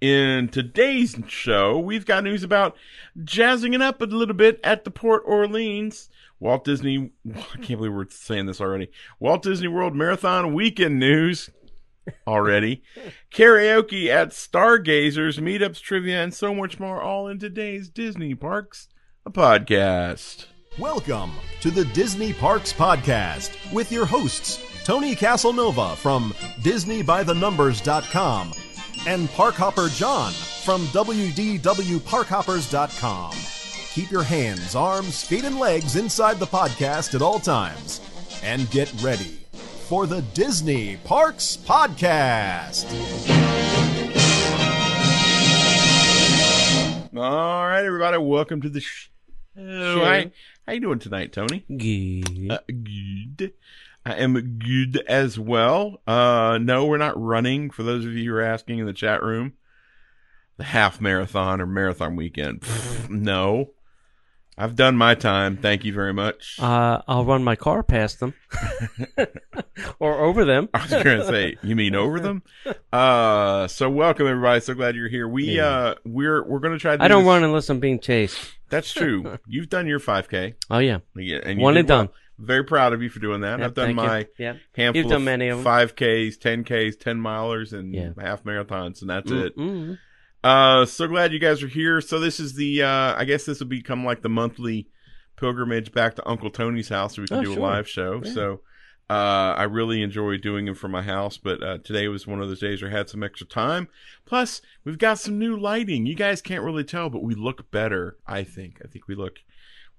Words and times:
In 0.00 0.48
today's 0.48 1.16
show, 1.26 1.78
we've 1.78 2.04
got 2.04 2.22
news 2.22 2.42
about 2.42 2.76
jazzing 3.24 3.72
it 3.72 3.80
up 3.80 4.02
a 4.02 4.04
little 4.04 4.34
bit 4.34 4.60
at 4.62 4.84
the 4.84 4.90
Port 4.90 5.22
Orleans 5.24 6.10
Walt 6.38 6.64
Disney. 6.64 7.12
I 7.34 7.56
can't 7.62 7.78
believe 7.78 7.94
we're 7.94 8.06
saying 8.10 8.44
this 8.44 8.60
already. 8.60 8.90
Walt 9.20 9.42
Disney 9.42 9.68
World 9.68 9.96
Marathon 9.96 10.52
weekend 10.52 10.98
news 10.98 11.48
already. 12.26 12.82
Karaoke 13.34 14.08
at 14.08 14.34
Stargazers, 14.34 15.38
meetups, 15.38 15.80
trivia, 15.80 16.22
and 16.22 16.34
so 16.34 16.54
much 16.54 16.78
more, 16.78 17.00
all 17.00 17.26
in 17.28 17.38
today's 17.38 17.88
Disney 17.88 18.34
Parks, 18.34 18.88
a 19.24 19.30
podcast. 19.30 20.44
Welcome 20.78 21.32
to 21.62 21.70
the 21.70 21.86
Disney 21.86 22.34
Parks 22.34 22.70
Podcast 22.70 23.72
with 23.72 23.90
your 23.90 24.04
hosts, 24.04 24.62
Tony 24.84 25.14
Casanova 25.14 25.96
from 25.96 26.34
DisneyByTheNumbers.com 26.60 28.52
and 29.06 29.28
Parkhopper 29.30 29.88
John 29.96 30.32
from 30.32 30.82
WDWParkhoppers.com. 30.86 33.32
Keep 33.94 34.10
your 34.10 34.24
hands, 34.24 34.74
arms, 34.74 35.22
feet, 35.24 35.44
and 35.44 35.58
legs 35.58 35.96
inside 35.96 36.38
the 36.38 36.46
podcast 36.46 37.14
at 37.14 37.22
all 37.22 37.38
times. 37.38 38.00
And 38.42 38.70
get 38.70 38.92
ready 39.00 39.38
for 39.88 40.06
the 40.06 40.20
Disney 40.34 40.98
Parks 40.98 41.56
Podcast. 41.56 42.84
All 47.16 47.66
right, 47.66 47.82
everybody, 47.84 48.18
welcome 48.18 48.60
to 48.60 48.68
the 48.68 48.80
show. 48.80 49.08
Hi, 49.56 50.30
how 50.66 50.72
you 50.74 50.80
doing 50.80 50.98
tonight, 50.98 51.32
Tony? 51.32 51.64
Good. 51.74 52.50
Uh, 52.50 52.58
good. 52.66 53.54
I 54.06 54.12
am 54.12 54.58
good 54.60 54.98
as 55.08 55.36
well. 55.36 56.00
Uh, 56.06 56.58
no, 56.62 56.86
we're 56.86 56.96
not 56.96 57.20
running. 57.20 57.70
For 57.70 57.82
those 57.82 58.04
of 58.04 58.12
you 58.12 58.30
who 58.30 58.36
are 58.36 58.42
asking 58.42 58.78
in 58.78 58.86
the 58.86 58.92
chat 58.92 59.20
room, 59.20 59.54
the 60.58 60.64
half 60.64 61.00
marathon 61.00 61.60
or 61.60 61.66
marathon 61.66 62.14
weekend. 62.14 62.60
Pfft, 62.60 63.10
no, 63.10 63.70
I've 64.56 64.76
done 64.76 64.96
my 64.96 65.16
time. 65.16 65.56
Thank 65.56 65.84
you 65.84 65.92
very 65.92 66.12
much. 66.14 66.56
Uh, 66.60 67.02
I'll 67.08 67.24
run 67.24 67.42
my 67.42 67.56
car 67.56 67.82
past 67.82 68.20
them 68.20 68.34
or 69.98 70.20
over 70.20 70.44
them. 70.44 70.68
I 70.72 70.82
was 70.82 70.90
going 70.90 71.18
to 71.18 71.26
say, 71.26 71.56
you 71.64 71.74
mean 71.74 71.96
over 71.96 72.20
them? 72.20 72.44
Uh, 72.92 73.66
so 73.66 73.90
welcome 73.90 74.28
everybody. 74.28 74.60
So 74.60 74.74
glad 74.74 74.94
you're 74.94 75.08
here. 75.08 75.26
We, 75.28 75.46
Yeah. 75.56 75.66
uh, 75.66 75.94
we're, 76.04 76.44
we're 76.44 76.60
going 76.60 76.74
to 76.74 76.78
try 76.78 76.96
to 76.96 77.02
I 77.02 77.08
do 77.08 77.14
don't 77.14 77.24
this- 77.24 77.28
run 77.28 77.42
unless 77.42 77.68
I'm 77.70 77.80
being 77.80 77.98
chased. 77.98 78.38
That's 78.70 78.92
true. 78.94 79.38
You've 79.48 79.68
done 79.68 79.88
your 79.88 79.98
5K. 80.00 80.54
Oh 80.70 80.78
yeah, 80.78 80.98
Yeah, 81.16 81.40
and 81.44 81.58
you 81.58 81.64
One 81.64 81.76
and 81.76 81.86
done. 81.88 82.08
Very 82.38 82.64
proud 82.64 82.92
of 82.92 83.02
you 83.02 83.08
for 83.08 83.18
doing 83.18 83.40
that. 83.40 83.62
I've 83.62 83.74
done 83.74 83.94
my 83.94 84.26
Yeah. 84.38 84.56
handful 84.74 85.02
You've 85.02 85.10
done 85.10 85.22
of 85.22 85.24
many 85.24 85.48
of 85.48 85.58
'em. 85.58 85.64
5Ks, 85.64 86.36
10Ks, 86.36 86.96
10 86.96 87.18
milers, 87.20 87.72
and 87.72 87.94
Yeah. 87.94 88.10
half 88.18 88.44
marathons, 88.44 89.00
and 89.00 89.08
that's 89.10 89.30
it. 89.30 89.56
Mm-mm. 89.56 89.98
Uh, 90.44 90.84
so 90.84 91.06
glad 91.08 91.32
you 91.32 91.38
guys 91.38 91.62
are 91.62 91.68
here. 91.68 92.00
So 92.00 92.20
this 92.20 92.38
is 92.38 92.54
the, 92.54 92.82
uh, 92.82 93.14
I 93.16 93.24
guess 93.24 93.44
this 93.46 93.60
will 93.60 93.66
become 93.68 94.04
like 94.04 94.22
the 94.22 94.28
monthly 94.28 94.88
pilgrimage 95.36 95.92
back 95.92 96.14
to 96.16 96.28
Uncle 96.28 96.50
Tony's 96.50 96.88
house 96.90 97.16
so 97.16 97.22
we 97.22 97.28
can 97.28 97.38
Oh, 97.38 97.42
do 97.42 97.54
a 97.54 97.60
live 97.60 97.88
show. 97.88 98.20
Yeah. 98.24 98.32
So, 98.32 98.60
uh, 99.08 99.54
I 99.56 99.64
really 99.64 100.02
enjoy 100.02 100.36
doing 100.36 100.66
them 100.66 100.74
from 100.74 100.90
my 100.92 101.02
house, 101.02 101.36
but, 101.38 101.62
uh, 101.62 101.78
today 101.78 102.08
was 102.08 102.26
one 102.26 102.40
of 102.40 102.48
those 102.48 102.60
days 102.60 102.82
where 102.82 102.90
I 102.90 102.94
had 102.96 103.08
some 103.08 103.22
extra 103.22 103.46
time. 103.46 103.88
Plus, 104.24 104.60
we've 104.84 104.98
got 104.98 105.18
some 105.18 105.38
new 105.38 105.56
lighting. 105.58 106.06
You 106.06 106.14
guys 106.14 106.42
can't 106.42 106.64
really 106.64 106.84
tell, 106.84 107.08
but 107.10 107.22
we 107.22 107.34
look 107.34 107.70
better, 107.70 108.16
I 108.26 108.42
think. 108.44 108.80
I 108.84 108.88
think 108.88 109.08
we 109.08 109.14
look, 109.14 109.38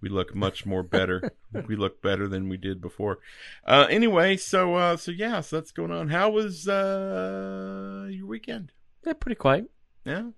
we 0.02 0.10
look 0.10 0.36
much 0.36 0.66
more 0.66 0.84
better. 0.84 1.32
We 1.68 1.76
look 1.76 2.04
better 2.04 2.28
than 2.28 2.50
we 2.50 2.58
did 2.58 2.82
before. 2.82 3.18
Uh, 3.66 3.88
anyway, 3.90 4.38
so, 4.38 4.76
uh, 4.76 4.98
so 4.98 5.12
yeah, 5.12 5.42
so 5.42 5.56
that's 5.56 5.72
going 5.72 5.92
on. 5.92 6.10
How 6.10 6.30
was, 6.30 6.68
uh, 6.68 8.08
your 8.12 8.28
weekend? 8.28 8.74
Yeah, 9.06 9.14
pretty 9.14 9.36
quiet. 9.38 9.72
Yeah? 10.06 10.32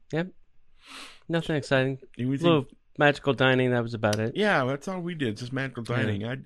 Nothing 1.27 1.55
exciting. 1.55 1.97
A 2.17 2.23
little 2.23 2.67
magical 2.97 3.33
dining. 3.33 3.71
That 3.71 3.83
was 3.83 3.93
about 3.93 4.19
it. 4.19 4.35
Yeah, 4.35 4.65
that's 4.65 4.87
all 4.87 4.99
we 4.99 5.15
did. 5.15 5.37
Just 5.37 5.53
magical 5.53 5.83
dining. 5.83 6.25
I 6.25 6.37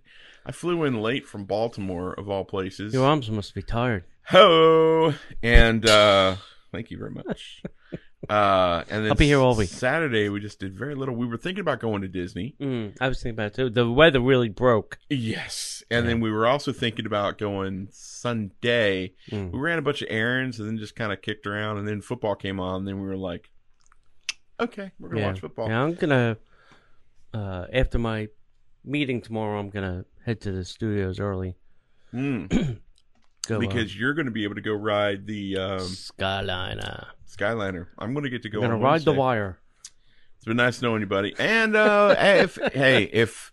I 0.45 0.51
flew 0.51 0.83
in 0.83 1.01
late 1.01 1.27
from 1.27 1.45
Baltimore 1.45 2.13
of 2.13 2.29
all 2.29 2.45
places. 2.45 2.93
Your 2.93 3.05
arms 3.05 3.29
must 3.29 3.55
be 3.55 3.61
tired. 3.61 4.05
Ho 4.27 5.13
and 5.41 5.87
uh 5.87 6.35
thank 6.71 6.91
you 6.91 6.97
very 6.97 7.11
much. 7.11 7.61
Uh 8.29 8.83
and 8.89 9.03
then 9.03 9.11
I'll 9.11 9.15
be 9.17 9.25
here 9.27 9.39
all 9.39 9.55
week. 9.55 9.69
Saturday 9.69 10.29
we 10.29 10.39
just 10.39 10.59
did 10.59 10.73
very 10.73 10.95
little. 10.95 11.15
We 11.15 11.27
were 11.27 11.37
thinking 11.37 11.61
about 11.61 11.79
going 11.79 12.01
to 12.03 12.07
Disney. 12.07 12.55
Mm, 12.59 12.95
I 13.01 13.07
was 13.09 13.17
thinking 13.21 13.35
about 13.35 13.47
it 13.47 13.55
too. 13.55 13.69
The 13.69 13.89
weather 13.91 14.19
really 14.21 14.49
broke. 14.49 14.97
Yes. 15.09 15.83
And 15.91 16.05
Yeah. 16.05 16.11
then 16.11 16.19
we 16.21 16.31
were 16.31 16.47
also 16.47 16.71
thinking 16.71 17.05
about 17.05 17.37
going 17.37 17.89
Sunday. 17.91 19.13
Mm. 19.29 19.51
We 19.51 19.59
ran 19.59 19.77
a 19.77 19.81
bunch 19.81 20.01
of 20.01 20.07
errands 20.09 20.59
and 20.59 20.67
then 20.69 20.77
just 20.77 20.95
kind 20.95 21.11
of 21.11 21.21
kicked 21.21 21.45
around 21.45 21.77
and 21.79 21.87
then 21.87 22.01
football 22.01 22.35
came 22.35 22.59
on 22.59 22.77
and 22.79 22.87
then 22.87 22.99
we 23.01 23.07
were 23.07 23.17
like 23.17 23.49
okay, 24.59 24.91
we're 24.99 25.09
going 25.09 25.17
to 25.17 25.21
Yeah. 25.23 25.27
watch 25.31 25.39
football. 25.41 25.67
Yeah, 25.67 25.81
I'm 25.83 25.93
gonna. 25.95 26.37
Uh, 27.33 27.65
after 27.73 27.97
my 27.99 28.29
meeting 28.85 29.19
tomorrow, 29.21 29.59
I'm 29.59 29.69
gonna 29.71 30.05
head 30.25 30.39
to 30.41 30.51
the 30.51 30.63
studios 30.63 31.19
early. 31.19 31.55
Mm, 32.13 32.79
Go 33.47 33.59
because 33.59 33.97
you're 33.97 34.13
going 34.13 34.25
to 34.27 34.31
be 34.31 34.43
able 34.45 34.55
to 34.55 34.61
go 34.61 34.73
ride 34.73 35.27
the 35.27 35.57
um, 35.57 35.79
Skyliner. 35.79 37.07
Skyliner. 37.29 37.87
I'm 37.99 38.13
going 38.13 38.23
to 38.23 38.29
get 38.29 38.43
to 38.43 38.49
go 38.49 38.59
I'm 38.59 38.63
gonna 38.63 38.75
on 38.75 38.81
ride 38.81 39.01
the 39.03 39.11
wire. 39.13 39.59
It's 40.37 40.45
been 40.45 40.57
nice 40.57 40.81
knowing 40.81 41.01
you, 41.01 41.07
buddy. 41.07 41.33
And 41.39 41.75
uh, 41.75 42.15
if 42.19 42.57
hey, 42.73 43.03
if 43.03 43.51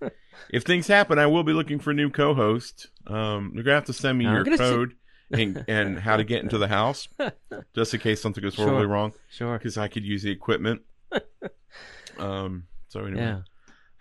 if 0.51 0.63
things 0.65 0.87
happen, 0.87 1.19
I 1.19 1.27
will 1.27 1.43
be 1.45 1.53
looking 1.53 1.79
for 1.81 1.91
a 1.91 1.95
new 1.95 2.11
co-host. 2.11 2.89
Um, 3.07 3.53
you're 3.55 3.65
gonna 3.65 3.77
have 3.77 3.85
to 3.87 3.93
send 3.93 4.19
me 4.19 4.27
I'm 4.27 4.35
your 4.35 4.45
gonna 4.45 4.57
see- 4.59 4.63
code 4.65 4.93
and 5.33 5.65
and 5.69 5.99
how 5.99 6.17
to 6.17 6.25
get 6.25 6.43
into 6.43 6.59
the 6.59 6.67
house, 6.69 7.09
just 7.75 7.95
in 7.95 8.01
case 8.01 8.21
something 8.21 8.43
goes 8.43 8.55
Sure. 8.55 8.67
horribly 8.67 8.87
wrong, 8.87 9.13
Sure. 9.31 9.57
because 9.59 9.79
I 9.79 9.87
could 9.89 10.05
use 10.05 10.23
the 10.23 10.31
equipment. 10.31 10.83
Um. 12.19 12.65
So 12.89 13.05
anyway, 13.05 13.23
Yeah. 13.23 13.41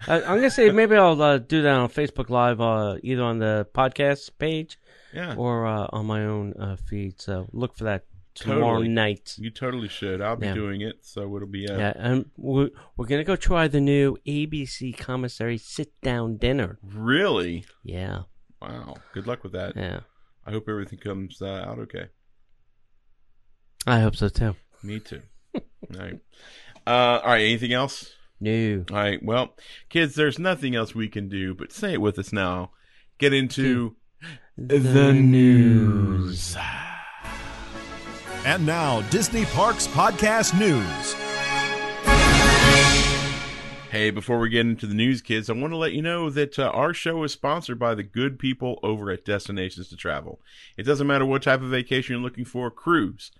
I, 0.07 0.15
I'm 0.23 0.35
gonna 0.37 0.49
say 0.49 0.71
maybe 0.71 0.95
I'll 0.95 1.21
uh, 1.21 1.37
do 1.37 1.61
that 1.61 1.75
on 1.75 1.89
Facebook 1.89 2.29
Live, 2.29 2.59
uh, 2.59 2.97
either 3.03 3.23
on 3.23 3.39
the 3.39 3.67
podcast 3.73 4.31
page 4.39 4.77
yeah, 5.13 5.35
or 5.35 5.65
uh, 5.65 5.87
on 5.91 6.05
my 6.05 6.23
own 6.25 6.53
uh, 6.59 6.75
feed. 6.75 7.19
So 7.21 7.47
look 7.51 7.75
for 7.77 7.83
that 7.85 8.05
tomorrow 8.35 8.61
Totally. 8.77 8.87
night. 8.89 9.35
you 9.37 9.49
totally 9.49 9.87
should. 9.89 10.21
I'll 10.21 10.35
be 10.37 10.45
Yeah. 10.47 10.53
doing 10.53 10.81
it, 10.81 10.99
so 11.05 11.35
it'll 11.35 11.47
be. 11.47 11.67
Uh, 11.67 11.77
Yeah, 11.77 11.93
and 11.95 12.25
we're, 12.37 12.69
we're 12.95 13.07
gonna 13.07 13.23
go 13.23 13.35
try 13.35 13.67
the 13.67 13.81
new 13.81 14.17
ABC 14.25 14.97
commissary 14.97 15.57
sit 15.57 15.99
down 16.01 16.37
dinner. 16.37 16.79
Really? 16.83 17.65
Yeah, 17.83 18.23
Wow. 18.61 18.95
Good 19.13 19.25
luck 19.27 19.43
with 19.43 19.53
that. 19.53 19.75
yeah. 19.75 20.01
I 20.45 20.51
hope 20.51 20.67
everything 20.69 20.99
comes 20.99 21.41
uh, 21.41 21.65
out 21.67 21.79
okay. 21.79 22.07
I 23.87 23.99
hope 24.01 24.15
so 24.15 24.29
too. 24.29 24.55
Me 24.83 24.99
too. 24.99 25.21
all 25.55 25.61
right. 25.97 26.19
Uh, 26.85 27.19
all 27.23 27.31
right. 27.31 27.41
Anything 27.41 27.73
else? 27.73 28.11
No. 28.39 28.85
All 28.89 28.95
right. 28.97 29.21
Well, 29.23 29.55
kids, 29.89 30.15
there's 30.15 30.39
nothing 30.39 30.75
else 30.75 30.95
we 30.95 31.07
can 31.09 31.29
do 31.29 31.53
but 31.53 31.71
say 31.71 31.93
it 31.93 32.01
with 32.01 32.17
us 32.19 32.31
now. 32.33 32.71
Get 33.17 33.33
into 33.33 33.95
the 34.67 35.13
news. 35.13 36.57
And 38.45 38.65
now, 38.65 39.01
Disney 39.09 39.45
Parks 39.45 39.87
Podcast 39.87 40.57
News. 40.59 41.13
Hey, 43.89 44.11
before 44.11 44.39
we 44.39 44.49
get 44.49 44.65
into 44.65 44.85
the 44.85 44.93
news, 44.93 45.21
kids, 45.21 45.49
I 45.49 45.53
want 45.53 45.71
to 45.71 45.77
let 45.77 45.93
you 45.93 46.01
know 46.01 46.29
that 46.29 46.59
uh, 46.59 46.63
our 46.73 46.93
show 46.93 47.23
is 47.23 47.31
sponsored 47.31 47.79
by 47.79 47.95
the 47.95 48.03
good 48.03 48.37
people 48.37 48.79
over 48.83 49.09
at 49.11 49.23
Destinations 49.23 49.87
to 49.89 49.95
Travel. 49.95 50.41
It 50.77 50.83
doesn't 50.83 51.07
matter 51.07 51.25
what 51.25 51.43
type 51.43 51.61
of 51.61 51.69
vacation 51.69 52.13
you're 52.13 52.23
looking 52.23 52.45
for 52.45 52.69
cruise, 52.69 53.31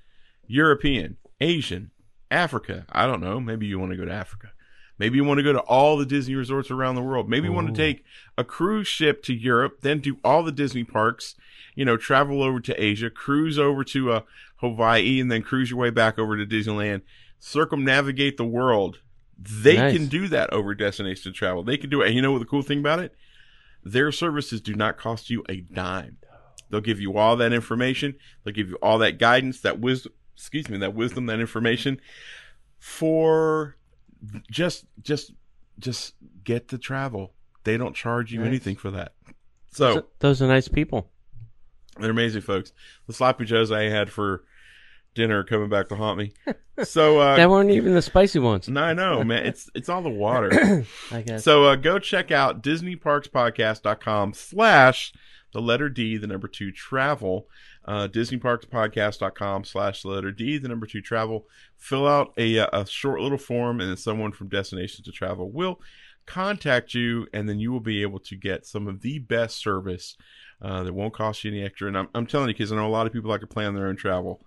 European, 0.47 1.17
Asian, 1.41 1.91
Africa. 2.31 2.85
I 2.89 3.05
don't 3.05 3.21
know. 3.21 3.39
Maybe 3.41 3.65
you 3.65 3.77
want 3.77 3.91
to 3.91 3.97
go 3.97 4.05
to 4.05 4.11
Africa. 4.11 4.51
Maybe 4.99 5.15
you 5.15 5.23
want 5.23 5.37
to 5.39 5.43
go 5.43 5.53
to 5.53 5.59
all 5.61 5.97
the 5.97 6.05
Disney 6.05 6.35
resorts 6.35 6.69
around 6.69 6.95
the 6.95 7.01
world. 7.01 7.29
Maybe 7.29 7.47
you 7.47 7.53
want 7.53 7.67
to 7.67 7.73
take 7.73 8.03
a 8.37 8.43
cruise 8.43 8.87
ship 8.87 9.23
to 9.23 9.33
Europe, 9.33 9.79
then 9.81 9.99
do 9.99 10.17
all 10.23 10.43
the 10.43 10.51
Disney 10.51 10.83
parks, 10.83 11.35
you 11.73 11.85
know, 11.85 11.95
travel 11.97 12.43
over 12.43 12.59
to 12.59 12.83
Asia, 12.83 13.09
cruise 13.09 13.57
over 13.57 13.83
to 13.85 14.11
uh, 14.11 14.21
Hawaii, 14.57 15.21
and 15.21 15.31
then 15.31 15.41
cruise 15.41 15.69
your 15.71 15.79
way 15.79 15.89
back 15.89 16.19
over 16.19 16.35
to 16.37 16.45
Disneyland, 16.45 17.01
circumnavigate 17.39 18.35
the 18.37 18.45
world. 18.45 18.99
They 19.37 19.77
Nice. 19.77 19.95
can 19.95 20.07
do 20.07 20.27
that 20.27 20.51
over 20.51 20.75
Destination 20.75 21.31
Travel. 21.31 21.63
They 21.63 21.77
can 21.77 21.89
do 21.89 22.01
it. 22.01 22.07
And 22.07 22.15
you 22.15 22.21
know 22.21 22.33
what 22.33 22.39
the 22.39 22.45
cool 22.45 22.61
thing 22.61 22.79
about 22.79 22.99
it? 22.99 23.15
Their 23.83 24.11
services 24.11 24.59
do 24.59 24.75
not 24.75 24.97
cost 24.97 25.29
you 25.29 25.45
a 25.47 25.61
dime. 25.61 26.17
They'll 26.69 26.81
give 26.81 26.99
you 26.99 27.17
all 27.17 27.37
that 27.37 27.53
information. 27.53 28.15
They'll 28.43 28.53
give 28.53 28.67
you 28.67 28.75
all 28.81 28.97
that 28.97 29.17
guidance, 29.17 29.61
that 29.61 29.79
wisdom, 29.79 30.11
excuse 30.35 30.67
me, 30.69 30.77
that 30.79 30.93
wisdom, 30.93 31.25
that 31.27 31.39
information 31.39 32.01
for 32.77 33.77
just, 34.51 34.85
just, 35.01 35.31
just 35.79 36.15
get 36.43 36.67
the 36.69 36.77
travel. 36.77 37.33
They 37.63 37.77
don't 37.77 37.95
charge 37.95 38.31
you 38.31 38.39
Nice. 38.39 38.47
anything 38.47 38.75
for 38.75 38.91
that. 38.91 39.13
So 39.71 39.93
So- 39.95 40.05
those 40.19 40.41
are 40.41 40.47
nice 40.47 40.67
people. 40.67 41.11
they're 41.99 42.09
amazing 42.11 42.41
folks. 42.41 42.71
The 43.07 43.13
sloppy 43.13 43.45
joes 43.45 43.71
I 43.71 43.83
had 43.83 44.09
for 44.09 44.43
dinner 45.15 45.43
coming 45.43 45.69
back 45.69 45.89
to 45.89 45.95
haunt 45.95 46.17
me. 46.17 46.33
So, 46.85 47.19
uh, 47.19 47.35
That 47.35 47.49
weren't 47.49 47.71
even 47.71 47.93
the 47.93 48.01
spicy 48.01 48.39
ones. 48.39 48.69
no, 48.69 48.81
I 48.81 48.93
know, 48.93 49.21
man. 49.25 49.45
It's, 49.45 49.69
it's 49.75 49.89
all 49.89 50.01
the 50.01 50.07
water. 50.07 50.85
I 51.11 51.21
guess. 51.23 51.43
So 51.43 51.65
uh, 51.65 51.75
go 51.75 51.99
check 51.99 52.31
out 52.31 52.63
DisneyParksPodcast.com 52.63 54.33
slash 54.33 55.11
the 55.53 55.61
letter 55.61 55.89
D, 55.89 56.15
the 56.15 56.27
number 56.27 56.47
two 56.47 56.71
travel. 56.71 57.47
Uh, 57.85 58.07
DisneyParksPodcast.com 58.07 59.63
slash 59.63 60.05
letter 60.05 60.31
D, 60.31 60.57
the 60.57 60.67
number 60.67 60.85
two 60.85 61.01
travel. 61.01 61.47
Fill 61.77 62.07
out 62.07 62.33
a, 62.37 62.57
a 62.57 62.85
short 62.85 63.21
little 63.21 63.37
form, 63.37 63.79
and 63.81 63.89
then 63.89 63.97
someone 63.97 64.31
from 64.31 64.49
Destination 64.49 65.03
to 65.05 65.11
Travel 65.11 65.49
will 65.49 65.79
contact 66.25 66.93
you, 66.93 67.25
and 67.33 67.49
then 67.49 67.59
you 67.59 67.71
will 67.71 67.79
be 67.79 68.03
able 68.03 68.19
to 68.19 68.35
get 68.35 68.65
some 68.65 68.87
of 68.87 69.01
the 69.01 69.17
best 69.19 69.57
service 69.57 70.15
uh, 70.61 70.83
that 70.83 70.93
won't 70.93 71.13
cost 71.13 71.43
you 71.43 71.51
any 71.51 71.63
extra. 71.63 71.87
And 71.87 71.97
I'm, 71.97 72.09
I'm 72.13 72.27
telling 72.27 72.49
you, 72.49 72.53
because 72.53 72.71
I 72.71 72.75
know 72.75 72.87
a 72.87 72.89
lot 72.89 73.07
of 73.07 73.13
people 73.13 73.31
like 73.31 73.41
to 73.41 73.47
plan 73.47 73.73
their 73.73 73.87
own 73.87 73.95
travel, 73.95 74.45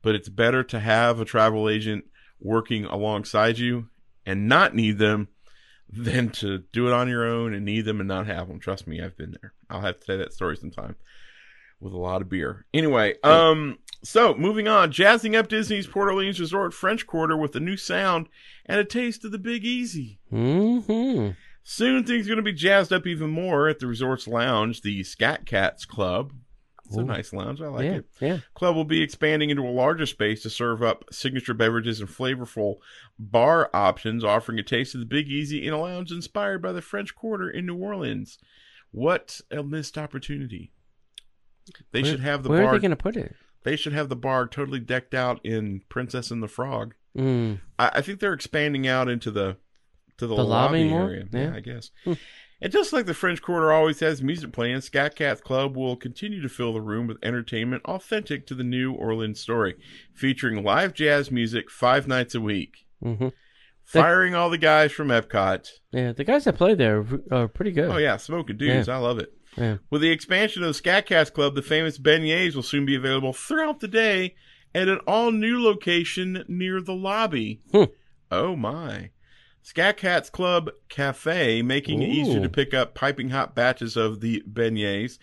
but 0.00 0.14
it's 0.14 0.28
better 0.30 0.62
to 0.64 0.80
have 0.80 1.20
a 1.20 1.26
travel 1.26 1.68
agent 1.68 2.06
working 2.40 2.86
alongside 2.86 3.58
you 3.58 3.88
and 4.24 4.48
not 4.48 4.74
need 4.74 4.98
them 4.98 5.28
than 5.90 6.30
to 6.30 6.64
do 6.72 6.86
it 6.86 6.92
on 6.92 7.08
your 7.08 7.24
own 7.24 7.52
and 7.52 7.66
need 7.66 7.84
them 7.84 8.00
and 8.00 8.08
not 8.08 8.26
have 8.26 8.48
them. 8.48 8.58
Trust 8.58 8.86
me, 8.86 9.02
I've 9.02 9.16
been 9.16 9.36
there. 9.42 9.52
I'll 9.68 9.82
have 9.82 10.00
to 10.00 10.06
tell 10.06 10.18
that 10.18 10.32
story 10.32 10.56
sometime 10.56 10.96
with 11.82 11.92
a 11.92 11.98
lot 11.98 12.22
of 12.22 12.28
beer. 12.28 12.64
Anyway, 12.72 13.14
um, 13.24 13.78
so 14.02 14.34
moving 14.34 14.68
on, 14.68 14.92
jazzing 14.92 15.36
up 15.36 15.48
Disney's 15.48 15.86
Port 15.86 16.08
Orleans 16.08 16.40
Resort 16.40 16.72
French 16.72 17.06
Quarter 17.06 17.36
with 17.36 17.54
a 17.56 17.60
new 17.60 17.76
sound 17.76 18.28
and 18.64 18.78
a 18.78 18.84
taste 18.84 19.24
of 19.24 19.32
the 19.32 19.38
Big 19.38 19.64
Easy. 19.64 20.18
hmm 20.30 21.30
Soon 21.64 22.02
things 22.02 22.26
are 22.26 22.30
going 22.30 22.38
to 22.38 22.42
be 22.42 22.52
jazzed 22.52 22.92
up 22.92 23.06
even 23.06 23.30
more 23.30 23.68
at 23.68 23.78
the 23.78 23.86
resort's 23.86 24.26
lounge, 24.26 24.82
the 24.82 25.04
Scat 25.04 25.46
Cats 25.46 25.84
Club. 25.84 26.32
It's 26.86 26.96
a 26.96 27.04
nice 27.04 27.32
lounge. 27.32 27.62
I 27.62 27.68
like 27.68 27.84
yeah, 27.84 27.92
it. 27.92 28.04
yeah. 28.20 28.38
Club 28.54 28.74
will 28.74 28.84
be 28.84 29.00
expanding 29.00 29.48
into 29.48 29.62
a 29.62 29.70
larger 29.70 30.04
space 30.04 30.42
to 30.42 30.50
serve 30.50 30.82
up 30.82 31.04
signature 31.10 31.54
beverages 31.54 32.00
and 32.00 32.08
flavorful 32.08 32.76
bar 33.18 33.70
options, 33.72 34.24
offering 34.24 34.58
a 34.58 34.62
taste 34.62 34.94
of 34.94 35.00
the 35.00 35.06
Big 35.06 35.28
Easy 35.28 35.66
in 35.66 35.72
a 35.72 35.80
lounge 35.80 36.10
inspired 36.10 36.60
by 36.60 36.72
the 36.72 36.82
French 36.82 37.14
Quarter 37.14 37.48
in 37.48 37.64
New 37.64 37.76
Orleans. 37.76 38.38
What 38.90 39.40
a 39.50 39.62
missed 39.62 39.96
opportunity! 39.96 40.71
They 41.92 42.02
Where- 42.02 42.10
should 42.10 42.20
have 42.20 42.42
the 42.42 42.48
Where 42.48 42.62
bar. 42.62 42.70
are 42.70 42.76
they 42.76 42.80
going 42.82 42.90
to 42.90 42.96
put 42.96 43.16
it? 43.16 43.34
They 43.64 43.76
should 43.76 43.92
have 43.92 44.08
the 44.08 44.16
bar 44.16 44.48
totally 44.48 44.80
decked 44.80 45.14
out 45.14 45.40
in 45.44 45.82
Princess 45.88 46.30
and 46.30 46.42
the 46.42 46.48
Frog. 46.48 46.94
Mm. 47.16 47.60
I, 47.78 47.90
I 47.94 48.00
think 48.00 48.18
they're 48.20 48.32
expanding 48.32 48.88
out 48.88 49.08
into 49.08 49.30
the 49.30 49.56
to 50.18 50.26
the, 50.26 50.34
The 50.36 50.42
lobby 50.44 50.84
lobby, 50.90 50.92
area. 50.94 51.24
Yeah. 51.32 51.54
I 51.54 51.60
guess. 51.60 51.90
Hmm. 52.04 52.14
And 52.60 52.72
just 52.72 52.92
like 52.92 53.06
the 53.06 53.14
French 53.14 53.42
Quarter 53.42 53.72
always 53.72 53.98
has 54.00 54.22
music 54.22 54.52
playing, 54.52 54.80
Scat 54.82 55.16
Cat 55.16 55.42
Club 55.42 55.76
will 55.76 55.96
continue 55.96 56.40
to 56.42 56.48
fill 56.48 56.72
the 56.72 56.80
room 56.80 57.08
with 57.08 57.18
entertainment 57.22 57.84
authentic 57.86 58.46
to 58.46 58.54
the 58.54 58.62
New 58.62 58.92
Orleans 58.92 59.40
story, 59.40 59.74
featuring 60.14 60.62
live 60.62 60.94
jazz 60.94 61.30
music 61.32 61.70
five 61.70 62.06
nights 62.06 62.34
a 62.36 62.40
week, 62.40 62.86
hmm 63.02 63.28
firing 63.84 64.32
all 64.34 64.48
the 64.48 64.58
guys 64.58 64.92
from 64.92 65.08
Epcot. 65.08 65.68
Yeah, 65.90 66.12
the 66.12 66.22
guys 66.24 66.44
that 66.44 66.56
play 66.56 66.74
there 66.74 67.00
are, 67.00 67.06
are 67.32 67.48
pretty 67.48 67.72
good. 67.72 67.90
Oh 67.90 67.96
yeah, 67.96 68.16
smoking 68.16 68.56
dudes, 68.56 68.88
I 68.88 68.96
love 68.98 69.18
it. 69.18 69.32
Yeah. 69.56 69.76
With 69.90 70.00
the 70.02 70.10
expansion 70.10 70.62
of 70.62 70.68
the 70.68 70.74
Scat 70.74 71.06
Cats 71.06 71.30
Club, 71.30 71.54
the 71.54 71.62
famous 71.62 71.98
beignets 71.98 72.54
will 72.54 72.62
soon 72.62 72.86
be 72.86 72.96
available 72.96 73.32
throughout 73.32 73.80
the 73.80 73.88
day 73.88 74.34
at 74.74 74.88
an 74.88 74.98
all 75.06 75.30
new 75.30 75.62
location 75.62 76.44
near 76.48 76.80
the 76.80 76.94
lobby. 76.94 77.60
Hmm. 77.70 77.84
Oh 78.30 78.56
my. 78.56 79.10
Scat 79.62 79.96
Cats 79.98 80.30
Club 80.30 80.70
Cafe, 80.88 81.62
making 81.62 82.02
it 82.02 82.08
easier 82.08 82.40
to 82.40 82.48
pick 82.48 82.72
up 82.74 82.94
piping 82.94 83.28
hot 83.30 83.54
batches 83.54 83.96
of 83.96 84.20
the 84.20 84.42
beignets. 84.50 85.18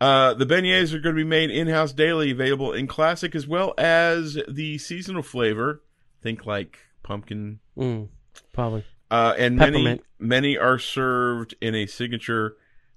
Uh, 0.00 0.32
the 0.34 0.46
beignets 0.46 0.92
are 0.94 0.98
going 1.00 1.14
to 1.14 1.20
be 1.20 1.24
made 1.28 1.50
in 1.50 1.66
house 1.68 1.92
daily, 1.92 2.30
available 2.30 2.72
in 2.72 2.86
classic 2.86 3.34
as 3.34 3.46
well 3.46 3.74
as 3.76 4.38
the 4.48 4.78
seasonal 4.78 5.22
flavor. 5.22 5.82
Think 6.22 6.46
like 6.46 6.78
pumpkin 7.02 7.58
Mm, 7.76 8.08
probably. 8.52 8.84
uh, 9.10 9.34
and 9.38 9.56
many 9.56 10.00
many 10.18 10.56
are 10.56 10.78
served 10.78 11.54
in 11.60 11.74
a 11.74 11.86
signature 11.86 12.56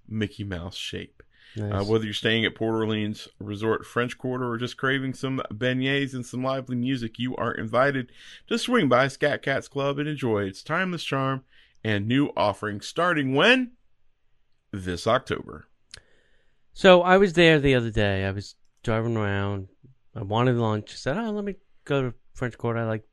Mickey 0.10 0.44
Mouse 0.44 0.76
shape. 0.76 1.24
Nice. 1.56 1.82
Uh, 1.82 1.84
whether 1.86 2.06
you're 2.06 2.14
staying 2.14 2.46
at 2.46 2.54
Port 2.54 2.76
Orleans 2.76 3.28
Resort 3.40 3.86
French 3.86 4.18
Quarter 4.18 4.48
or 4.50 4.58
just 4.58 4.78
craving 4.78 5.14
some 5.16 5.42
beignets 5.52 6.14
and 6.14 6.26
some 6.26 6.44
lively 6.44 6.76
music, 6.76 7.18
you 7.18 7.36
are 7.38 7.52
invited 7.54 8.12
to 8.48 8.60
swing 8.60 8.88
by 8.88 9.08
Scat 9.08 9.42
Cats 9.42 9.68
Club 9.68 9.98
and 9.98 10.08
enjoy 10.08 10.44
its 10.44 10.62
timeless 10.62 11.04
charm 11.04 11.44
and 11.84 12.08
new 12.08 12.32
offerings 12.38 12.88
starting 12.88 13.34
when? 13.34 13.72
This 14.72 15.08
October. 15.08 15.68
So 16.74 17.02
I 17.02 17.18
was 17.18 17.34
there 17.34 17.60
the 17.60 17.74
other 17.76 17.90
day. 17.90 18.26
I 18.26 18.32
was 18.32 18.56
driving 18.84 19.18
around. 19.18 19.70
I 20.16 20.22
wanted 20.22 20.56
lunch. 20.58 20.92
I 20.92 20.96
said, 20.96 21.18
"Oh, 21.18 21.32
let 21.32 21.44
me 21.44 21.56
go 21.86 22.04
to 22.04 22.14
French 22.34 22.58
Quarter. 22.58 22.80
I 22.80 22.84
like 22.86 23.04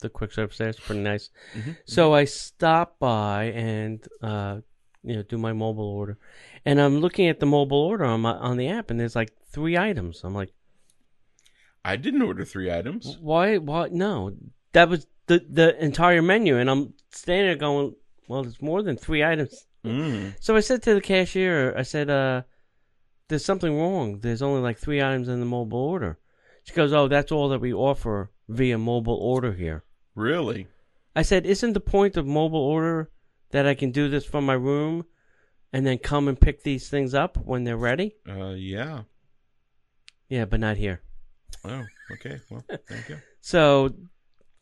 the 0.00 0.08
quick 0.08 0.32
service 0.32 0.58
there. 0.58 0.68
It's 0.68 0.80
pretty 0.80 1.02
nice." 1.02 1.30
Mhm. 1.54 1.76
So 1.86 2.12
I 2.12 2.24
stopped 2.24 2.98
by 2.98 3.44
and 3.44 4.04
uh, 4.20 4.60
you 5.02 5.16
know 5.16 5.22
do 5.22 5.38
my 5.38 5.52
mobile 5.52 5.88
order, 5.88 6.18
and 6.64 6.80
I'm 6.80 7.00
looking 7.00 7.28
at 7.28 7.40
the 7.40 7.46
mobile 7.46 7.78
order 7.78 8.04
on 8.04 8.20
my 8.22 8.32
on 8.32 8.56
the 8.56 8.68
app, 8.68 8.90
and 8.90 8.98
there's 8.98 9.16
like 9.16 9.32
three 9.50 9.76
items. 9.76 10.22
I'm 10.24 10.34
like, 10.34 10.52
I 11.84 11.96
didn't 11.96 12.22
order 12.22 12.44
three 12.44 12.70
items. 12.72 13.16
"Why? 13.20 13.58
Why? 13.58 13.88
No, 13.90 14.34
that 14.72 14.88
was 14.88 15.06
the 15.26 15.44
the 15.48 15.82
entire 15.82 16.22
menu." 16.22 16.58
And 16.58 16.70
I'm 16.70 16.94
standing 17.10 17.46
there 17.46 17.56
going, 17.56 17.94
"Well, 18.28 18.42
there's 18.42 18.62
more 18.62 18.82
than 18.82 18.96
three 18.96 19.24
items." 19.24 19.66
Mm. 19.84 20.34
So 20.40 20.56
I 20.56 20.60
said 20.60 20.82
to 20.82 20.94
the 20.94 21.00
cashier, 21.00 21.74
I 21.76 21.82
said, 21.82 22.10
uh, 22.10 22.42
there's 23.28 23.44
something 23.44 23.76
wrong. 23.76 24.20
There's 24.20 24.42
only 24.42 24.60
like 24.60 24.78
three 24.78 25.02
items 25.02 25.28
in 25.28 25.40
the 25.40 25.46
mobile 25.46 25.78
order. 25.78 26.18
She 26.64 26.74
goes, 26.74 26.92
oh, 26.92 27.08
that's 27.08 27.32
all 27.32 27.48
that 27.50 27.60
we 27.60 27.72
offer 27.72 28.30
via 28.48 28.78
mobile 28.78 29.16
order 29.16 29.52
here. 29.52 29.84
Really? 30.14 30.66
I 31.14 31.22
said, 31.22 31.46
isn't 31.46 31.72
the 31.72 31.80
point 31.80 32.16
of 32.16 32.26
mobile 32.26 32.60
order 32.60 33.10
that 33.50 33.66
I 33.66 33.74
can 33.74 33.90
do 33.90 34.08
this 34.08 34.24
from 34.24 34.44
my 34.46 34.54
room 34.54 35.04
and 35.72 35.86
then 35.86 35.98
come 35.98 36.28
and 36.28 36.40
pick 36.40 36.62
these 36.62 36.88
things 36.88 37.14
up 37.14 37.36
when 37.36 37.64
they're 37.64 37.76
ready? 37.76 38.16
Uh, 38.28 38.50
yeah. 38.50 39.02
Yeah, 40.28 40.44
but 40.44 40.60
not 40.60 40.76
here. 40.76 41.02
Oh, 41.64 41.84
okay. 42.12 42.40
Well, 42.50 42.64
thank 42.88 43.08
you. 43.08 43.18
So 43.40 43.94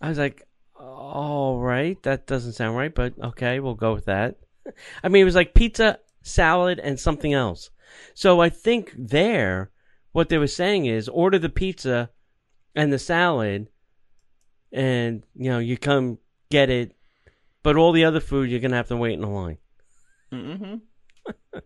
I 0.00 0.10
was 0.10 0.18
like, 0.18 0.46
all 0.78 1.58
right, 1.58 2.00
that 2.04 2.26
doesn't 2.26 2.52
sound 2.52 2.76
right, 2.76 2.94
but 2.94 3.14
okay, 3.20 3.58
we'll 3.58 3.74
go 3.74 3.94
with 3.94 4.04
that. 4.04 4.36
I 5.02 5.08
mean, 5.08 5.22
it 5.22 5.24
was 5.24 5.34
like 5.34 5.54
pizza, 5.54 5.98
salad, 6.22 6.78
and 6.78 7.00
something 7.00 7.32
else. 7.32 7.70
So 8.14 8.40
I 8.40 8.48
think 8.48 8.92
there, 8.96 9.70
what 10.12 10.28
they 10.28 10.38
were 10.38 10.46
saying 10.46 10.86
is 10.86 11.08
order 11.08 11.38
the 11.38 11.48
pizza 11.48 12.10
and 12.74 12.92
the 12.92 12.98
salad, 12.98 13.68
and, 14.72 15.24
you 15.34 15.50
know, 15.50 15.58
you 15.58 15.76
come 15.76 16.18
get 16.50 16.70
it, 16.70 16.94
but 17.66 17.74
all 17.76 17.90
the 17.90 18.04
other 18.04 18.20
food, 18.20 18.48
you're 18.48 18.60
going 18.60 18.70
to 18.70 18.76
have 18.76 18.86
to 18.86 18.96
wait 18.96 19.14
in 19.18 19.24
a 19.24 19.30
line. 19.30 19.58
Mm-hmm. 20.32 20.74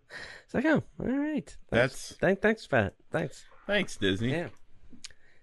It's 0.44 0.55
like, 0.55 0.64
oh, 0.64 0.82
all 0.99 1.06
right. 1.06 1.55
That's- 1.70 2.14
Thank, 2.20 2.41
thanks 2.41 2.64
for 2.64 2.81
that. 2.81 2.94
Thanks. 3.12 3.44
Thanks, 3.67 3.97
Disney. 3.99 4.31
Yeah. 4.32 4.49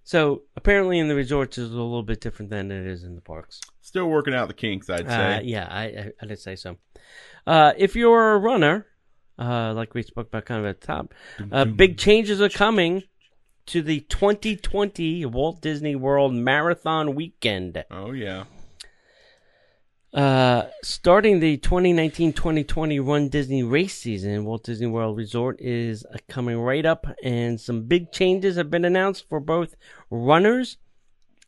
So 0.04 0.42
apparently 0.56 0.98
in 1.00 1.07
the 1.09 1.15
resorts 1.15 1.57
is 1.59 1.69
a 1.71 1.75
little 1.75 2.01
bit 2.04 2.19
different 2.21 2.50
than 2.50 2.71
it 2.71 2.88
is 2.88 3.04
in 3.04 3.13
the 3.15 3.21
parks. 3.21 3.62
Still 3.81 4.07
working 4.09 4.33
out 4.33 4.48
the 4.48 4.54
kinks, 4.56 4.90
I'd 4.90 5.06
Uh, 5.06 5.09
say. 5.40 5.44
yeah, 5.45 5.68
I, 5.69 6.11
I 6.21 6.26
did 6.26 6.40
say 6.40 6.56
so. 6.56 6.78
Uh, 7.45 7.73
if 7.78 7.95
you're 7.95 8.33
a 8.33 8.37
runner, 8.40 8.87
uh, 9.37 9.73
like 9.76 9.94
we 9.94 10.02
spoke 10.02 10.28
about 10.28 10.45
kind 10.45 10.59
of 10.61 10.66
at 10.66 10.81
the 10.81 10.87
top, 10.87 11.14
uh, 11.52 11.66
big 11.66 11.97
changes 11.99 12.42
are 12.42 12.49
coming 12.49 13.04
to 13.68 13.81
the 13.83 13.99
2020 14.02 15.26
Walt 15.28 15.61
Disney 15.61 15.95
World 15.95 16.33
Marathon 16.33 17.16
Weekend. 17.16 17.83
Oh, 17.92 18.11
yeah. 18.11 18.45
Uh, 20.18 20.68
starting 20.81 21.40
the 21.40 21.59
2019-2020 21.59 23.07
Run 23.07 23.30
Disney 23.30 23.62
race 23.62 23.94
season, 23.94 24.45
Walt 24.45 24.64
Disney 24.64 24.88
World 24.88 25.16
Resort 25.16 25.62
is 25.62 26.04
uh, 26.12 26.18
coming 26.28 26.57
right 26.57 26.88
up, 26.88 27.06
and 27.24 27.62
some 27.62 27.83
big 27.83 28.12
changes 28.12 28.56
have 28.56 28.71
been 28.71 28.83
announced 28.83 29.30
for 29.30 29.40
both 29.40 29.76
runners 30.09 30.78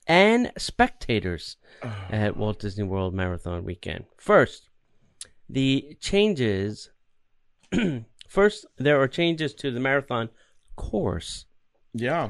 and 0.06 0.52
spectators 0.56 1.58
at 2.12 2.38
Walt 2.38 2.60
Disney 2.60 2.84
World 2.84 3.16
Marathon 3.16 3.66
Weekend. 3.66 4.06
First, 4.18 4.70
the 5.50 5.98
changes. 6.00 6.92
First, 8.30 8.68
there 8.78 9.02
are 9.02 9.08
changes 9.08 9.56
to 9.56 9.72
the 9.72 9.80
marathon 9.80 10.30
course. 10.76 11.46
Yeah. 11.96 12.30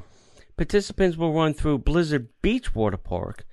Participants 0.55 1.17
will 1.17 1.34
run 1.34 1.53
through 1.53 1.79
Blizzard 1.79 2.29
Beach 2.41 2.74
Water 2.74 2.96
Park 2.96 3.46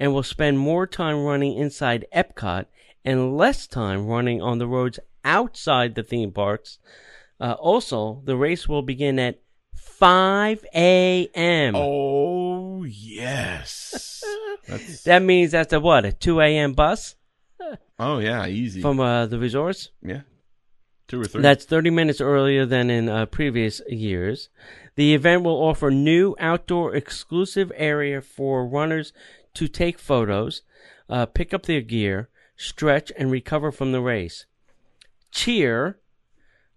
and 0.00 0.14
will 0.14 0.24
spend 0.24 0.58
more 0.58 0.86
time 0.86 1.22
running 1.22 1.56
inside 1.56 2.06
Epcot 2.12 2.64
and 3.04 3.36
less 3.36 3.66
time 3.66 4.06
running 4.06 4.42
on 4.42 4.58
the 4.58 4.66
roads 4.66 4.98
outside 5.24 5.94
the 5.94 6.02
theme 6.02 6.32
parks. 6.32 6.78
Uh, 7.38 7.52
also, 7.52 8.22
the 8.24 8.36
race 8.36 8.68
will 8.68 8.82
begin 8.82 9.18
at 9.18 9.40
5 9.76 10.64
a.m. 10.74 11.74
Oh, 11.76 12.84
yes. 12.84 14.24
That 15.04 15.22
means 15.22 15.50
that's 15.50 15.72
a 15.72 15.80
what? 15.80 16.04
A 16.04 16.12
2 16.12 16.40
a.m. 16.40 16.74
bus 16.74 17.16
oh, 17.98 18.18
yeah. 18.18 18.46
Easy. 18.46 18.80
from 18.80 19.00
uh, 19.00 19.26
the 19.26 19.38
resorts? 19.38 19.90
yeah. 20.02 20.22
Two 21.08 21.22
or 21.22 21.24
three. 21.24 21.42
That's 21.42 21.64
30 21.64 21.90
minutes 21.90 22.20
earlier 22.20 22.64
than 22.64 22.88
in 22.88 23.08
uh, 23.08 23.26
previous 23.26 23.80
years. 23.88 24.48
The 24.94 25.12
event 25.12 25.42
will 25.42 25.60
offer 25.60 25.90
new 25.90 26.36
outdoor 26.38 26.94
exclusive 26.94 27.72
area 27.74 28.20
for 28.20 28.64
runners 28.64 29.12
to 29.54 29.68
take 29.68 29.98
photos, 29.98 30.62
uh, 31.08 31.26
pick 31.26 31.52
up 31.54 31.66
their 31.66 31.80
gear, 31.80 32.28
stretch, 32.56 33.10
and 33.18 33.30
recover 33.30 33.70
from 33.72 33.92
the 33.92 34.00
race. 34.00 34.46
Cheer 35.30 35.98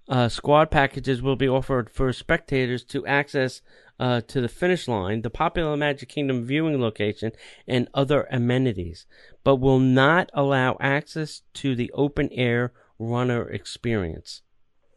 Uh, 0.09 0.27
squad 0.27 0.69
packages 0.69 1.21
will 1.21 1.37
be 1.37 1.47
offered 1.47 1.89
for 1.89 2.11
spectators 2.11 2.83
to 2.83 3.05
access 3.07 3.61
uh, 3.99 4.19
to 4.19 4.41
the 4.41 4.49
finish 4.49 4.85
line, 4.87 5.21
the 5.21 5.29
popular 5.29 5.77
Magic 5.77 6.09
Kingdom 6.09 6.43
viewing 6.45 6.81
location, 6.81 7.31
and 7.65 7.87
other 7.93 8.27
amenities, 8.29 9.05
but 9.45 9.57
will 9.61 9.79
not 9.79 10.29
allow 10.33 10.75
access 10.81 11.43
to 11.53 11.73
the 11.73 11.89
open 11.93 12.27
air 12.33 12.73
runner 12.99 13.47
experience. 13.49 14.41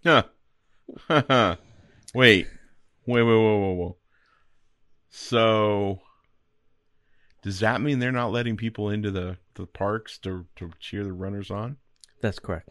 Huh. 0.03 0.25
wait. 2.15 2.49
Wait, 3.07 3.23
wait, 3.23 3.23
wait, 3.25 3.61
wait, 3.61 3.77
wait. 3.77 3.95
So, 5.09 6.01
does 7.47 7.61
that 7.61 7.81
mean 7.81 8.01
they're 8.01 8.11
not 8.11 8.33
letting 8.33 8.57
people 8.57 8.91
into 8.91 9.13
the, 9.13 9.37
the 9.55 9.67
parks 9.67 10.19
to, 10.19 10.47
to 10.57 10.69
cheer 10.81 11.05
the 11.05 11.13
runners 11.13 11.49
on? 11.49 11.77
That's 12.21 12.41
correct. 12.41 12.71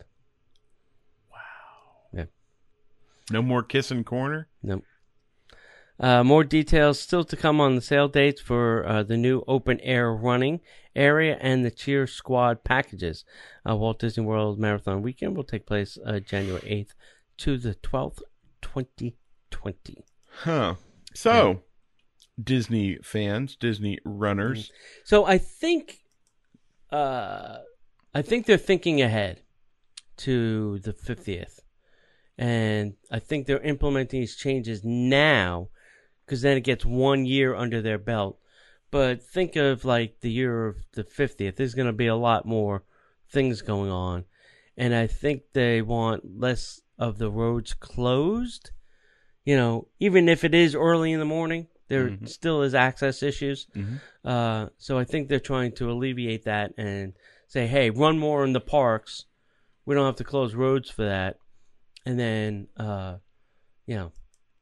Wow. 1.31 1.37
Yeah. 2.11 2.25
No 3.31 3.41
more 3.41 3.63
kissing 3.63 4.03
corner? 4.03 4.49
Nope. 4.61 4.83
Uh, 5.97 6.25
more 6.25 6.43
details 6.43 6.99
still 6.99 7.23
to 7.23 7.37
come 7.37 7.61
on 7.61 7.75
the 7.75 7.81
sale 7.81 8.09
dates 8.09 8.41
for 8.41 8.85
uh, 8.85 9.01
the 9.01 9.15
new 9.15 9.45
open 9.47 9.79
air 9.79 10.13
running 10.13 10.59
area 10.93 11.37
and 11.39 11.63
the 11.63 11.71
cheer 11.71 12.05
squad 12.05 12.65
packages. 12.65 13.23
Uh, 13.65 13.77
Walt 13.77 13.99
Disney 13.99 14.25
World 14.25 14.59
Marathon 14.59 15.01
Weekend 15.01 15.37
will 15.37 15.45
take 15.45 15.65
place 15.65 15.97
uh, 16.05 16.19
January 16.19 16.59
8th 16.59 16.95
to 17.37 17.57
the 17.57 17.75
12th, 17.75 18.23
2020. 18.61 20.03
Huh. 20.41 20.75
So, 21.13 21.61
Disney 22.41 22.97
fans, 23.01 23.55
Disney 23.55 23.99
runners. 24.03 24.71
So 25.03 25.25
I 25.25 25.37
think, 25.37 25.99
uh, 26.91 27.59
I 28.13 28.21
think 28.21 28.45
they're 28.45 28.57
thinking 28.57 29.01
ahead 29.01 29.41
to 30.17 30.79
the 30.79 30.93
50th, 30.93 31.59
and 32.37 32.95
I 33.11 33.19
think 33.19 33.47
they're 33.47 33.59
implementing 33.59 34.21
these 34.21 34.35
changes 34.35 34.83
now, 34.83 35.69
because 36.25 36.41
then 36.41 36.57
it 36.57 36.61
gets 36.63 36.85
one 36.85 37.25
year 37.25 37.55
under 37.55 37.81
their 37.81 37.97
belt. 37.97 38.39
But 38.91 39.21
think 39.21 39.55
of 39.55 39.83
like 39.83 40.21
the 40.21 40.31
year 40.31 40.67
of 40.67 40.77
the 40.93 41.03
50th. 41.03 41.55
There's 41.55 41.73
going 41.73 41.87
to 41.87 41.93
be 41.93 42.07
a 42.07 42.15
lot 42.15 42.45
more 42.45 42.83
things 43.29 43.61
going 43.61 43.91
on, 43.91 44.25
and 44.77 44.93
I 44.93 45.07
think 45.07 45.43
they 45.53 45.81
want 45.81 46.39
less 46.39 46.81
of 46.97 47.17
the 47.17 47.31
roads 47.31 47.73
closed. 47.73 48.71
You 49.43 49.55
know, 49.57 49.87
even 49.99 50.29
if 50.29 50.43
it 50.43 50.55
is 50.55 50.75
early 50.75 51.11
in 51.11 51.19
the 51.19 51.25
morning, 51.25 51.67
there 51.87 52.09
Mhm. 52.09 52.27
still 52.27 52.61
is 52.63 52.73
access 52.73 53.21
issues. 53.21 53.67
Mhm. 53.75 54.01
Uh, 54.23 54.69
so 54.77 54.97
I 54.97 55.03
think 55.03 55.29
they're 55.29 55.39
trying 55.39 55.71
to 55.73 55.91
alleviate 55.91 56.45
that 56.45 56.73
and 56.77 57.13
say, 57.47 57.67
hey, 57.67 57.89
run 57.89 58.17
more 58.19 58.43
in 58.43 58.53
the 58.53 58.59
parks. 58.61 59.25
We 59.85 59.93
don't 59.95 60.05
have 60.05 60.15
to 60.15 60.23
close 60.23 60.55
roads 60.55 60.89
for 60.89 61.05
that. 61.05 61.37
And 62.05 62.19
then, 62.19 62.67
uh, 62.77 63.17
you 63.85 63.95
know, 63.95 64.11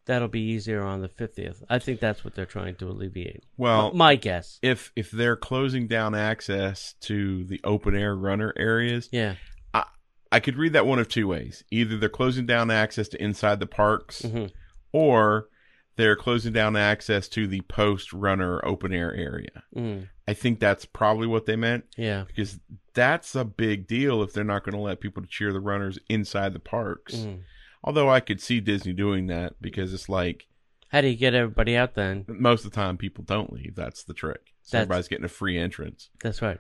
that'll 0.06 0.28
be 0.28 0.42
easier 0.42 0.82
on 0.84 1.02
the 1.02 1.08
50th. 1.08 1.64
I 1.70 1.80
think 1.80 2.02
that's 2.02 2.26
what 2.26 2.36
they're 2.36 2.46
trying 2.46 2.76
to 2.76 2.88
alleviate. 2.90 3.46
Well, 3.56 3.94
My 3.94 4.16
guess. 4.16 4.60
if 4.62 4.92
if 4.98 5.12
they're 5.12 5.38
closing 5.38 5.88
down 5.88 6.14
access 6.14 6.94
to 7.02 7.46
the 7.46 7.62
open 7.64 7.96
air 7.96 8.14
runner 8.16 8.54
areas, 8.58 9.08
Yeah. 9.14 9.36
I 9.74 9.86
I 10.30 10.40
could 10.42 10.58
read 10.58 10.74
that 10.74 10.86
one 10.86 11.00
of 11.00 11.08
two 11.08 11.28
ways. 11.28 11.64
Either 11.72 11.96
they're 11.98 12.10
closing 12.10 12.46
down 12.46 12.70
access 12.70 13.08
to 13.10 13.24
inside 13.24 13.62
the 13.62 13.66
parks, 13.68 14.24
hmm 14.24 14.48
or 14.92 15.48
they're 15.96 16.16
closing 16.16 16.54
down 16.54 16.76
access 16.76 17.28
to 17.30 17.48
the 17.48 17.62
post 17.62 18.14
runner 18.14 18.64
open 18.66 18.94
air 18.94 19.14
area. 19.14 19.64
Mm. 19.76 20.08
I 20.28 20.34
think 20.34 20.60
that's 20.60 20.86
probably 20.86 21.28
what 21.28 21.46
they 21.46 21.56
meant 21.56 21.86
Yeah. 21.98 22.24
because 22.28 22.60
that's 22.94 23.36
a 23.36 23.44
big 23.46 23.88
deal 23.88 24.24
if 24.24 24.34
they're 24.34 24.44
not 24.44 24.64
going 24.64 24.74
to 24.76 24.82
let 24.82 25.02
people 25.02 25.22
to 25.22 25.28
cheer 25.28 25.52
the 25.54 25.60
runners 25.60 26.00
inside 26.10 26.54
the 26.54 26.60
parks. 26.60 27.16
Mm. 27.16 27.42
Although 27.84 28.10
I 28.10 28.22
could 28.22 28.40
see 28.42 28.60
Disney 28.60 28.94
doing 28.94 29.28
that 29.28 29.62
because 29.62 29.94
it's 29.94 30.08
like 30.10 30.48
How 30.90 31.02
do 31.02 31.08
you 31.10 31.16
get 31.18 31.34
everybody 31.34 31.76
out 31.76 31.96
then? 31.96 32.26
most 32.28 32.64
of 32.66 32.72
the 32.72 32.76
time 32.76 32.98
people 32.98 33.24
don't 33.24 33.52
leave. 33.54 33.76
That's 33.76 34.04
the 34.04 34.14
trick. 34.14 34.54
So 34.62 34.78
That's- 34.78 34.86
everybody's 34.86 35.08
getting 35.10 35.26
a 35.26 35.30
free 35.30 35.58
entrance. 35.60 36.10
That's 36.22 36.42
right. 36.42 36.60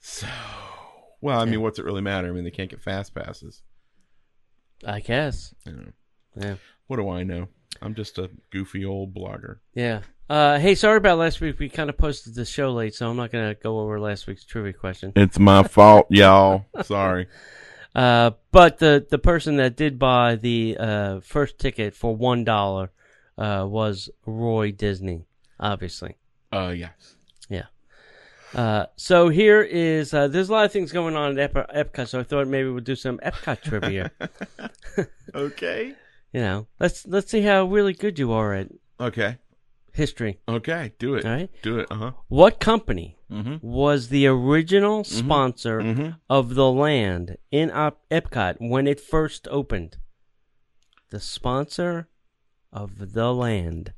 So, 0.00 0.26
well, 1.20 1.38
I 1.40 1.44
Yeah. 1.44 1.50
mean, 1.52 1.60
what's 1.62 1.78
it 1.78 1.84
really 1.84 2.02
matter? 2.02 2.28
I 2.28 2.32
mean, 2.32 2.44
they 2.44 2.50
can't 2.50 2.70
get 2.70 2.80
fast 2.82 3.14
passes. 3.14 3.62
I 4.84 5.00
guess. 5.00 5.54
Know. 5.66 5.92
Yeah. 6.36 6.56
What 6.86 6.96
do 6.96 7.08
I 7.08 7.22
know? 7.22 7.48
I'm 7.82 7.94
just 7.94 8.18
a 8.18 8.30
goofy 8.50 8.84
old 8.84 9.14
blogger. 9.14 9.58
Yeah. 9.74 10.00
Uh, 10.28 10.58
hey, 10.58 10.74
sorry 10.74 10.96
about 10.96 11.18
last 11.18 11.40
week. 11.40 11.58
We 11.58 11.68
kind 11.68 11.88
of 11.88 11.96
posted 11.96 12.34
the 12.34 12.44
show 12.44 12.72
late, 12.72 12.94
so 12.94 13.08
I'm 13.08 13.16
not 13.16 13.30
going 13.30 13.48
to 13.48 13.60
go 13.60 13.78
over 13.78 14.00
last 14.00 14.26
week's 14.26 14.44
trivia 14.44 14.72
question. 14.72 15.12
It's 15.14 15.38
my 15.38 15.62
fault, 15.62 16.06
y'all. 16.10 16.66
Sorry. 16.82 17.28
Uh, 17.94 18.32
but 18.50 18.78
the 18.78 19.06
the 19.08 19.18
person 19.18 19.56
that 19.56 19.76
did 19.76 19.98
buy 19.98 20.34
the 20.36 20.76
uh, 20.78 21.20
first 21.20 21.58
ticket 21.58 21.94
for 21.94 22.14
one 22.14 22.44
dollar 22.44 22.90
uh, 23.38 23.64
was 23.68 24.10
Roy 24.26 24.72
Disney, 24.72 25.26
obviously. 25.60 26.16
Uh, 26.52 26.74
yes. 26.76 27.14
Yeah. 27.48 27.66
Uh, 28.54 28.86
so 28.96 29.28
here 29.28 29.62
is 29.62 30.12
uh, 30.12 30.28
there's 30.28 30.48
a 30.48 30.52
lot 30.52 30.64
of 30.64 30.72
things 30.72 30.92
going 30.92 31.16
on 31.16 31.38
at 31.38 31.56
Ep- 31.56 31.72
Epcot, 31.94 32.08
so 32.08 32.20
I 32.20 32.22
thought 32.22 32.48
maybe 32.48 32.68
we'll 32.68 32.80
do 32.80 32.96
some 32.96 33.18
Epcot 33.18 33.62
trivia. 33.62 34.10
Okay. 35.34 35.94
You 36.32 36.40
know, 36.40 36.66
let's 36.80 37.06
let's 37.06 37.30
see 37.30 37.42
how 37.42 37.64
really 37.64 37.92
good 37.92 38.18
you 38.18 38.32
are 38.32 38.54
at 38.54 38.68
Okay. 39.00 39.38
history. 39.92 40.38
Okay. 40.48 40.92
Do 40.98 41.14
it. 41.14 41.24
All 41.24 41.30
right. 41.32 41.50
Do 41.62 41.78
it. 41.78 41.86
Uh 41.90 41.94
huh. 41.96 42.12
What 42.28 42.60
company 42.60 43.12
Mm-hmm. 43.28 43.56
was 43.66 44.08
the 44.08 44.26
original 44.28 45.02
sponsor 45.02 45.80
Mm-hmm. 45.80 46.10
of 46.30 46.54
the 46.54 46.70
land 46.70 47.36
in 47.50 47.72
Op- 47.72 48.00
Epcot 48.08 48.56
when 48.60 48.86
it 48.86 49.00
first 49.00 49.48
opened? 49.50 49.96
The 51.10 51.18
sponsor 51.18 52.08
of 52.72 53.12
the 53.14 53.34
land. 53.34 53.94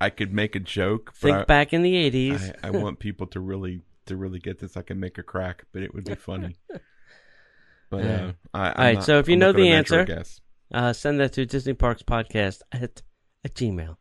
I 0.00 0.08
could 0.10 0.32
make 0.32 0.54
a 0.56 0.60
joke, 0.60 1.12
but 1.20 1.28
Think 1.28 1.36
I, 1.38 1.44
back 1.44 1.72
in 1.74 1.82
the 1.82 1.94
80s. 2.10 2.54
I, 2.62 2.68
I 2.68 2.70
want 2.70 2.98
people 3.06 3.26
to 3.28 3.40
really 3.40 3.82
to 4.06 4.16
really 4.16 4.38
get 4.38 4.58
this. 4.60 4.74
I 4.76 4.82
can 4.82 5.00
make 5.00 5.18
a 5.18 5.22
crack, 5.22 5.64
but 5.72 5.82
it 5.82 5.92
would 5.94 6.04
be 6.04 6.14
funny. 6.14 6.56
But 7.90 8.04
uh, 8.04 8.32
I, 8.52 8.68
I'm 8.68 8.74
right, 8.78 8.94
not- 8.96 9.04
so 9.04 9.18
if 9.18 9.28
you 9.28 9.34
I'm 9.34 9.38
know 9.40 9.52
gonna 9.52 9.64
the 9.64 9.70
venture 9.70 9.94
a 9.94 9.98
answer- 10.00 10.14
guess. 10.16 10.40
Uh, 10.72 10.92
send 10.92 11.20
that 11.20 11.32
to 11.34 11.46
Disney 11.46 11.74
Parks 11.74 12.02
Podcast 12.02 12.62
at, 12.72 13.02
at 13.44 13.54
gmail 13.54 13.96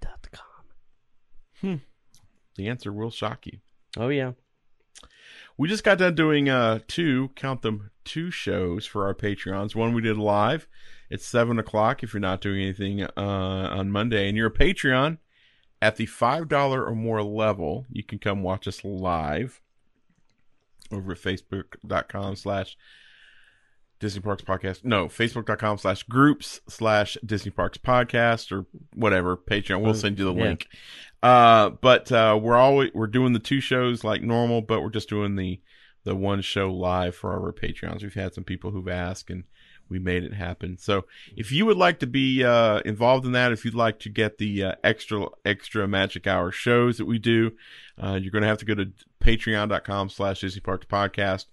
dot 0.00 0.28
com. 0.32 1.80
the 2.56 2.68
answer 2.68 2.92
will 2.92 3.10
shock 3.10 3.46
you. 3.46 3.58
Oh, 3.96 4.08
yeah. 4.08 4.32
We 5.56 5.68
just 5.68 5.82
got 5.82 5.98
done 5.98 6.14
doing 6.14 6.48
uh 6.48 6.80
two, 6.86 7.30
count 7.34 7.62
them, 7.62 7.90
two 8.04 8.30
shows 8.30 8.86
for 8.86 9.06
our 9.06 9.14
Patreons. 9.14 9.74
One 9.74 9.92
we 9.92 10.02
did 10.02 10.16
live. 10.16 10.68
at 11.10 11.20
seven 11.20 11.58
o'clock 11.58 12.02
if 12.02 12.12
you're 12.12 12.20
not 12.20 12.40
doing 12.40 12.62
anything 12.62 13.02
uh 13.02 13.10
on 13.16 13.90
Monday 13.90 14.28
and 14.28 14.36
you're 14.36 14.48
a 14.48 14.52
Patreon 14.52 15.18
at 15.82 15.96
the 15.96 16.06
five 16.06 16.48
dollar 16.48 16.84
or 16.84 16.94
more 16.94 17.22
level, 17.22 17.86
you 17.90 18.04
can 18.04 18.18
come 18.20 18.42
watch 18.42 18.68
us 18.68 18.84
live 18.84 19.60
over 20.92 21.12
at 21.12 21.18
facebook.com 21.18 22.36
slash 22.36 22.76
Disney 24.00 24.20
Parks 24.20 24.42
Podcast. 24.42 24.84
No, 24.84 25.06
facebook.com 25.06 25.78
slash 25.78 26.02
groups 26.04 26.60
slash 26.68 27.16
Disney 27.24 27.50
Parks 27.50 27.78
Podcast 27.78 28.52
or 28.52 28.66
whatever. 28.94 29.36
Patreon. 29.36 29.80
We'll 29.82 29.94
send 29.94 30.18
you 30.18 30.24
the 30.24 30.34
Yeah. 30.34 30.44
link. 30.44 30.68
Uh, 31.22 31.70
but 31.70 32.12
uh, 32.12 32.38
we're 32.40 32.56
always 32.56 32.90
we're 32.94 33.06
doing 33.08 33.32
the 33.32 33.38
two 33.40 33.60
shows 33.60 34.04
like 34.04 34.22
normal, 34.22 34.62
but 34.62 34.82
we're 34.82 34.90
just 34.90 35.08
doing 35.08 35.34
the 35.36 35.60
the 36.04 36.14
one 36.14 36.40
show 36.42 36.72
live 36.72 37.14
for 37.16 37.32
our 37.32 37.52
Patreons. 37.52 38.02
We've 38.02 38.14
had 38.14 38.34
some 38.34 38.44
people 38.44 38.70
who've 38.70 38.88
asked 38.88 39.30
and 39.30 39.44
we 39.90 39.98
made 39.98 40.22
it 40.22 40.32
happen. 40.34 40.76
So 40.78 41.06
if 41.36 41.50
you 41.50 41.66
would 41.66 41.76
like 41.78 41.98
to 42.00 42.06
be 42.06 42.44
uh, 42.44 42.80
involved 42.84 43.24
in 43.26 43.32
that, 43.32 43.52
if 43.52 43.64
you'd 43.64 43.74
like 43.74 43.98
to 44.00 44.08
get 44.10 44.38
the 44.38 44.62
uh, 44.64 44.72
extra 44.84 45.26
extra 45.44 45.88
Magic 45.88 46.26
Hour 46.26 46.52
shows 46.52 46.98
that 46.98 47.06
we 47.06 47.18
do, 47.18 47.52
uh, 48.00 48.18
you're 48.20 48.30
going 48.30 48.42
to 48.42 48.48
have 48.48 48.58
to 48.58 48.64
go 48.64 48.74
to 48.76 48.92
patreon.com 49.20 50.08
slash 50.10 50.40
Disney 50.40 50.60
Parks 50.60 50.86
Podcast 50.86 51.46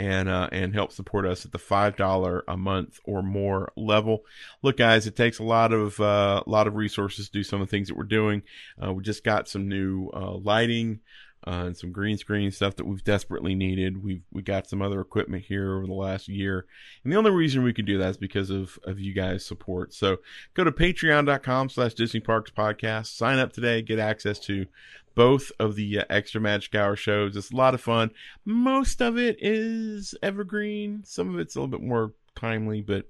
and 0.00 0.30
uh, 0.30 0.48
and 0.50 0.72
help 0.72 0.92
support 0.92 1.26
us 1.26 1.44
at 1.44 1.52
the 1.52 1.58
five 1.58 1.94
dollar 1.94 2.42
a 2.48 2.56
month 2.56 2.98
or 3.04 3.22
more 3.22 3.70
level. 3.76 4.22
Look, 4.62 4.78
guys, 4.78 5.06
it 5.06 5.14
takes 5.14 5.38
a 5.38 5.44
lot 5.44 5.74
of 5.74 6.00
uh, 6.00 6.42
a 6.46 6.50
lot 6.50 6.66
of 6.66 6.74
resources 6.74 7.26
to 7.26 7.32
do 7.32 7.42
some 7.44 7.60
of 7.60 7.68
the 7.68 7.70
things 7.70 7.88
that 7.88 7.98
we're 7.98 8.04
doing. 8.04 8.42
Uh, 8.82 8.94
we 8.94 9.02
just 9.02 9.24
got 9.24 9.46
some 9.46 9.68
new 9.68 10.08
uh, 10.14 10.36
lighting 10.36 11.00
uh, 11.46 11.64
and 11.66 11.76
some 11.76 11.90
green 11.90 12.18
screen 12.18 12.50
stuff 12.50 12.76
that 12.76 12.86
we've 12.86 13.04
desperately 13.04 13.54
needed. 13.54 14.02
We've 14.02 14.22
we 14.30 14.42
got 14.42 14.68
some 14.68 14.82
other 14.82 15.00
equipment 15.00 15.44
here 15.44 15.76
over 15.76 15.86
the 15.86 15.92
last 15.92 16.28
year, 16.28 16.66
and 17.02 17.12
the 17.12 17.16
only 17.16 17.30
reason 17.30 17.62
we 17.62 17.72
can 17.72 17.84
do 17.84 17.98
that 17.98 18.10
is 18.10 18.16
because 18.16 18.50
of 18.50 18.78
of 18.84 19.00
you 19.00 19.14
guys' 19.14 19.44
support. 19.44 19.94
So 19.94 20.18
go 20.54 20.64
to 20.64 20.72
Patreon.com/slash 20.72 21.94
Disney 21.94 22.20
Parks 22.20 22.50
Podcast. 22.50 23.06
Sign 23.16 23.38
up 23.38 23.52
today, 23.52 23.80
get 23.82 23.98
access 23.98 24.38
to 24.40 24.66
both 25.14 25.50
of 25.58 25.76
the 25.76 26.00
uh, 26.00 26.04
extra 26.10 26.40
Magic 26.40 26.74
Hour 26.74 26.96
shows. 26.96 27.36
It's 27.36 27.50
a 27.50 27.56
lot 27.56 27.74
of 27.74 27.80
fun. 27.80 28.10
Most 28.44 29.00
of 29.00 29.18
it 29.18 29.36
is 29.40 30.14
evergreen. 30.22 31.02
Some 31.04 31.34
of 31.34 31.40
it's 31.40 31.56
a 31.56 31.60
little 31.60 31.78
bit 31.78 31.86
more 31.86 32.12
timely, 32.36 32.80
but 32.80 33.06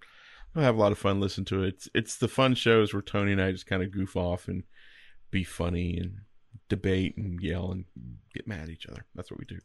I 0.55 0.63
have 0.63 0.77
a 0.77 0.81
lot 0.81 0.93
of 0.93 0.99
fun 0.99 1.21
listening 1.21 1.45
to 1.47 1.65
it. 1.65 1.69
It's, 1.69 1.89
it's 1.95 2.17
the 2.17 2.29
fun 2.29 2.55
shows 2.55 2.93
where 2.93 3.03
Tony 3.03 3.33
and 3.33 3.41
I 3.41 3.53
just 3.53 3.67
kind 3.67 3.83
of 3.83 3.93
goof 3.93 4.17
off 4.17 4.49
and 4.49 4.65
be 5.31 5.45
funny 5.45 5.97
and 5.97 6.21
debate 6.69 7.17
and 7.17 7.41
yell 7.41 7.73
and 7.73 7.85
get 8.35 8.47
mad 8.47 8.63
at 8.63 8.69
each 8.71 8.87
other. 8.87 9.05
That's 9.15 9.31
what 9.31 9.41
we 9.41 9.47
do. 9.47 9.59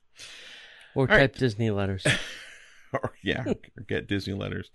Or 0.95 1.05
right. 1.05 1.19
type 1.19 1.35
Disney 1.35 1.69
letters. 1.69 2.05
or, 2.93 3.13
yeah, 3.23 3.43
or 3.47 3.83
get 3.87 4.07
Disney 4.07 4.33
letters. 4.33 4.71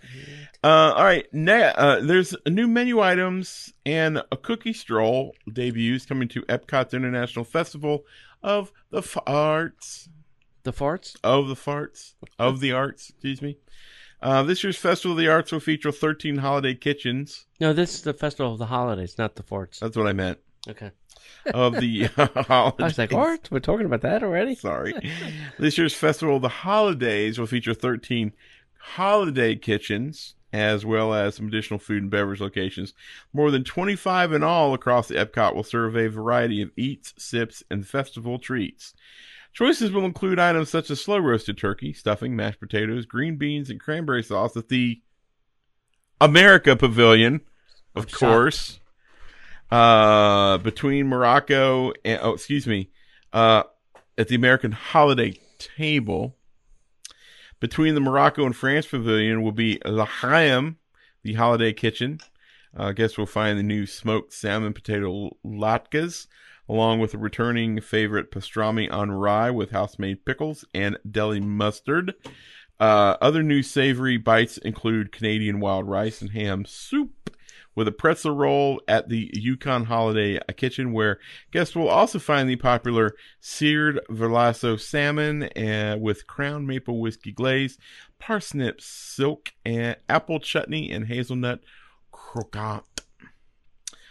Uh, 0.62 0.93
all 0.97 1.05
right, 1.05 1.26
now 1.33 1.73
uh, 1.76 2.00
there's 2.00 2.35
new 2.47 2.67
menu 2.67 3.00
items 3.00 3.73
and 3.85 4.23
a 4.31 4.37
cookie 4.37 4.73
stroll 4.73 5.35
debuts 5.52 6.07
coming 6.07 6.29
to 6.29 6.43
Epcot's 6.43 6.95
International 6.95 7.45
Festival 7.45 8.05
of 8.43 8.73
the 8.90 9.00
Farts. 9.00 10.09
The 10.62 10.73
farts? 10.73 11.17
Of 11.25 11.49
the 11.49 11.55
farts 11.55 12.14
of 12.38 12.61
the 12.61 12.73
arts. 12.73 13.11
Excuse 13.11 13.40
me. 13.40 13.57
Uh, 14.23 14.43
this 14.43 14.62
year's 14.62 14.76
Festival 14.76 15.12
of 15.12 15.19
the 15.19 15.29
Arts 15.29 15.50
will 15.50 15.61
feature 15.61 15.90
13 15.90 16.37
holiday 16.38 16.75
kitchens. 16.75 17.47
No, 17.59 17.73
this 17.73 17.95
is 17.95 18.02
the 18.02 18.12
festival 18.12 18.52
of 18.52 18.59
the 18.59 18.67
holidays, 18.67 19.17
not 19.17 19.37
the 19.37 19.43
farts. 19.43 19.79
That's 19.79 19.97
what 19.97 20.07
I 20.07 20.12
meant. 20.12 20.38
Okay. 20.69 20.90
Of 21.54 21.80
the 21.80 22.04
holidays. 22.16 22.80
I 22.80 22.84
was 22.84 22.98
like, 22.98 23.12
what? 23.12 23.48
We're 23.50 23.60
talking 23.60 23.86
about 23.86 24.02
that 24.02 24.22
already? 24.22 24.54
Sorry. 24.54 24.94
this 25.58 25.78
year's 25.78 25.94
Festival 25.94 26.36
of 26.36 26.42
the 26.42 26.48
Holidays 26.48 27.38
will 27.38 27.46
feature 27.46 27.74
13 27.74 28.32
holiday 28.80 29.56
kitchens, 29.56 30.34
as 30.52 30.84
well 30.84 31.14
as 31.14 31.36
some 31.36 31.48
additional 31.48 31.78
food 31.78 32.02
and 32.02 32.10
beverage 32.10 32.40
locations. 32.40 32.94
More 33.32 33.50
than 33.50 33.64
25 33.64 34.32
in 34.32 34.42
all 34.42 34.74
across 34.74 35.08
the 35.08 35.14
Epcot 35.14 35.54
will 35.54 35.64
serve 35.64 35.96
a 35.96 36.08
variety 36.08 36.60
of 36.62 36.70
eats, 36.76 37.14
sips, 37.16 37.62
and 37.70 37.86
festival 37.86 38.38
treats. 38.38 38.94
Choices 39.52 39.90
will 39.90 40.04
include 40.04 40.38
items 40.38 40.68
such 40.68 40.90
as 40.90 41.00
slow 41.00 41.18
roasted 41.18 41.58
turkey, 41.58 41.92
stuffing, 41.92 42.36
mashed 42.36 42.60
potatoes, 42.60 43.04
green 43.04 43.36
beans, 43.36 43.68
and 43.68 43.80
cranberry 43.80 44.22
sauce 44.22 44.56
at 44.56 44.68
the 44.68 45.00
America 46.20 46.76
Pavilion, 46.76 47.40
of 47.94 48.04
I'm 48.04 48.08
shocked. 48.08 48.20
Uh, 49.70 50.58
between 50.58 51.06
Morocco 51.06 51.92
and 52.04 52.18
oh, 52.22 52.34
excuse 52.34 52.66
me, 52.66 52.90
uh, 53.32 53.62
at 54.18 54.28
the 54.28 54.34
American 54.34 54.72
Holiday 54.72 55.38
Table. 55.58 56.36
Between 57.60 57.94
the 57.94 58.00
Morocco 58.00 58.46
and 58.46 58.56
France 58.56 58.86
Pavilion 58.86 59.42
will 59.42 59.52
be 59.52 59.80
L'Chaim, 59.84 60.76
the 61.22 61.34
holiday 61.34 61.72
kitchen. 61.72 62.18
Uh, 62.76 62.84
I 62.84 62.92
guess 62.92 63.16
we'll 63.16 63.26
find 63.26 63.58
the 63.58 63.62
new 63.62 63.86
smoked 63.86 64.32
salmon 64.32 64.72
potato 64.72 65.36
latkes, 65.44 66.26
along 66.68 67.00
with 67.00 67.14
a 67.14 67.18
returning 67.18 67.80
favorite 67.80 68.30
pastrami 68.30 68.90
on 68.90 69.10
rye 69.10 69.50
with 69.50 69.70
house-made 69.70 70.24
pickles 70.24 70.64
and 70.72 70.98
deli 71.08 71.40
mustard. 71.40 72.14
Uh, 72.78 73.16
other 73.20 73.42
new 73.42 73.62
savory 73.62 74.16
bites 74.16 74.56
include 74.58 75.12
Canadian 75.12 75.60
wild 75.60 75.86
rice 75.86 76.22
and 76.22 76.30
ham 76.30 76.64
soup 76.64 77.29
with 77.80 77.88
a 77.88 77.92
pretzel 77.92 78.32
roll 78.32 78.78
at 78.87 79.08
the 79.08 79.30
Yukon 79.32 79.87
Holiday 79.87 80.38
Kitchen, 80.58 80.92
where 80.92 81.18
guests 81.50 81.75
will 81.75 81.88
also 81.88 82.18
find 82.18 82.46
the 82.46 82.56
popular 82.56 83.14
seared 83.40 84.00
Verlasso 84.10 84.78
salmon 84.78 85.44
uh, 85.44 85.96
with 85.99 86.26
crown 86.26 86.66
maple 86.66 87.00
whiskey 87.00 87.32
glaze, 87.32 87.78
parsnip 88.18 88.82
silk, 88.82 89.54
and 89.64 89.96
apple 90.10 90.40
chutney, 90.40 90.90
and 90.90 91.06
hazelnut 91.06 91.60
croquant. 92.12 92.84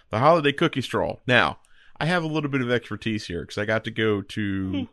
The 0.10 0.18
holiday 0.18 0.52
cookie 0.52 0.82
stroll. 0.82 1.22
Now, 1.28 1.60
I 2.00 2.08
have 2.08 2.24
a 2.24 2.28
little 2.28 2.50
bit 2.50 2.62
of 2.62 2.72
expertise 2.72 3.28
here 3.28 3.42
because 3.42 3.60
I 3.60 3.66
got 3.66 3.84
to 3.84 3.92
go 3.92 4.24
to 4.24 4.88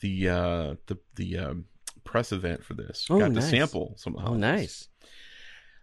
the 0.00 0.28
uh, 0.28 0.74
the 0.86 0.98
the 1.14 1.38
um, 1.38 1.66
press 2.02 2.32
event 2.32 2.64
for 2.64 2.74
this. 2.74 3.06
Oh, 3.08 3.20
got 3.20 3.28
to 3.28 3.34
nice. 3.34 3.50
sample 3.50 3.94
some. 3.98 4.16
Oh, 4.18 4.34
nice. 4.34 4.88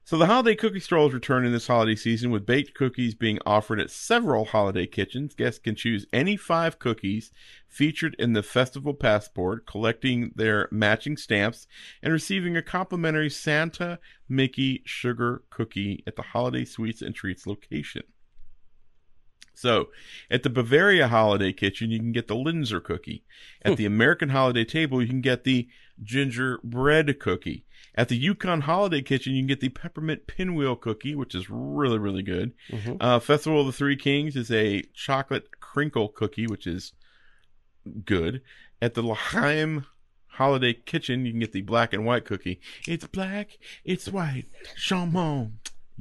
So 0.07 0.17
the 0.17 0.27
holiday 0.27 0.55
cookie 0.55 0.79
stroll 0.79 1.09
is 1.09 1.13
returning 1.13 1.51
this 1.51 1.67
holiday 1.67 1.97
season 1.97 2.31
with 2.31 2.45
baked 2.45 2.73
cookies 2.73 3.13
being 3.13 3.39
offered 3.45 3.77
at 3.81 3.91
several 3.91 4.45
holiday 4.45 4.87
kitchens. 4.87 5.35
Guests 5.35 5.59
can 5.59 5.75
choose 5.75 6.05
any 6.13 6.37
five 6.37 6.79
cookies 6.79 7.29
featured 7.67 8.15
in 8.17 8.31
the 8.31 8.41
festival 8.41 8.93
passport, 8.93 9.67
collecting 9.67 10.31
their 10.33 10.69
matching 10.71 11.17
stamps 11.17 11.67
and 12.01 12.13
receiving 12.13 12.55
a 12.55 12.61
complimentary 12.61 13.29
Santa 13.29 13.99
Mickey 14.29 14.81
sugar 14.85 15.43
cookie 15.49 16.05
at 16.07 16.15
the 16.15 16.21
holiday 16.21 16.63
sweets 16.63 17.01
and 17.01 17.13
treats 17.13 17.45
location. 17.45 18.03
So, 19.53 19.89
at 20.31 20.43
the 20.43 20.49
Bavaria 20.49 21.09
Holiday 21.09 21.51
Kitchen, 21.51 21.91
you 21.91 21.99
can 21.99 22.13
get 22.13 22.29
the 22.29 22.35
Linzer 22.35 22.81
cookie. 22.81 23.25
At 23.63 23.71
hmm. 23.71 23.75
the 23.75 23.87
American 23.87 24.29
Holiday 24.29 24.63
Table, 24.63 25.01
you 25.01 25.07
can 25.09 25.19
get 25.19 25.43
the 25.43 25.67
gingerbread 26.01 27.19
cookie. 27.19 27.65
At 27.97 28.09
the 28.09 28.15
Yukon 28.15 28.61
Holiday 28.61 29.01
Kitchen, 29.01 29.33
you 29.33 29.41
can 29.41 29.47
get 29.47 29.59
the 29.59 29.69
peppermint 29.69 30.27
pinwheel 30.27 30.75
cookie, 30.75 31.15
which 31.15 31.33
is 31.33 31.49
really, 31.49 31.97
really 31.97 32.21
good. 32.21 32.53
Mhm. 32.69 32.97
Uh, 33.01 33.19
Festival 33.19 33.61
of 33.61 33.65
the 33.65 33.73
Three 33.73 33.95
Kings 33.97 34.35
is 34.35 34.51
a 34.51 34.83
chocolate 34.93 35.59
crinkle 35.59 36.07
cookie, 36.09 36.45
which 36.45 36.67
is 36.67 36.93
good. 38.05 38.41
At 38.81 38.93
the 38.93 39.01
L'Chaim 39.01 39.85
Holiday 40.27 40.73
Kitchen, 40.73 41.25
you 41.25 41.31
can 41.31 41.39
get 41.39 41.53
the 41.53 41.61
black 41.61 41.91
and 41.91 42.05
white 42.05 42.23
cookie. 42.25 42.59
It's 42.87 43.07
black, 43.07 43.57
it's 43.83 44.07
white, 44.07 44.45
chambon. 44.77 45.53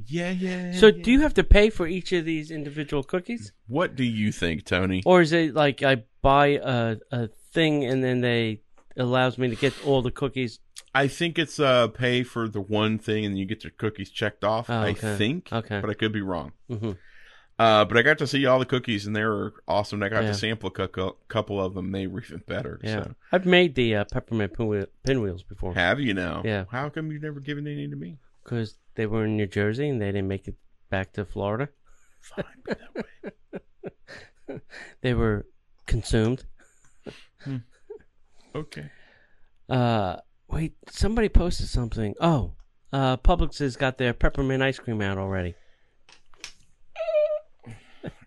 Yeah, 0.05 0.29
yeah. 0.29 0.73
So, 0.73 0.87
yeah. 0.87 1.03
do 1.03 1.11
you 1.11 1.21
have 1.21 1.33
to 1.33 1.43
pay 1.43 1.71
for 1.71 1.87
each 1.87 2.11
of 2.11 2.25
these 2.25 2.51
individual 2.51 3.01
cookies? 3.01 3.51
What 3.65 3.95
do 3.95 4.03
you 4.03 4.31
think, 4.31 4.63
Tony? 4.65 5.01
Or 5.03 5.21
is 5.21 5.33
it 5.33 5.55
like 5.55 5.81
I 5.81 6.03
buy 6.21 6.59
a, 6.63 6.97
a 7.11 7.29
thing 7.51 7.83
and 7.83 8.03
then 8.03 8.21
they 8.21 8.61
allows 8.95 9.39
me 9.39 9.49
to 9.49 9.55
get 9.55 9.73
all 9.83 10.03
the 10.03 10.11
cookies? 10.11 10.59
I 10.93 11.07
think 11.07 11.37
it's 11.39 11.59
uh 11.59 11.87
pay 11.89 12.23
for 12.23 12.47
the 12.47 12.61
one 12.61 12.97
thing 12.99 13.25
and 13.25 13.37
you 13.37 13.45
get 13.45 13.63
your 13.63 13.71
cookies 13.77 14.09
checked 14.09 14.43
off. 14.43 14.69
Oh, 14.69 14.79
I 14.81 14.93
think, 14.93 15.49
Okay. 15.51 15.79
but 15.81 15.89
I 15.89 15.93
could 15.93 16.11
be 16.11 16.21
wrong. 16.21 16.51
hmm 16.69 16.91
Uh, 17.59 17.83
but 17.85 17.97
I 17.97 18.03
got 18.03 18.19
to 18.19 18.27
see 18.27 18.45
all 18.45 18.59
the 18.59 18.65
cookies 18.67 19.07
and 19.07 19.15
they 19.15 19.23
were 19.23 19.53
awesome. 19.67 20.03
I 20.03 20.09
got 20.09 20.23
Yeah. 20.23 20.29
to 20.31 20.33
sample 20.35 20.71
a 20.71 20.87
couple 21.27 21.59
of 21.59 21.73
them. 21.73 21.91
They 21.91 22.05
were 22.05 22.21
even 22.21 22.43
better. 22.47 22.79
Yeah. 22.83 23.03
So. 23.03 23.15
I've 23.31 23.45
made 23.47 23.73
the 23.73 23.95
uh, 23.95 24.05
peppermint 24.11 24.53
pinwheel, 24.53 24.85
pinwheels 25.03 25.41
before 25.43 25.73
Have 25.73 25.99
you 25.99 26.13
now? 26.13 26.43
Yeah. 26.45 26.65
How 26.69 26.89
come 26.89 27.11
you've 27.11 27.23
never 27.23 27.39
given 27.39 27.65
any 27.67 27.87
to 27.87 27.95
me? 27.95 28.17
because 28.43 28.75
they 28.95 29.05
were 29.05 29.25
in 29.25 29.35
New 29.35 29.47
Jersey 29.47 29.89
and 29.89 29.99
they 30.01 30.05
didn't 30.11 30.27
make 30.29 30.47
it 30.47 30.55
back 30.89 31.11
to 31.13 31.25
Florida. 31.25 31.67
Fine, 32.21 32.45
be 32.65 32.73
that 32.73 32.95
way. 32.95 34.61
They 35.01 35.13
were 35.13 35.45
consumed. 35.85 36.45
Okay. 38.55 38.89
Uh, 39.69 40.17
wait, 40.49 40.75
somebody 40.89 41.29
posted 41.29 41.67
something. 41.67 42.13
Oh, 42.19 42.53
uh, 42.93 43.17
Publix 43.17 43.59
has 43.59 43.75
got 43.75 43.97
their 43.97 44.13
peppermint 44.13 44.63
ice 44.63 44.79
cream 44.79 45.01
out 45.01 45.17
already. 45.17 45.55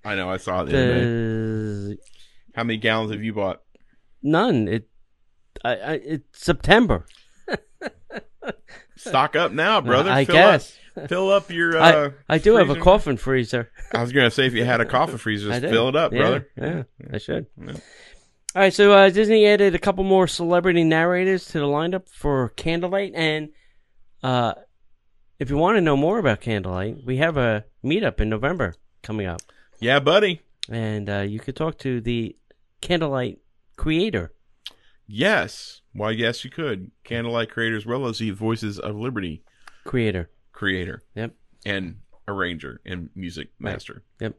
I 0.04 0.14
know. 0.14 0.30
I 0.30 0.36
saw 0.38 0.62
it 0.62 0.66
the 0.66 0.78
other 0.78 1.90
day. 1.94 2.00
How 2.54 2.64
many 2.64 2.78
gallons 2.78 3.12
have 3.12 3.22
you 3.22 3.32
bought? 3.32 3.62
none. 4.22 4.68
It, 4.68 4.88
I, 5.64 5.70
I, 5.76 5.92
it's 5.94 6.42
September. 6.44 7.06
Stock 8.96 9.34
up 9.36 9.52
now, 9.52 9.80
brother. 9.80 10.10
I 10.10 10.24
fill 10.24 10.34
guess. 10.34 10.76
Up, 10.96 11.08
fill 11.08 11.30
up 11.30 11.50
your. 11.50 11.78
Uh, 11.78 12.10
I, 12.28 12.34
I 12.34 12.38
do 12.38 12.56
have 12.56 12.68
a 12.68 12.74
freezer. 12.74 12.84
coffin 12.84 13.16
freezer. 13.16 13.70
I 13.94 14.02
was 14.02 14.12
gonna 14.12 14.30
say 14.30 14.46
if 14.46 14.52
you 14.52 14.64
had 14.64 14.80
a 14.80 14.84
coffee 14.84 15.16
freezer, 15.16 15.48
just 15.60 15.62
fill 15.62 15.88
it 15.88 15.96
up, 15.96 16.12
Yeah, 16.12 16.18
brother. 16.18 16.48
Yeah, 16.60 16.82
I 17.12 17.18
should. 17.18 17.46
Yeah. 17.58 17.72
All 18.54 18.62
right, 18.62 18.74
so 18.74 18.92
uh, 18.92 19.10
Disney 19.10 19.46
added 19.46 19.74
a 19.76 19.78
couple 19.78 20.02
more 20.02 20.26
celebrity 20.26 20.82
narrators 20.82 21.44
to 21.46 21.60
the 21.60 21.66
lineup 21.66 22.08
for 22.08 22.48
Candlelight, 22.50 23.12
and 23.14 23.50
uh, 24.24 24.54
if 25.38 25.50
you 25.50 25.56
want 25.56 25.76
to 25.76 25.80
know 25.80 25.96
more 25.96 26.18
about 26.18 26.40
Candlelight, 26.40 27.04
we 27.06 27.18
have 27.18 27.36
a 27.36 27.64
meetup 27.84 28.20
in 28.20 28.28
November 28.28 28.74
coming 29.04 29.26
up, 29.26 29.40
Yeah, 29.78 30.00
buddy. 30.00 30.40
and 30.68 31.08
uh, 31.08 31.20
you 31.20 31.38
could 31.38 31.54
talk 31.54 31.78
to 31.78 32.00
the 32.00 32.36
Candlelight 32.80 33.38
creator. 33.76 34.32
Yes. 35.06 35.80
Why, 35.92 36.10
yes, 36.10 36.44
you 36.44 36.50
could. 36.50 36.90
Candlelight 37.04 37.50
creator 37.50 37.76
as 37.76 37.86
well 37.86 38.06
as 38.06 38.18
the 38.18 38.30
Voices 38.30 38.78
of 38.80 38.96
Liberty 38.96 39.42
Creator. 39.84 40.28
creator 40.52 41.02
Yep. 41.14 41.34
and 41.64 41.96
arranger 42.26 42.80
and 42.84 43.10
music 43.14 43.50
master. 43.60 44.02
Yep. 44.20 44.34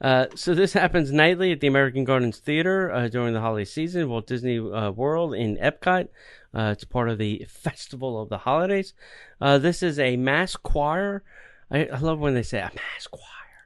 Uh, 0.00 0.26
so 0.34 0.54
this 0.54 0.72
happens 0.72 1.12
nightly 1.12 1.52
at 1.52 1.60
the 1.60 1.66
American 1.66 2.04
Gardens 2.04 2.38
Theater 2.38 2.90
uh, 2.90 3.08
during 3.08 3.34
the 3.34 3.40
holiday 3.40 3.66
season, 3.66 4.08
Walt 4.08 4.26
Disney 4.26 4.58
uh, 4.58 4.90
World 4.90 5.34
in 5.34 5.56
Epcot. 5.58 6.08
Uh, 6.54 6.70
it's 6.72 6.84
part 6.84 7.10
of 7.10 7.18
the 7.18 7.46
Festival 7.48 8.20
of 8.20 8.30
the 8.30 8.38
Holidays. 8.38 8.94
Uh, 9.40 9.58
this 9.58 9.82
is 9.82 9.98
a 9.98 10.16
mass 10.16 10.56
choir. 10.56 11.22
I, 11.70 11.86
I 11.86 11.98
love 11.98 12.18
when 12.18 12.34
they 12.34 12.42
say 12.42 12.60
a 12.60 12.70
mass 12.74 13.06
choir. 13.06 13.24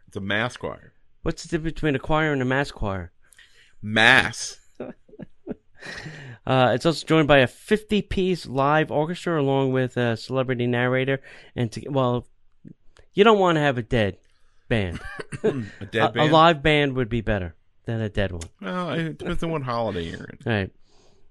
It's 0.09 0.17
a 0.17 0.21
mass 0.21 0.57
choir. 0.57 0.93
What's 1.23 1.45
the 1.45 1.49
difference 1.49 1.75
between 1.75 1.95
a 1.95 2.01
choir 2.01 2.33
and 2.33 2.43
a 2.43 2.47
mass 2.47 2.71
choir? 2.71 3.13
Mass. 3.81 4.59
Uh, 6.47 6.73
it's 6.75 6.85
also 6.85 7.07
joined 7.07 7.27
by 7.29 7.39
a 7.39 7.47
50 7.47 8.03
piece 8.03 8.47
live 8.47 8.91
orchestra 8.91 9.41
along 9.41 9.73
with 9.73 9.97
a 9.97 10.17
celebrity 10.17 10.67
narrator. 10.67 11.21
And 11.57 11.73
to, 11.73 11.89
well, 11.89 12.27
you 13.15 13.25
don't 13.25 13.39
want 13.39 13.57
to 13.57 13.61
have 13.61 13.79
it 13.79 13.89
dead 13.89 14.19
band. 14.75 15.01
A 15.81 15.87
dead 15.87 16.17
a, 16.17 16.23
a 16.23 16.27
live 16.31 16.63
band 16.63 16.95
would 16.97 17.09
be 17.09 17.21
better 17.21 17.55
than 17.87 18.01
a 18.01 18.09
dead 18.09 18.33
one. 18.33 18.49
Well, 18.61 18.91
it 18.93 19.19
depends 19.19 19.43
on 19.43 19.51
what 19.51 19.63
holiday 19.63 20.05
you're 20.11 20.25
in. 20.25 20.39
All 20.47 20.53
right. 20.53 20.71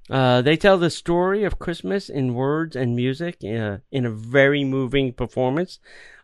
Uh, 0.10 0.42
they 0.42 0.58
tell 0.58 0.78
the 0.78 0.90
story 0.90 1.44
of 1.46 1.58
Christmas 1.60 2.10
in 2.10 2.34
words 2.34 2.76
and 2.76 2.96
music 2.96 3.38
uh, 3.44 3.78
in 3.92 4.06
a 4.06 4.12
very 4.12 4.64
moving 4.64 5.14
performance. 5.14 5.80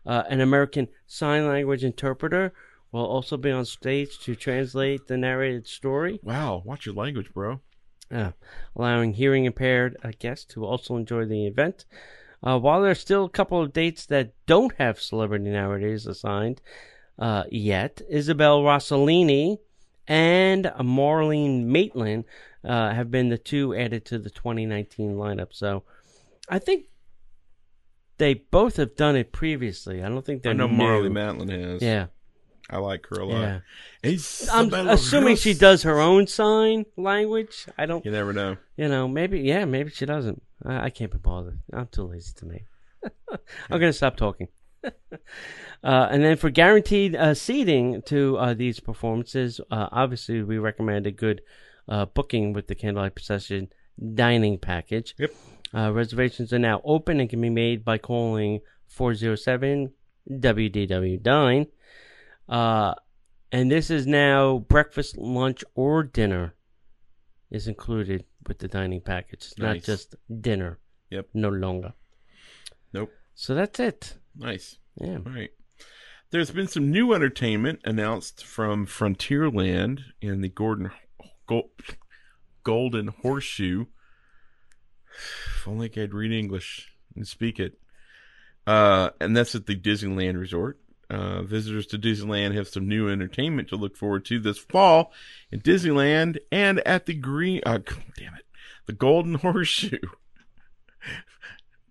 Uh, 0.06 0.22
an 0.28 0.40
American 0.40 0.88
Sign 1.06 1.46
Language 1.48 1.82
interpreter 1.82 2.52
will 2.92 3.06
also 3.06 3.36
be 3.36 3.50
on 3.50 3.64
stage 3.64 4.18
to 4.20 4.34
translate 4.34 5.06
the 5.06 5.16
narrated 5.16 5.66
story, 5.66 6.20
Wow, 6.22 6.62
watch 6.64 6.86
your 6.86 6.94
language, 6.94 7.32
bro. 7.32 7.60
uh, 8.12 8.32
allowing 8.76 9.14
hearing 9.14 9.44
impaired 9.46 9.96
uh, 10.04 10.10
guests 10.18 10.44
to 10.54 10.64
also 10.64 10.96
enjoy 10.96 11.24
the 11.24 11.46
event. 11.46 11.84
Uh, 12.42 12.58
while 12.58 12.84
are 12.84 12.94
still 12.94 13.24
a 13.24 13.30
couple 13.30 13.60
of 13.62 13.72
dates 13.72 14.06
that 14.06 14.32
don't 14.46 14.74
have 14.78 15.00
celebrity 15.00 15.50
narrators 15.50 16.06
assigned 16.06 16.60
uh, 17.20 17.44
yet, 17.50 18.00
Isabel 18.10 18.62
Rossellini 18.62 19.58
and 20.08 20.64
Marlee 20.80 21.62
Matlin 21.64 22.24
uh, 22.64 22.92
have 22.92 23.10
been 23.10 23.28
the 23.28 23.38
two 23.38 23.74
added 23.74 24.04
to 24.06 24.18
the 24.18 24.30
2019 24.30 25.14
lineup. 25.14 25.48
So 25.52 25.84
I 26.48 26.58
think 26.58 26.86
they 28.18 28.34
both 28.34 28.76
have 28.76 28.96
done 28.96 29.16
it 29.16 29.32
previously. 29.32 30.02
I 30.02 30.08
don't 30.08 30.24
think 30.24 30.42
they're 30.42 30.52
I 30.52 30.56
know 30.56 30.66
new. 30.66 30.82
Marlee 30.82 31.10
Matlin 31.10 31.50
has. 31.50 31.82
Yeah, 31.82 32.06
I 32.68 32.78
like 32.78 33.06
her 33.08 33.20
a 33.20 33.26
lot. 33.26 33.40
yeah. 33.40 33.60
I'm 34.52 34.72
assuming 34.88 35.36
she 35.36 35.54
does 35.54 35.82
her 35.84 36.00
own 36.00 36.26
sign 36.26 36.86
language. 36.96 37.66
I 37.78 37.86
don't, 37.86 38.04
You 38.04 38.10
never 38.10 38.32
know. 38.32 38.56
you 38.76 38.88
know, 38.88 39.06
maybe, 39.08 39.40
yeah, 39.40 39.64
maybe 39.66 39.90
she 39.90 40.06
doesn't. 40.06 40.42
I, 40.64 40.86
I 40.86 40.90
can't 40.90 41.12
be 41.12 41.18
bothered. 41.18 41.60
I'm 41.72 41.86
too 41.88 42.04
lazy 42.04 42.32
to 42.36 42.46
make. 42.46 42.64
I'm 43.30 43.78
going 43.78 43.82
to 43.82 43.92
stop 43.92 44.16
talking. 44.16 44.48
uh, 45.14 46.08
and 46.10 46.22
then 46.22 46.36
for 46.36 46.50
guaranteed 46.50 47.14
uh, 47.14 47.34
seating 47.34 48.02
to 48.02 48.36
uh, 48.38 48.54
these 48.54 48.80
performances, 48.80 49.60
uh, 49.70 49.88
obviously 49.92 50.42
we 50.42 50.58
recommend 50.58 51.06
a 51.06 51.10
good 51.10 51.42
uh, 51.88 52.06
booking 52.06 52.52
with 52.52 52.68
the 52.68 52.74
Candlelight 52.74 53.14
Procession 53.14 53.68
dining 54.14 54.58
package. 54.58 55.14
Yep. 55.18 55.34
Uh, 55.74 55.92
reservations 55.92 56.52
are 56.52 56.58
now 56.58 56.80
open 56.84 57.20
and 57.20 57.30
can 57.30 57.40
be 57.40 57.50
made 57.50 57.84
by 57.84 57.98
calling 57.98 58.60
407 58.88 59.92
WDW 60.30 61.22
Dine. 61.22 61.66
Uh, 62.48 62.94
and 63.52 63.70
this 63.70 63.90
is 63.90 64.06
now 64.06 64.58
breakfast, 64.58 65.16
lunch, 65.16 65.64
or 65.74 66.02
dinner 66.02 66.54
is 67.50 67.66
included 67.66 68.24
with 68.46 68.58
the 68.58 68.68
dining 68.68 69.00
package. 69.00 69.46
It's 69.46 69.58
not 69.58 69.82
just 69.82 70.14
dinner. 70.40 70.78
Yep. 71.10 71.28
No 71.34 71.48
longer. 71.48 71.92
Nope. 72.92 73.10
So 73.34 73.54
that's 73.54 73.80
it. 73.80 74.14
Nice. 74.36 74.78
Yeah. 74.96 75.18
All 75.24 75.32
right. 75.32 75.50
There's 76.30 76.50
been 76.50 76.68
some 76.68 76.90
new 76.90 77.12
entertainment 77.12 77.80
announced 77.84 78.44
from 78.44 78.86
Frontierland 78.86 80.00
in 80.20 80.40
the 80.42 80.48
Gordon 80.48 80.90
Gol- 81.46 81.72
Golden 82.62 83.08
Horseshoe. 83.08 83.86
If 85.56 85.66
only 85.66 85.86
I 85.86 85.88
could 85.88 86.14
read 86.14 86.32
English 86.32 86.92
and 87.16 87.26
speak 87.26 87.58
it. 87.58 87.78
Uh, 88.66 89.10
and 89.20 89.36
that's 89.36 89.54
at 89.56 89.66
the 89.66 89.74
Disneyland 89.74 90.38
Resort. 90.38 90.78
Uh, 91.08 91.42
visitors 91.42 91.86
to 91.88 91.98
Disneyland 91.98 92.54
have 92.54 92.68
some 92.68 92.86
new 92.86 93.08
entertainment 93.08 93.68
to 93.68 93.76
look 93.76 93.96
forward 93.96 94.24
to 94.26 94.38
this 94.38 94.58
fall 94.58 95.12
in 95.50 95.60
Disneyland 95.60 96.38
and 96.52 96.78
at 96.86 97.06
the 97.06 97.14
Green. 97.14 97.60
Uh, 97.66 97.78
damn 98.16 98.34
it, 98.34 98.44
the 98.86 98.92
Golden 98.92 99.34
Horseshoe. 99.42 99.98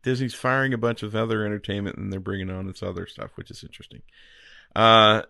Disney's 0.03 0.33
firing 0.33 0.73
a 0.73 0.77
bunch 0.77 1.03
of 1.03 1.15
other 1.15 1.45
entertainment 1.45 1.97
and 1.97 2.11
they're 2.11 2.19
bringing 2.19 2.49
on 2.49 2.67
this 2.67 2.81
other 2.81 3.05
stuff, 3.05 3.31
which 3.35 3.51
is 3.51 3.63
interesting. 3.63 4.01
Uh, 4.75 5.23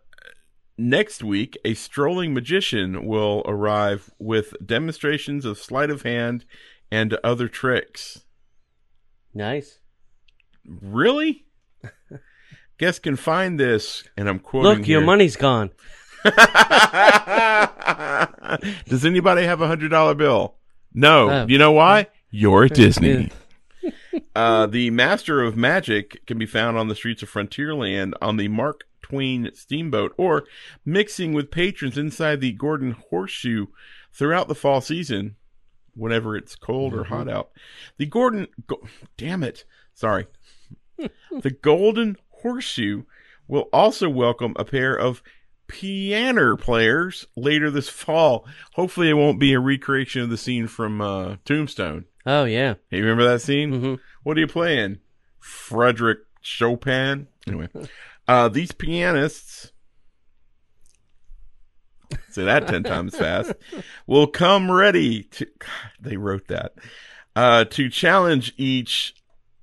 next 0.78 1.24
week, 1.24 1.58
a 1.66 1.74
strolling 1.74 2.34
magician 2.34 3.06
will 3.06 3.44
arrive 3.46 4.12
with 4.20 4.54
demonstrations 4.66 5.46
of 5.46 5.58
sleight 5.58 5.90
of 5.90 6.04
hand 6.04 6.46
and 6.92 7.14
other 7.24 7.48
tricks. 7.48 8.24
Nice. 9.34 9.80
Really? 10.66 11.46
Guests 12.78 13.00
can 13.00 13.16
find 13.16 13.60
this, 13.60 14.04
and 14.16 14.30
I'm 14.30 14.40
quoting. 14.40 14.80
Look, 14.80 14.88
your 14.88 15.02
here. 15.02 15.06
money's 15.06 15.36
gone. 15.36 15.72
Does 18.88 19.06
anybody 19.06 19.44
have 19.44 19.62
a 19.62 19.68
hundred 19.68 19.90
dollar 19.90 20.16
bill? 20.16 20.56
No. 20.94 21.28
No. 21.28 21.46
You 21.48 21.58
know 21.58 21.72
why? 21.72 22.08
You're 22.32 22.66
at 22.66 22.74
Disney. 22.74 23.30
Uh, 24.36 24.66
the 24.68 24.90
Master 24.90 25.42
of 25.42 25.58
Magic 25.58 26.26
can 26.26 26.38
be 26.38 26.46
found 26.46 26.78
on 26.78 26.88
the 26.88 26.96
streets 26.96 27.24
of 27.24 27.30
Frontierland 27.30 28.14
on 28.22 28.38
the 28.38 28.48
Mark 28.48 28.86
Twain 29.02 29.50
steamboat, 29.54 30.14
or 30.18 30.46
mixing 30.86 31.34
with 31.34 31.52
patrons 31.52 31.98
inside 31.98 32.42
the 32.42 32.52
Gordon 32.52 32.92
Horseshoe 32.92 33.68
throughout 34.14 34.48
the 34.48 34.56
fall 34.56 34.82
season, 34.82 35.36
whenever 35.96 36.36
it's 36.36 36.56
cold 36.56 36.94
or 36.94 37.06
hot 37.06 37.28
out. 37.28 37.50
The 37.98 38.06
Gordon, 38.06 38.48
go, 38.68 38.88
damn 39.18 39.44
it, 39.44 39.66
sorry. 39.94 40.28
the 40.98 41.52
Golden 41.62 42.18
Horseshoe 42.30 43.04
will 43.48 43.68
also 43.74 44.10
welcome 44.10 44.54
a 44.58 44.66
pair 44.66 44.96
of 44.96 45.24
piano 45.70 46.58
players 46.58 47.26
later 47.38 47.72
this 47.72 47.88
fall. 47.88 48.46
Hopefully, 48.74 49.10
it 49.10 49.14
won't 49.14 49.40
be 49.40 49.54
a 49.54 49.60
recreation 49.60 50.22
of 50.22 50.30
the 50.30 50.38
scene 50.38 50.68
from 50.68 51.00
uh, 51.00 51.38
Tombstone. 51.46 52.06
Oh, 52.26 52.44
yeah. 52.44 52.74
Hey, 52.90 52.98
you 52.98 53.04
remember 53.04 53.24
that 53.32 53.40
scene? 53.42 53.72
hmm 53.72 53.94
What 54.24 54.36
are 54.36 54.42
you 54.42 54.48
playing? 54.48 55.00
Frederick 55.40 56.20
Chopin. 56.42 57.28
Anyway, 57.48 57.70
uh, 58.28 58.50
these 58.50 58.74
pianists. 58.74 59.72
Say 62.30 62.44
that 62.44 62.68
ten 62.68 62.84
times 62.84 63.16
fast. 63.16 63.54
Will 64.08 64.28
come 64.28 64.70
ready 64.72 65.24
to. 65.24 65.46
God, 65.46 65.92
they 66.02 66.18
wrote 66.18 66.48
that 66.48 66.74
uh, 67.36 67.66
to 67.66 67.90
challenge 67.90 68.54
each 68.58 69.14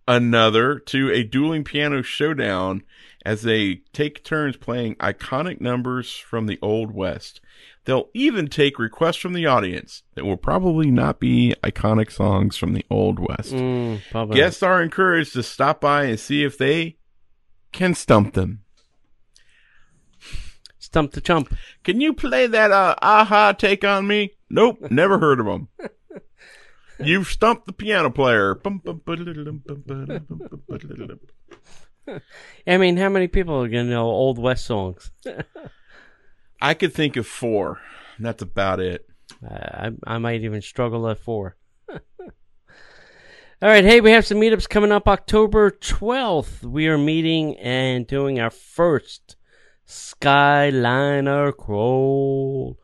another 0.08 0.78
to 0.78 1.10
a 1.10 1.24
dueling 1.24 1.64
piano 1.64 2.02
showdown 2.02 2.82
as 3.26 3.42
they 3.42 3.80
take 3.92 4.22
turns 4.22 4.56
playing 4.56 4.94
iconic 4.96 5.60
numbers 5.60 6.16
from 6.16 6.46
the 6.46 6.60
Old 6.62 6.92
West. 6.92 7.40
They'll 7.84 8.08
even 8.14 8.46
take 8.46 8.78
requests 8.78 9.16
from 9.16 9.32
the 9.32 9.46
audience 9.46 10.04
that 10.14 10.24
will 10.24 10.36
probably 10.36 10.92
not 10.92 11.18
be 11.18 11.52
iconic 11.64 12.12
songs 12.12 12.56
from 12.56 12.72
the 12.72 12.86
Old 12.88 13.18
West. 13.18 13.52
Mm. 13.52 14.32
Guests 14.32 14.62
are 14.62 14.80
encouraged 14.80 15.32
to 15.32 15.42
stop 15.42 15.80
by 15.80 16.04
and 16.04 16.20
see 16.20 16.44
if 16.44 16.56
they 16.56 16.98
can 17.72 17.94
stump 17.94 18.34
them. 18.34 18.60
Stump 20.78 21.10
the 21.10 21.20
chump. 21.20 21.52
Can 21.82 22.00
you 22.00 22.12
play 22.12 22.46
that 22.46 22.70
uh, 22.70 22.94
aha 23.02 23.52
take 23.52 23.82
on 23.82 24.06
me? 24.06 24.34
Nope, 24.48 24.88
never 24.88 25.18
heard 25.18 25.40
of 25.40 25.46
them. 25.46 25.68
You've 27.00 27.26
stumped 27.26 27.66
the 27.66 27.72
piano 27.72 28.08
player. 28.08 28.54
I 32.66 32.76
mean, 32.78 32.96
how 32.96 33.08
many 33.08 33.28
people 33.28 33.62
are 33.62 33.68
going 33.68 33.86
to 33.86 33.92
know 33.92 34.06
Old 34.06 34.38
West 34.38 34.64
songs? 34.64 35.10
I 36.60 36.74
could 36.74 36.92
think 36.92 37.16
of 37.16 37.26
four. 37.26 37.80
That's 38.18 38.42
about 38.42 38.80
it. 38.80 39.06
I, 39.42 39.90
I 40.06 40.18
might 40.18 40.42
even 40.42 40.62
struggle 40.62 41.08
at 41.08 41.18
four. 41.18 41.56
All 41.90 43.68
right, 43.70 43.84
hey, 43.84 44.00
we 44.00 44.10
have 44.10 44.26
some 44.26 44.38
meetups 44.38 44.68
coming 44.68 44.92
up 44.92 45.08
October 45.08 45.70
12th. 45.70 46.62
We 46.62 46.88
are 46.88 46.98
meeting 46.98 47.56
and 47.58 48.06
doing 48.06 48.38
our 48.38 48.50
first 48.50 49.36
Skyliner 49.86 51.56
crawl. 51.56 52.78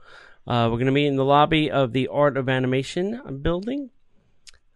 Uh, 0.46 0.68
we're 0.70 0.78
going 0.78 0.86
to 0.86 0.92
meet 0.92 1.06
in 1.06 1.16
the 1.16 1.24
lobby 1.24 1.70
of 1.70 1.92
the 1.92 2.08
Art 2.08 2.36
of 2.36 2.48
Animation 2.48 3.20
building. 3.42 3.90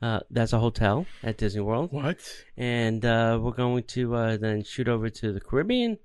Uh, 0.02 0.20
that's 0.30 0.52
a 0.52 0.58
hotel 0.58 1.06
at 1.22 1.38
Disney 1.38 1.62
World. 1.62 1.90
What? 1.92 2.18
And 2.56 3.04
uh, 3.04 3.38
we're 3.40 3.52
going 3.52 3.84
to 3.84 4.14
uh, 4.14 4.36
then 4.36 4.62
shoot 4.62 4.88
over 4.88 5.08
to 5.08 5.32
the 5.32 5.40
Caribbean, 5.40 5.98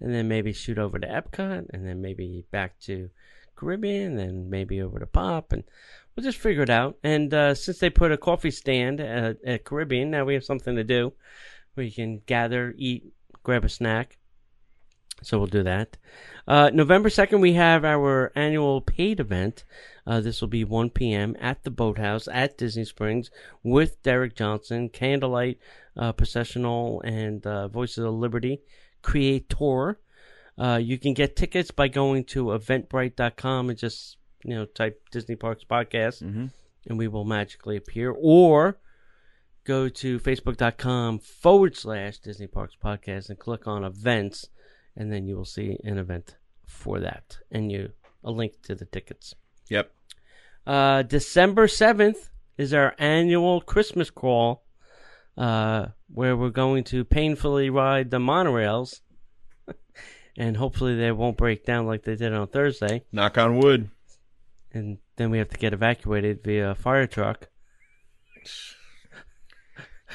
and 0.00 0.14
then 0.14 0.28
maybe 0.28 0.52
shoot 0.52 0.78
over 0.78 0.98
to 0.98 1.06
Epcot, 1.06 1.66
and 1.70 1.86
then 1.86 2.00
maybe 2.00 2.44
back 2.50 2.78
to 2.80 3.10
Caribbean, 3.56 4.12
and 4.12 4.18
then 4.18 4.50
maybe 4.50 4.80
over 4.80 4.98
to 4.98 5.06
Pop, 5.06 5.52
and 5.52 5.64
we'll 6.14 6.24
just 6.24 6.38
figure 6.38 6.62
it 6.62 6.70
out. 6.70 6.96
And 7.02 7.32
uh, 7.34 7.54
since 7.54 7.78
they 7.78 7.90
put 7.90 8.12
a 8.12 8.16
coffee 8.16 8.50
stand 8.50 9.00
at, 9.00 9.36
at 9.44 9.64
Caribbean, 9.64 10.10
now 10.10 10.24
we 10.24 10.34
have 10.34 10.44
something 10.44 10.76
to 10.76 10.84
do 10.84 11.12
We 11.76 11.90
can 11.90 12.22
gather, 12.26 12.74
eat, 12.78 13.12
grab 13.42 13.64
a 13.64 13.68
snack. 13.68 14.18
So 15.22 15.38
we'll 15.38 15.46
do 15.46 15.62
that. 15.62 15.96
Uh, 16.46 16.70
November 16.72 17.08
2nd, 17.08 17.40
we 17.40 17.54
have 17.54 17.84
our 17.84 18.32
annual 18.34 18.80
paid 18.80 19.20
event. 19.20 19.64
Uh, 20.06 20.20
this 20.20 20.40
will 20.40 20.48
be 20.48 20.64
1 20.64 20.90
p.m. 20.90 21.34
at 21.40 21.64
the 21.64 21.70
Boathouse 21.70 22.28
at 22.30 22.58
Disney 22.58 22.84
Springs 22.84 23.30
with 23.62 24.02
Derric 24.02 24.34
Johnson, 24.34 24.88
Candlelight 24.90 25.58
uh, 25.96 26.12
Processional, 26.12 27.00
and 27.02 27.46
uh, 27.46 27.68
Voices 27.68 28.04
of 28.04 28.12
Liberty 28.14 28.60
Creator. 29.02 29.98
Uh, 30.58 30.78
you 30.82 30.98
can 30.98 31.14
get 31.14 31.36
tickets 31.36 31.70
by 31.70 31.88
going 31.88 32.24
to 32.24 32.46
eventbrite.com 32.46 33.70
and 33.70 33.78
just 33.78 34.18
you 34.44 34.54
know 34.54 34.66
type 34.66 35.00
Disney 35.10 35.36
Parks 35.36 35.64
Podcast, 35.64 36.22
Mhm. 36.22 36.50
and 36.86 36.98
we 36.98 37.08
will 37.08 37.24
magically 37.24 37.76
appear. 37.76 38.10
Or 38.16 38.78
go 39.64 39.88
to 39.88 40.18
facebook.com 40.20 41.18
forward 41.20 41.76
slash 41.76 42.18
Disney 42.18 42.46
Parks 42.46 42.76
Podcast 42.82 43.30
and 43.30 43.38
click 43.38 43.66
on 43.66 43.84
events, 43.84 44.48
and 44.94 45.10
then 45.10 45.26
you 45.26 45.36
will 45.36 45.46
see 45.46 45.78
an 45.82 45.96
event 45.96 46.36
for 46.66 47.00
that, 47.00 47.38
and 47.50 47.72
you 47.72 47.92
a 48.22 48.30
link 48.30 48.60
to 48.64 48.74
the 48.74 48.84
tickets. 48.84 49.34
Yep. 49.68 49.90
Uh, 50.66 51.02
December 51.02 51.66
7th 51.66 52.30
is 52.56 52.72
our 52.72 52.94
annual 52.98 53.60
Christmas 53.60 54.10
crawl, 54.10 54.64
uh, 55.36 55.86
where 56.12 56.36
we're 56.36 56.50
going 56.50 56.84
to 56.84 57.04
painfully 57.04 57.70
ride 57.70 58.10
the 58.10 58.18
monorails. 58.18 59.00
and 60.36 60.56
hopefully 60.56 60.96
they 60.96 61.12
won't 61.12 61.36
break 61.36 61.64
down 61.64 61.86
like 61.86 62.04
they 62.04 62.16
did 62.16 62.32
on 62.32 62.46
Thursday. 62.48 63.04
Knock 63.12 63.38
on 63.38 63.58
wood. 63.58 63.90
And 64.72 64.98
then 65.16 65.30
we 65.30 65.38
have 65.38 65.50
to 65.50 65.58
get 65.58 65.72
evacuated 65.72 66.42
via 66.42 66.74
fire 66.74 67.06
truck. 67.06 67.48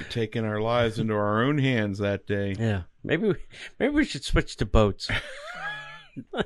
taking 0.10 0.46
our 0.46 0.62
lives 0.62 1.00
into 1.00 1.14
our 1.14 1.44
own 1.44 1.58
hands 1.58 2.00
that 2.00 2.26
day. 2.26 2.56
Yeah, 2.58 2.84
maybe 3.04 3.30
we, 3.30 3.36
maybe 3.80 3.94
we 3.94 4.06
should 4.06 4.24
switch 4.24 4.56
to 4.58 4.66
boats. 4.66 5.10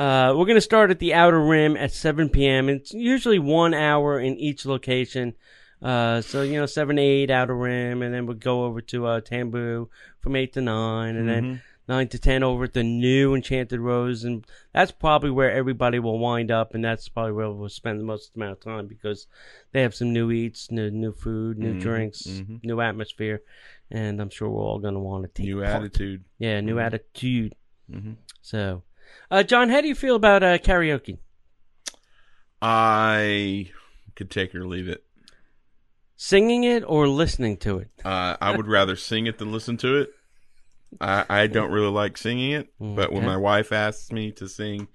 uh, 0.00 0.34
we're 0.36 0.46
gonna 0.46 0.60
start 0.60 0.90
at 0.90 0.98
the 0.98 1.12
outer 1.14 1.40
rim 1.40 1.76
at 1.76 1.92
7 1.92 2.28
p.m. 2.30 2.68
It's 2.68 2.92
usually 2.94 3.38
one 3.38 3.74
hour 3.74 4.18
in 4.18 4.36
each 4.36 4.64
location. 4.64 5.34
Uh, 5.82 6.20
so 6.20 6.42
you 6.42 6.58
know, 6.58 6.66
seven 6.66 6.96
to 6.96 7.02
eight 7.02 7.30
outer 7.30 7.56
rim, 7.56 8.02
and 8.02 8.12
then 8.14 8.26
we'll 8.26 8.36
go 8.36 8.64
over 8.64 8.80
to 8.82 9.06
uh, 9.06 9.20
Tambu 9.20 9.88
from 10.20 10.36
eight 10.36 10.52
to 10.54 10.60
nine, 10.60 11.16
and 11.16 11.26
then 11.28 11.62
nine 11.88 12.06
to 12.08 12.18
ten 12.18 12.42
over 12.42 12.64
at 12.64 12.74
the 12.74 12.82
new 12.82 13.34
Enchanted 13.34 13.80
Rose, 13.80 14.22
and 14.24 14.46
that's 14.74 14.92
probably 14.92 15.30
where 15.30 15.50
everybody 15.50 15.98
will 15.98 16.18
wind 16.18 16.50
up, 16.50 16.74
and 16.74 16.84
that's 16.84 17.08
probably 17.08 17.32
where 17.32 17.50
we'll 17.50 17.68
spend 17.70 17.98
the 17.98 18.04
most 18.04 18.36
amount 18.36 18.52
of 18.52 18.60
time 18.60 18.86
because 18.88 19.26
they 19.72 19.80
have 19.82 19.94
some 19.94 20.12
new 20.12 20.30
eats, 20.30 20.70
new 20.70 20.90
new 20.90 21.12
food, 21.12 21.56
new 21.58 21.74
Mhm, 21.74 21.80
drinks, 21.80 22.26
mhm. 22.26 22.62
new 22.62 22.80
atmosphere, 22.82 23.40
and 23.90 24.20
I'm 24.20 24.30
sure 24.30 24.50
we're 24.50 24.62
all 24.62 24.80
gonna 24.80 25.00
want 25.00 25.24
to 25.24 25.28
take 25.30 25.46
New 25.46 25.62
part. 25.62 25.76
attitude. 25.84 26.24
Yeah, 26.38 26.60
new 26.60 26.76
Mhm. 26.76 26.84
attitude. 26.84 27.54
Mhm. 27.90 28.16
So, 28.42 28.82
uh, 29.30 29.42
John, 29.42 29.68
how 29.68 29.80
do 29.80 29.88
you 29.88 29.94
feel 29.94 30.16
about 30.16 30.42
uh, 30.42 30.58
karaoke? 30.58 31.18
I 32.62 33.70
could 34.16 34.30
take 34.30 34.54
or 34.54 34.66
leave 34.66 34.88
it. 34.88 35.04
Singing 36.16 36.64
it 36.64 36.84
or 36.86 37.08
listening 37.08 37.56
to 37.58 37.78
it? 37.78 37.90
Uh, 38.04 38.36
I 38.40 38.54
would 38.54 38.66
rather 38.66 38.94
sing 38.96 39.26
it 39.26 39.38
than 39.38 39.52
listen 39.52 39.78
to 39.78 39.96
it. 39.96 40.10
I, 41.00 41.24
I 41.28 41.46
don't 41.46 41.70
really 41.70 41.90
like 41.90 42.18
singing 42.18 42.52
it, 42.52 42.68
but 42.78 43.12
when 43.12 43.24
my 43.24 43.36
wife 43.36 43.72
asks 43.72 44.10
me 44.12 44.32
to 44.32 44.48
sing 44.48 44.88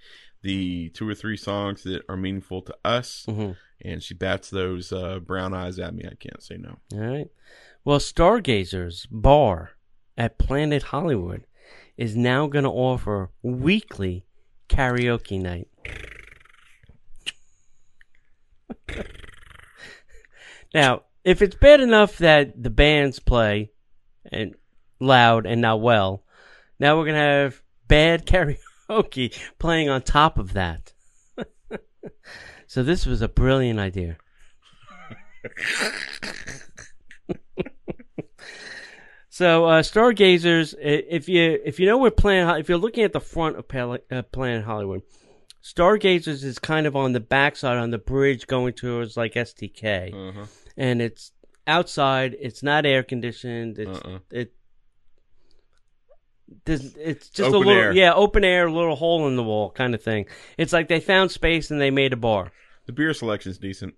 the 0.44 0.90
two 0.90 1.08
or 1.10 1.16
three 1.16 1.38
songs 1.38 1.84
that 1.84 2.04
are 2.10 2.18
meaningful 2.18 2.62
to 2.64 2.76
us, 2.84 3.26
hmm 3.28 3.54
and 3.82 4.02
she 4.02 4.14
bats 4.14 4.50
those 4.50 4.92
uh, 4.92 5.20
brown 5.20 5.54
eyes 5.54 5.80
at 5.80 5.94
me, 5.94 6.06
I 6.06 6.16
can't 6.16 6.42
say 6.42 6.58
no. 6.58 6.78
All 6.94 7.00
right. 7.00 7.28
Well, 7.84 8.00
Stargazers 8.00 9.06
Bar 9.12 9.72
at 10.18 10.40
Planet 10.40 10.84
Hollywood 10.84 11.46
is 11.98 12.16
now 12.16 12.48
going 12.48 12.64
to 12.64 12.70
offer 12.70 13.32
weekly 13.44 14.25
karaoke 14.70 15.42
night. 15.42 15.68
now, 20.74 21.04
if 21.24 21.42
it's 21.42 21.56
bad 21.56 21.80
enough 21.80 22.18
that 22.20 22.62
the 22.62 22.70
bands 22.70 23.20
play 23.20 23.72
and 24.32 24.56
loud 25.00 25.46
and 25.46 25.62
not 25.62 25.82
well, 25.82 26.24
now 26.80 26.98
we're 26.98 27.06
to 27.16 27.22
have 27.22 27.62
bad 27.88 28.26
karaoke 28.90 29.38
playing 29.60 29.90
on 29.90 30.02
top 30.02 30.38
of 30.38 30.54
that. 30.54 30.94
so 32.68 32.84
this 32.84 33.06
was 33.06 33.22
a 33.22 33.28
brilliant 33.28 33.80
idea. 33.80 34.18
So, 39.36 39.66
uh, 39.66 39.82
Stargazers, 39.82 40.74
if 40.80 41.28
you 41.28 41.60
if 41.66 41.78
you 41.78 41.88
know 41.88 41.98
where 41.98 42.10
Planet, 42.10 42.48
Ho- 42.48 42.56
if 42.58 42.70
you're 42.70 42.78
looking 42.78 43.04
at 43.04 43.12
the 43.12 43.20
front 43.20 43.58
of 43.58 43.66
uh, 44.10 44.22
Planet 44.32 44.64
Hollywood, 44.64 45.02
Stargazers 45.62 46.46
is 46.46 46.58
kind 46.58 46.88
of 46.88 46.96
on 46.96 47.12
the 47.12 47.20
backside 47.20 47.76
on 47.76 47.92
the 47.92 47.98
bridge 47.98 48.48
going 48.48 48.72
towards 48.72 49.18
like 49.18 49.34
STK, 49.34 50.14
Uh-huh. 50.14 50.46
and 50.78 51.02
it's 51.02 51.34
outside. 51.68 52.38
It's 52.40 52.64
not 52.64 52.86
air 52.86 53.04
conditioned. 53.04 53.78
It's 53.78 54.00
Uh-uh. 54.00 54.20
it. 54.32 54.54
It's 56.66 57.28
just 57.28 57.42
Open 57.50 57.56
a 57.56 57.58
little 57.58 57.74
air. 57.74 57.92
yeah 57.92 58.14
open 58.14 58.46
air 58.46 58.72
little 58.72 58.96
hole 58.96 59.28
in 59.28 59.36
the 59.36 59.44
wall 59.44 59.72
kind 59.72 59.94
of 59.96 60.02
thing 60.04 60.28
it's 60.60 60.72
like 60.72 60.88
they 60.88 61.00
found 61.00 61.32
space 61.32 61.72
and 61.72 61.82
they 61.82 61.90
made 61.90 62.14
a 62.14 62.16
bar 62.16 62.52
The 62.86 62.92
beer 62.94 63.14
selection's 63.16 63.58
decent. 63.58 63.96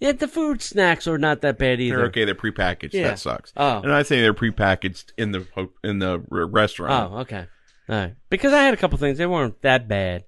Yeah 0.00 0.12
the 0.12 0.28
food 0.28 0.62
snacks 0.62 1.06
are 1.06 1.18
not 1.18 1.40
that 1.40 1.58
bad 1.58 1.80
either 1.80 1.96
They're 1.96 2.06
okay. 2.06 2.24
They're 2.24 2.34
prepackaged. 2.34 2.92
Yeah. 2.92 3.08
That 3.08 3.18
sucks. 3.18 3.52
oh 3.56 3.80
And 3.82 3.92
I 3.92 4.02
say 4.02 4.20
they're 4.20 4.34
prepackaged 4.34 5.12
in 5.18 5.32
the 5.32 5.46
in 5.84 5.98
the 5.98 6.20
restaurant. 6.30 7.12
Oh, 7.12 7.18
okay. 7.20 7.46
All 7.88 7.96
right. 7.96 8.14
Because 8.30 8.52
I 8.52 8.62
had 8.62 8.74
a 8.74 8.76
couple 8.76 8.98
things. 8.98 9.18
They 9.18 9.26
weren't 9.26 9.60
that 9.62 9.88
bad. 9.88 10.24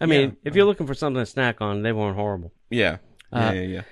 I 0.00 0.06
mean, 0.06 0.20
Yeah. 0.30 0.34
if 0.44 0.54
you're 0.56 0.64
looking 0.66 0.86
for 0.86 0.94
something 0.94 1.22
to 1.22 1.26
snack 1.26 1.60
on, 1.60 1.82
they 1.82 1.92
weren't 1.92 2.16
horrible. 2.16 2.52
Yeah. 2.70 2.98
Yeah, 3.32 3.48
Uh, 3.48 3.52
yeah, 3.52 3.60
yeah. 3.62 3.82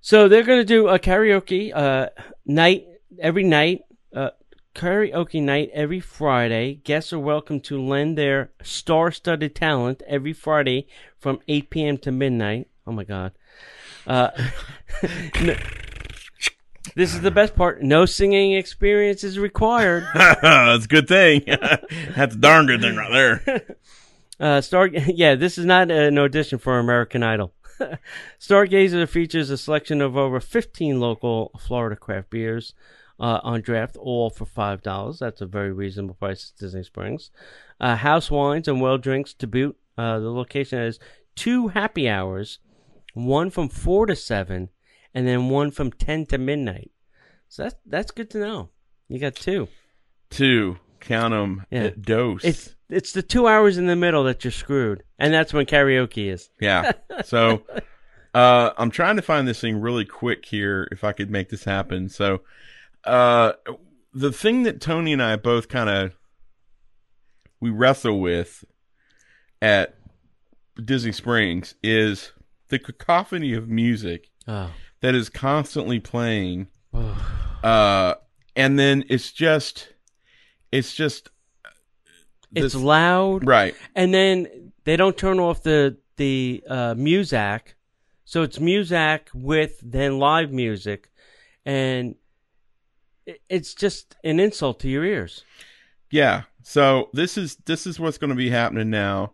So 0.00 0.28
they're 0.28 0.42
going 0.42 0.60
to 0.60 0.64
do 0.64 0.88
a 0.88 0.98
karaoke 0.98 1.72
uh, 1.74 2.08
night 2.46 2.86
every 3.20 3.44
night. 3.44 3.82
Uh, 4.14 4.30
karaoke 4.74 5.42
night 5.42 5.70
every 5.72 6.00
Friday. 6.00 6.74
Guests 6.84 7.12
are 7.12 7.18
welcome 7.18 7.60
to 7.60 7.80
lend 7.80 8.16
their 8.18 8.50
star-studded 8.62 9.54
talent 9.54 10.02
every 10.06 10.32
Friday 10.32 10.86
from 11.18 11.40
8 11.48 11.70
p.m. 11.70 11.98
to 11.98 12.10
midnight. 12.12 12.68
Oh 12.86 12.92
my 12.92 13.04
God. 13.04 13.32
Uh, 14.06 14.30
no- 15.42 15.56
this 16.96 17.14
is 17.14 17.22
the 17.22 17.30
best 17.30 17.56
part. 17.56 17.82
No 17.82 18.06
singing 18.06 18.52
experience 18.52 19.24
is 19.24 19.38
required. 19.38 20.04
That's 20.14 20.84
a 20.84 20.88
good 20.88 21.08
thing. 21.08 21.42
That's 22.16 22.34
a 22.34 22.38
darn 22.38 22.66
good 22.66 22.82
thing 22.82 22.96
right 22.96 23.10
there. 23.12 23.76
Uh, 24.38 24.60
Star, 24.60 24.86
yeah, 24.88 25.34
this 25.34 25.58
is 25.58 25.64
not 25.64 25.90
an 25.90 26.18
audition 26.18 26.58
for 26.58 26.78
American 26.78 27.22
Idol. 27.22 27.52
Stargazer 28.40 29.08
features 29.08 29.50
a 29.50 29.58
selection 29.58 30.00
of 30.00 30.16
over 30.16 30.38
15 30.38 31.00
local 31.00 31.50
Florida 31.58 31.96
craft 31.96 32.30
beers 32.30 32.74
uh, 33.18 33.40
on 33.42 33.60
draft, 33.62 33.96
all 33.96 34.30
for 34.30 34.44
five 34.44 34.82
dollars. 34.82 35.18
That's 35.18 35.40
a 35.40 35.46
very 35.46 35.72
reasonable 35.72 36.14
price 36.14 36.52
at 36.54 36.60
Disney 36.60 36.84
Springs. 36.84 37.30
Uh, 37.80 37.96
house 37.96 38.30
wines 38.30 38.68
and 38.68 38.80
well 38.80 38.98
drinks 38.98 39.34
to 39.34 39.46
boot. 39.46 39.76
Uh, 39.98 40.18
the 40.20 40.30
location 40.30 40.78
has 40.78 40.98
two 41.34 41.68
happy 41.68 42.08
hours, 42.08 42.58
one 43.14 43.50
from 43.50 43.68
four 43.68 44.06
to 44.06 44.16
seven, 44.16 44.68
and 45.14 45.26
then 45.26 45.48
one 45.48 45.70
from 45.70 45.90
ten 45.90 46.26
to 46.26 46.38
midnight. 46.38 46.90
So 47.48 47.64
that's 47.64 47.76
that's 47.86 48.10
good 48.10 48.30
to 48.30 48.38
know. 48.38 48.70
You 49.08 49.18
got 49.18 49.36
two. 49.36 49.68
Two. 50.30 50.78
Count 51.00 51.32
them. 51.32 51.66
Yeah. 51.70 51.90
Dose. 52.00 52.44
It's 52.44 52.74
it's 52.88 53.12
the 53.12 53.22
two 53.22 53.46
hours 53.46 53.78
in 53.78 53.86
the 53.86 53.96
middle 53.96 54.24
that 54.24 54.44
you're 54.44 54.50
screwed, 54.50 55.02
and 55.18 55.32
that's 55.32 55.52
when 55.52 55.66
karaoke 55.66 56.32
is. 56.32 56.50
Yeah. 56.60 56.92
So 57.24 57.62
uh 58.34 58.70
I'm 58.76 58.90
trying 58.90 59.16
to 59.16 59.22
find 59.22 59.46
this 59.46 59.60
thing 59.60 59.80
really 59.80 60.04
quick 60.04 60.44
here 60.44 60.88
if 60.90 61.04
I 61.04 61.12
could 61.12 61.30
make 61.30 61.48
this 61.50 61.64
happen. 61.64 62.08
So 62.08 62.40
uh 63.04 63.52
the 64.12 64.32
thing 64.32 64.64
that 64.64 64.80
Tony 64.80 65.12
and 65.12 65.22
I 65.22 65.36
both 65.36 65.68
kind 65.68 65.88
of 65.88 66.16
we 67.60 67.70
wrestle 67.70 68.20
with 68.20 68.64
at 69.62 69.96
Disney 70.84 71.12
Springs 71.12 71.76
is 71.82 72.32
the 72.68 72.78
cacophony 72.78 73.52
of 73.54 73.68
music 73.68 74.28
Oh. 74.46 74.70
that 75.00 75.14
is 75.14 75.28
constantly 75.30 75.98
playing 76.00 76.68
uh 77.62 78.14
and 78.56 78.78
then 78.78 79.04
it's 79.08 79.32
just 79.32 79.88
it's 80.70 80.94
just 80.94 81.30
It's 82.54 82.74
loud, 82.74 83.46
right 83.46 83.74
and 83.94 84.12
then 84.14 84.72
they 84.84 84.96
don't 84.96 85.16
turn 85.16 85.38
off 85.40 85.62
the 85.62 85.96
the 86.16 86.62
uh, 86.68 86.94
music, 86.96 87.74
so 88.24 88.42
it's 88.42 88.60
music 88.60 89.28
with 89.34 89.80
then 89.82 90.18
live 90.20 90.52
music, 90.52 91.10
and 91.66 92.14
it's 93.48 93.74
just 93.74 94.14
an 94.22 94.38
insult 94.38 94.78
to 94.80 94.88
your 94.88 95.04
ears. 95.04 95.42
Yeah. 96.10 96.42
So 96.62 97.08
this 97.12 97.36
is 97.36 97.56
this 97.64 97.86
is 97.86 97.98
what's 97.98 98.18
going 98.18 98.30
to 98.30 98.36
be 98.36 98.50
happening 98.50 98.90
now 98.90 99.32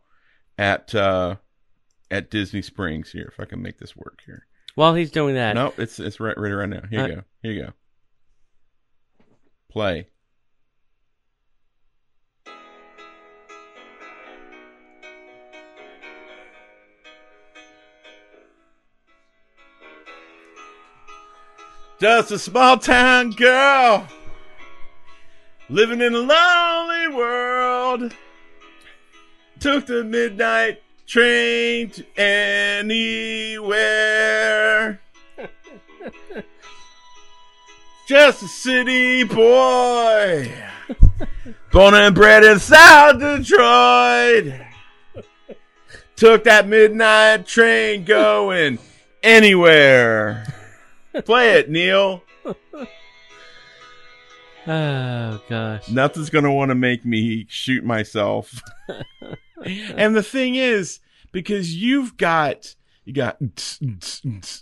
at 0.56 0.94
uh 0.94 1.36
at 2.10 2.30
Disney 2.30 2.62
Springs 2.62 3.12
here. 3.12 3.30
If 3.32 3.40
I 3.40 3.44
can 3.44 3.62
make 3.62 3.78
this 3.78 3.96
work 3.96 4.20
here. 4.26 4.46
While 4.74 4.94
he's 4.94 5.10
doing 5.10 5.34
that, 5.34 5.54
No, 5.54 5.72
it's 5.76 5.98
it's 5.98 6.20
right 6.20 6.36
right 6.38 6.52
right 6.52 6.68
now. 6.68 6.82
Here 6.90 7.06
you 7.06 7.12
Uh, 7.12 7.16
go. 7.16 7.22
Here 7.42 7.52
you 7.52 7.62
go. 7.62 7.72
Play. 9.70 10.06
Just 22.00 22.30
a 22.30 22.38
small 22.38 22.78
town 22.78 23.30
girl 23.32 24.06
living 25.68 26.00
in 26.00 26.14
a 26.14 26.18
lonely 26.18 27.08
world. 27.14 28.14
Took 29.58 29.86
the 29.86 30.02
midnight 30.02 30.82
train 31.10 31.90
to 31.90 32.06
anywhere. 32.16 33.70
Just 38.06 38.42
a 38.44 38.48
city 38.48 39.24
boy, 39.24 40.52
born 41.72 41.94
and 41.94 42.14
bred 42.14 42.44
in 42.44 42.60
South 42.60 43.18
Detroit. 43.18 44.54
Took 46.14 46.44
that 46.44 46.68
midnight 46.68 47.44
train 47.46 48.04
going 48.04 48.78
anywhere. 49.22 50.46
Play 51.24 51.54
it, 51.54 51.68
Neil. 51.68 52.22
oh 54.66 55.42
gosh, 55.48 55.88
Nothing's 55.88 56.30
gonna 56.30 56.52
want 56.52 56.68
to 56.68 56.76
make 56.76 57.04
me 57.04 57.46
shoot 57.48 57.82
myself. 57.84 58.62
and 59.96 60.14
the 60.16 60.22
thing 60.22 60.54
is, 60.56 61.00
because 61.32 61.74
you've 61.74 62.16
got 62.16 62.74
You 63.04 63.12
got 63.14 63.38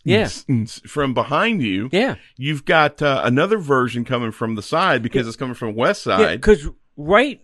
Yeah. 0.04 0.28
from 0.86 1.14
behind 1.14 1.62
you. 1.62 1.88
Yeah. 1.92 2.14
You've 2.36 2.64
got 2.64 3.02
uh, 3.02 3.20
another 3.24 3.58
version 3.58 4.04
coming 4.04 4.30
from 4.32 4.54
the 4.54 4.62
side 4.62 5.02
because 5.02 5.26
it's 5.26 5.36
coming 5.36 5.54
from 5.54 5.74
west 5.74 6.06
Yeah, 6.06 6.16
side. 6.18 6.40
because 6.40 6.68
right, 6.96 7.40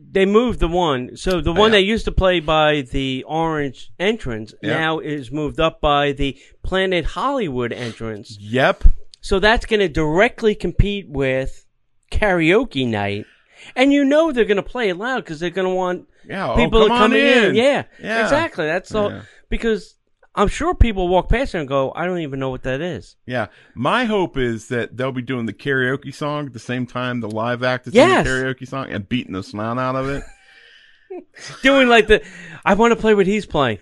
they 0.00 0.24
moved 0.24 0.60
the 0.60 0.68
one. 0.68 1.16
So 1.16 1.40
the 1.40 1.52
one 1.52 1.72
Yeah. 1.72 1.78
that 1.78 1.84
used 1.84 2.04
to 2.06 2.12
play 2.12 2.40
by 2.40 2.82
the 2.82 3.24
orange 3.26 3.90
entrance 3.98 4.54
Yeah. 4.62 4.70
now 4.78 4.98
is 5.00 5.30
moved 5.32 5.58
up 5.60 5.80
by 5.80 6.12
the 6.12 6.38
Planet 6.62 7.04
Hollywood 7.04 7.72
entrance. 7.72 8.38
Yep. 8.40 8.84
So 9.20 9.40
that's 9.40 9.66
going 9.66 9.80
to 9.80 9.88
directly 9.88 10.54
compete 10.54 11.08
with 11.08 11.66
karaoke 12.12 12.86
night. 12.86 13.26
And 13.74 13.92
you 13.92 14.04
know 14.04 14.30
they're 14.32 14.44
going 14.44 14.58
to 14.58 14.62
play 14.62 14.90
it 14.90 14.96
loud 14.96 15.24
because 15.24 15.40
they're 15.40 15.50
going 15.50 15.68
to 15.68 15.74
want 15.74 16.06
Yeah. 16.28 16.52
oh, 16.52 16.56
people 16.56 16.80
to 16.82 16.88
come 16.88 16.98
come 16.98 17.12
on 17.12 17.16
in. 17.16 17.54
Yeah, 17.54 17.84
Yeah. 18.00 18.22
exactly. 18.24 18.66
That's 18.66 18.94
all. 18.94 19.10
Yeah. 19.10 19.22
Because 19.48 19.94
I'm 20.34 20.48
sure 20.48 20.74
people 20.74 21.06
walk 21.08 21.28
past 21.28 21.52
there 21.52 21.60
and 21.60 21.68
go, 21.68 21.92
I 21.94 22.06
don't 22.06 22.18
even 22.18 22.40
know 22.40 22.50
what 22.50 22.64
that 22.64 22.80
is. 22.80 23.16
Yeah. 23.26 23.46
My 23.74 24.04
hope 24.04 24.36
is 24.36 24.68
that 24.68 24.96
they'll 24.96 25.12
be 25.12 25.22
doing 25.22 25.46
the 25.46 25.52
karaoke 25.52 26.12
song 26.12 26.46
at 26.46 26.52
the 26.52 26.58
same 26.58 26.86
time 26.86 27.20
the 27.20 27.30
live 27.30 27.62
act 27.62 27.86
is 27.86 27.94
Yes. 27.94 28.24
doing 28.24 28.40
the 28.42 28.44
karaoke 28.54 28.66
song 28.68 28.90
and 28.90 29.08
beating 29.08 29.32
the 29.32 29.42
snout 29.42 29.78
out 29.78 29.94
of 29.96 30.08
it. 30.08 30.22
Doing 31.62 31.88
like 31.88 32.08
the, 32.08 32.24
I 32.64 32.74
want 32.74 32.90
to 32.92 32.96
play 32.96 33.14
what 33.14 33.26
he's 33.26 33.46
playing. 33.46 33.78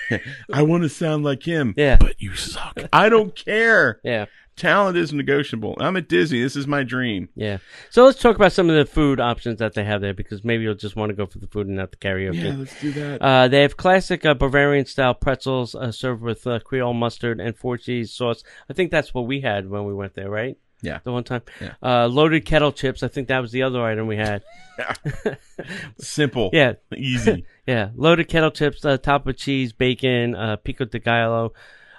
I 0.52 0.62
want 0.62 0.82
to 0.82 0.90
sound 0.90 1.24
like 1.24 1.42
him. 1.42 1.72
Yeah. 1.78 1.96
But 1.98 2.20
you 2.20 2.34
suck. 2.34 2.78
I 2.92 3.08
don't 3.08 3.34
care. 3.34 4.00
Yeah. 4.04 4.26
Talent 4.56 4.96
is 4.96 5.12
negotiable. 5.12 5.76
I'm 5.80 5.96
at 5.96 6.08
Disney. 6.08 6.40
This 6.40 6.54
is 6.54 6.66
my 6.66 6.84
dream. 6.84 7.28
Yeah. 7.34 7.58
So 7.90 8.04
let's 8.04 8.20
talk 8.20 8.36
about 8.36 8.52
some 8.52 8.70
of 8.70 8.76
the 8.76 8.86
food 8.86 9.18
options 9.18 9.58
that 9.58 9.74
they 9.74 9.82
have 9.82 10.00
there 10.00 10.14
because 10.14 10.44
maybe 10.44 10.62
you'll 10.62 10.74
just 10.76 10.94
want 10.94 11.10
to 11.10 11.14
go 11.14 11.26
for 11.26 11.38
the 11.38 11.48
food 11.48 11.66
and 11.66 11.76
not 11.76 11.90
the 11.90 11.96
karaoke. 11.96 12.42
Yeah, 12.42 12.54
let's 12.56 12.80
do 12.80 12.92
that. 12.92 13.20
Uh, 13.20 13.48
they 13.48 13.62
have 13.62 13.76
classic 13.76 14.24
uh, 14.24 14.34
Bavarian 14.34 14.86
style 14.86 15.14
pretzels 15.14 15.74
uh, 15.74 15.90
served 15.90 16.22
with 16.22 16.46
uh, 16.46 16.60
Creole 16.60 16.94
mustard 16.94 17.40
and 17.40 17.56
four 17.56 17.76
cheese 17.76 18.12
sauce. 18.12 18.44
I 18.70 18.74
think 18.74 18.92
that's 18.92 19.12
what 19.12 19.26
we 19.26 19.40
had 19.40 19.68
when 19.68 19.86
we 19.86 19.94
went 19.94 20.14
there, 20.14 20.30
right? 20.30 20.56
Yeah. 20.82 20.98
The 21.02 21.12
one 21.12 21.24
time. 21.24 21.42
Yeah. 21.60 21.74
Uh, 21.82 22.06
loaded 22.06 22.44
kettle 22.44 22.70
chips. 22.70 23.02
I 23.02 23.08
think 23.08 23.28
that 23.28 23.40
was 23.40 23.50
the 23.52 23.62
other 23.62 23.82
item 23.82 24.06
we 24.06 24.18
had. 24.18 24.42
Simple. 25.98 26.50
Yeah. 26.52 26.74
Easy. 26.96 27.46
Yeah. 27.66 27.88
Loaded 27.96 28.28
kettle 28.28 28.50
chips, 28.50 28.84
uh, 28.84 28.98
topped 28.98 29.24
with 29.24 29.38
cheese, 29.38 29.72
bacon, 29.72 30.34
uh, 30.34 30.56
pico 30.56 30.84
de 30.84 30.98
gallo. 30.98 31.54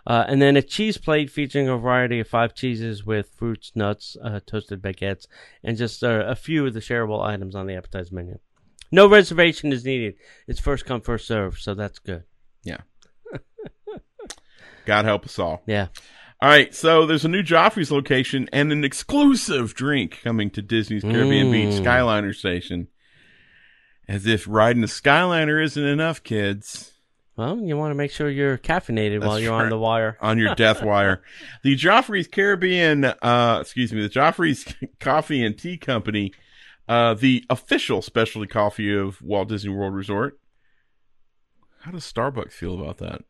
Uh, 0.07 0.23
and 0.27 0.41
then 0.41 0.55
a 0.55 0.61
cheese 0.61 0.97
plate 0.97 1.31
featuring 1.31 1.67
a 1.67 1.77
variety 1.77 2.19
of 2.19 2.27
five 2.27 2.53
cheeses 2.53 3.05
with 3.05 3.31
fruits, 3.35 3.71
nuts, 3.75 4.15
uh, 4.23 4.39
toasted 4.45 4.81
baguettes, 4.81 5.25
and 5.63 5.77
just 5.77 6.03
uh, 6.03 6.23
a 6.27 6.35
few 6.35 6.65
of 6.67 6.73
the 6.73 6.79
shareable 6.79 7.23
items 7.25 7.55
on 7.55 7.65
the 7.65 7.75
appetizer 7.75 8.13
menu. 8.13 8.37
No 8.91 9.07
reservation 9.09 9.73
is 9.73 9.83
needed. 9.83 10.13
It's 10.47 10.59
first 10.59 10.85
come, 10.85 11.01
first 11.01 11.25
serve, 11.27 11.57
so 11.57 11.73
that's 11.73 11.97
good. 11.99 12.23
Yeah. 12.63 12.81
God 14.85 15.05
help 15.05 15.25
us 15.25 15.39
all. 15.39 15.63
Yeah. 15.65 15.87
All 16.41 16.49
right, 16.49 16.75
so 16.75 17.05
there's 17.05 17.25
a 17.25 17.29
new 17.29 17.41
Joffrey's 17.41 17.91
location 17.91 18.47
and 18.53 18.71
an 18.71 18.83
exclusive 18.83 19.73
drink 19.73 20.19
coming 20.23 20.51
to 20.51 20.61
Disney's 20.61 21.01
Caribbean 21.01 21.47
Mm. 21.47 21.51
Beach 21.51 21.81
Skyliner 21.81 22.35
Station. 22.35 22.89
As 24.07 24.27
if 24.27 24.45
riding 24.47 24.83
a 24.83 24.87
Skyliner 24.87 25.63
isn't 25.63 25.83
enough, 25.83 26.21
kids. 26.21 26.91
Well, 27.37 27.59
you 27.59 27.75
want 27.75 27.91
to 27.91 27.95
make 27.95 28.11
sure 28.11 28.29
you're 28.29 28.57
caffeinated 28.57 29.25
while 29.25 29.39
you're 29.39 29.51
right. 29.51 29.63
on 29.63 29.69
the 29.69 29.77
wire. 29.77 30.17
On 30.21 30.37
your 30.37 30.55
death 30.55 30.81
wire. 30.81 31.21
The 31.63 31.75
Joffrey's 31.75 32.27
Caribbean, 32.27 33.03
uh, 33.05 33.57
excuse 33.61 33.91
me, 33.91 34.01
the 34.01 34.09
Joffrey's 34.09 34.73
Coffee 34.99 35.43
and 35.43 35.57
Tea 35.57 35.77
Company, 35.77 36.31
uh, 36.87 37.15
the 37.15 37.43
official 37.49 38.01
specialty 38.01 38.47
coffee 38.47 38.95
of 38.95 39.21
Walt 39.21 39.49
Disney 39.49 39.71
World 39.73 39.95
Resort. 39.95 40.39
How 41.81 41.91
does 41.91 42.11
Starbucks 42.11 42.53
feel 42.53 42.79
about 42.79 42.97
that? 42.99 43.23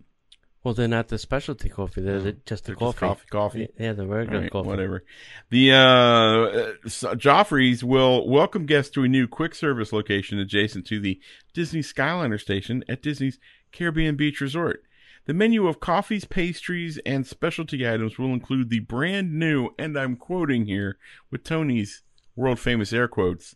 Well, 0.63 0.74
they're 0.74 0.88
not 0.88 1.10
the 1.10 1.20
specialty 1.20 1.70
coffee. 1.70 2.02
They're 2.02 2.22
the, 2.22 2.32
just 2.46 2.65
the 2.65 2.72
They're 2.74 2.88
just 2.88 2.98
coffee. 2.98 3.28
coffee, 3.30 3.65
coffee. 3.65 3.68
Yeah, 3.80 3.94
the 3.94 4.08
regular 4.08 4.41
right, 4.41 4.52
coffee. 4.52 4.68
Whatever. 4.68 5.04
The 5.52 5.72
uh, 5.74 5.78
uh, 5.78 6.72
so- 6.88 7.15
Joffrey's 7.15 7.84
will 7.84 8.28
welcome 8.28 8.65
guests 8.65 8.91
to 8.96 9.04
a 9.04 9.08
new 9.08 9.28
quick 9.28 9.54
service 9.54 9.94
location 9.94 10.39
adjacent 10.39 10.88
to 10.88 11.00
the 11.00 11.20
Disney 11.54 11.82
Skyliner 11.82 12.39
station 12.39 12.84
at 12.89 13.04
Disney's 13.04 13.38
Caribbean 13.76 14.16
Beach 14.16 14.42
Resort. 14.42 14.84
The 15.26 15.34
menu 15.34 15.68
of 15.68 15.80
coffees, 15.80 16.26
pastries, 16.26 17.00
and 17.06 17.26
specialty 17.28 17.88
items 17.88 18.18
will 18.18 18.34
include 18.34 18.70
the 18.70 18.80
brand 18.80 19.34
new, 19.34 19.70
and 19.78 19.98
I'm 19.98 20.16
quoting 20.16 20.66
here 20.66 20.98
with 21.30 21.44
Tony's 21.44 22.04
world 22.36 22.60
famous 22.60 22.94
air 22.94 23.08
quotes, 23.08 23.56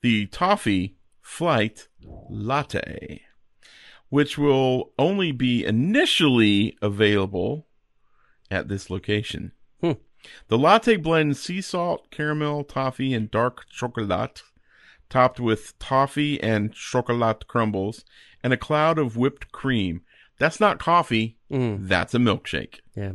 the 0.00 0.26
Toffee 0.26 0.96
Flight 1.22 1.88
Latte, 2.28 3.22
which 4.08 4.36
will 4.36 4.92
only 4.98 5.32
be 5.32 5.64
initially 5.64 6.76
available 6.82 7.66
at 8.50 8.68
this 8.68 8.90
location. 8.90 9.52
Hmm. 9.80 9.92
The 10.48 10.58
latte 10.58 10.96
blends 10.96 11.40
sea 11.40 11.60
salt, 11.60 12.10
caramel, 12.10 12.64
toffee, 12.64 13.14
and 13.14 13.30
dark 13.30 13.68
chocolate, 13.68 14.42
topped 15.10 15.38
with 15.40 15.78
toffee 15.78 16.40
and 16.42 16.72
chocolate 16.72 17.46
crumbles, 17.46 18.04
and 18.42 18.52
a 18.52 18.56
cloud 18.56 18.98
of 18.98 19.16
whipped 19.16 19.52
cream. 19.52 20.02
That's 20.38 20.58
not 20.58 20.78
coffee. 20.80 21.38
Mm, 21.50 21.86
That's 21.88 22.14
a 22.14 22.18
milkshake. 22.18 22.80
yeah. 22.96 23.12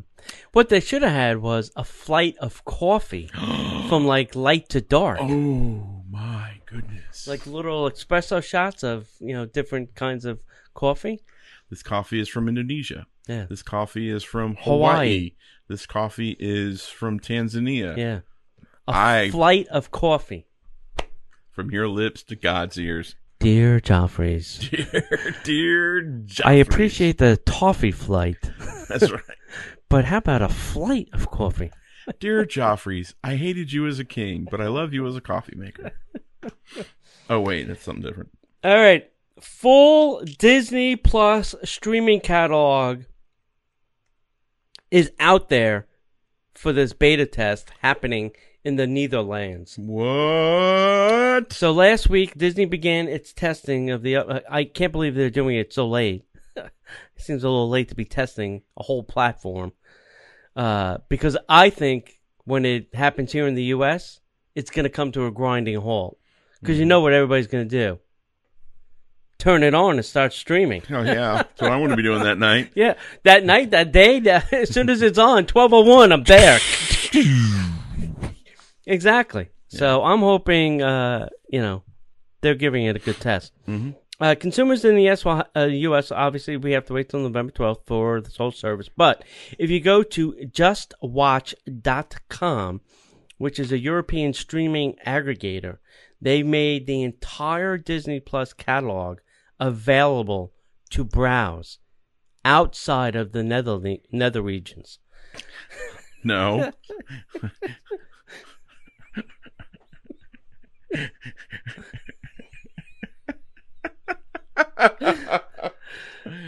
What 0.53 0.69
they 0.69 0.79
should 0.79 1.01
have 1.01 1.11
had 1.11 1.37
was 1.39 1.71
a 1.75 1.83
flight 1.83 2.35
of 2.39 2.63
coffee 2.65 3.29
from 3.89 4.05
like 4.05 4.35
light 4.35 4.69
to 4.69 4.81
dark. 4.81 5.19
Oh 5.21 6.03
my 6.09 6.61
goodness! 6.65 7.27
Like 7.27 7.45
little 7.45 7.89
espresso 7.89 8.41
shots 8.43 8.83
of, 8.83 9.09
you 9.19 9.33
know, 9.33 9.45
different 9.45 9.95
kinds 9.95 10.25
of 10.25 10.41
coffee. 10.73 11.21
this 11.69 11.83
coffee 11.83 12.19
is 12.19 12.29
from 12.29 12.47
Indonesia. 12.47 13.05
Yeah. 13.27 13.45
This 13.49 13.61
coffee 13.63 14.09
is 14.09 14.23
from 14.23 14.55
Hawaii. 14.55 14.89
Hawaii. 14.93 15.31
This 15.67 15.85
coffee 15.85 16.35
is 16.39 16.85
from 16.87 17.19
Tanzania. 17.19 17.95
Yeah. 17.97 18.19
A 18.87 18.91
I- 19.27 19.29
flight 19.29 19.67
of 19.67 19.91
coffee. 19.91 20.47
From 21.59 21.71
your 21.71 21.89
lips 21.89 22.23
to 22.23 22.37
God's 22.37 22.79
ears. 22.79 23.15
Dear 23.41 23.81
Joffrey's, 23.81 24.59
Dear, 24.69 25.35
dear 25.43 26.01
Joffrey. 26.25 26.45
I 26.45 26.53
appreciate 26.53 27.17
the 27.17 27.35
toffee 27.35 27.91
flight, 27.91 28.37
That's 28.87 29.11
right. 29.11 29.21
but 29.89 30.05
how 30.05 30.19
about 30.19 30.41
a 30.41 30.47
flight 30.47 31.09
of 31.11 31.29
coffee? 31.29 31.71
Dear 32.21 32.45
Joffreys, 32.45 33.13
I 33.25 33.35
hated 33.35 33.73
you 33.73 33.87
as 33.87 33.99
a 33.99 34.05
king, 34.05 34.47
but 34.49 34.61
I 34.61 34.67
love 34.67 34.93
you 34.93 35.05
as 35.05 35.17
a 35.17 35.21
coffee 35.21 35.57
maker. 35.57 35.91
Oh 37.29 37.41
wait, 37.41 37.67
that's 37.67 37.83
something 37.83 38.03
different. 38.03 38.29
All 38.63 38.77
right. 38.77 39.11
Full 39.41 40.23
Disney 40.23 40.95
Plus 40.95 41.55
streaming 41.65 42.21
catalog 42.21 43.01
is 44.91 45.11
out 45.19 45.49
there 45.49 45.87
for 46.55 46.71
this 46.71 46.93
beta 46.93 47.25
test 47.25 47.73
happening 47.81 48.31
in 48.63 48.75
the 48.75 48.87
Netherlands. 48.87 49.77
What? 49.77 51.53
So 51.53 51.71
last 51.71 52.09
week, 52.09 52.37
Disney 52.37 52.65
began 52.65 53.07
its 53.07 53.33
testing 53.33 53.89
of 53.89 54.01
the. 54.01 54.17
Uh, 54.17 54.39
I 54.49 54.63
can't 54.63 54.91
believe 54.91 55.15
they're 55.15 55.29
doing 55.29 55.55
it 55.55 55.73
so 55.73 55.87
late. 55.87 56.25
it 56.55 56.71
seems 57.17 57.43
a 57.43 57.49
little 57.49 57.69
late 57.69 57.89
to 57.89 57.95
be 57.95 58.05
testing 58.05 58.63
a 58.77 58.83
whole 58.83 59.03
platform. 59.03 59.71
Uh, 60.55 60.97
because 61.07 61.37
I 61.47 61.69
think 61.69 62.19
when 62.43 62.65
it 62.65 62.93
happens 62.93 63.31
here 63.31 63.47
in 63.47 63.55
the 63.55 63.63
U.S., 63.65 64.19
it's 64.55 64.71
going 64.71 64.83
to 64.83 64.89
come 64.89 65.11
to 65.13 65.25
a 65.25 65.31
grinding 65.31 65.77
halt. 65.77 66.17
Because 66.59 66.77
you 66.77 66.85
know 66.85 66.99
what 66.99 67.13
everybody's 67.13 67.47
going 67.47 67.67
to 67.67 67.69
do 67.69 67.99
turn 69.39 69.63
it 69.63 69.73
on 69.73 69.95
and 69.95 70.05
start 70.05 70.33
streaming. 70.33 70.83
Oh 70.91 71.01
yeah, 71.01 71.35
that's 71.37 71.61
what 71.61 71.71
I 71.71 71.77
want 71.77 71.91
to 71.91 71.97
be 71.97 72.03
doing 72.03 72.23
that 72.23 72.37
night. 72.37 72.71
Yeah, 72.75 72.93
that 73.23 73.43
night, 73.43 73.71
that 73.71 73.91
day, 73.91 74.19
that, 74.19 74.53
as 74.53 74.69
soon 74.69 74.89
as 74.89 75.01
it's 75.01 75.17
on, 75.17 75.47
1201, 75.47 76.11
I'm 76.11 76.23
there. 76.23 76.59
Exactly. 78.85 79.49
So 79.67 80.03
I'm 80.03 80.19
hoping, 80.19 80.81
uh, 80.81 81.29
you 81.49 81.61
know, 81.61 81.83
they're 82.41 82.55
giving 82.55 82.85
it 82.85 82.95
a 82.95 82.99
good 82.99 83.19
test. 83.19 83.51
Mhm. 83.67 83.95
Uh, 84.21 84.35
consumers 84.37 84.83
in 84.83 84.95
the 84.95 85.07
US, 85.09 85.25
uh, 85.25 85.43
U.S., 85.55 86.11
obviously, 86.11 86.57
we 86.57 86.73
have 86.73 86.83
to 86.87 86.93
wait 86.93 87.07
till 87.07 87.21
November 87.21 87.53
12th 87.53 87.85
for 87.85 88.19
this 88.19 88.35
whole 88.35 88.51
service. 88.51 88.89
But 88.89 89.23
if 89.57 89.69
you 89.69 89.79
go 89.79 90.03
to 90.03 90.33
justwatch.com, 90.33 92.81
which 93.37 93.59
is 93.59 93.71
a 93.71 93.77
European 93.77 94.33
streaming 94.33 94.95
aggregator, 95.07 95.77
they 96.21 96.43
made 96.43 96.85
the 96.85 97.01
entire 97.03 97.77
Disney 97.77 98.19
Plus 98.19 98.51
catalog 98.51 99.19
available 99.57 100.51
to 100.89 101.05
browse 101.05 101.79
outside 102.43 103.15
of 103.15 103.31
the 103.31 103.43
nether, 103.43 103.79
nether 104.11 104.41
regions. 104.41 104.99
No. 106.23 106.73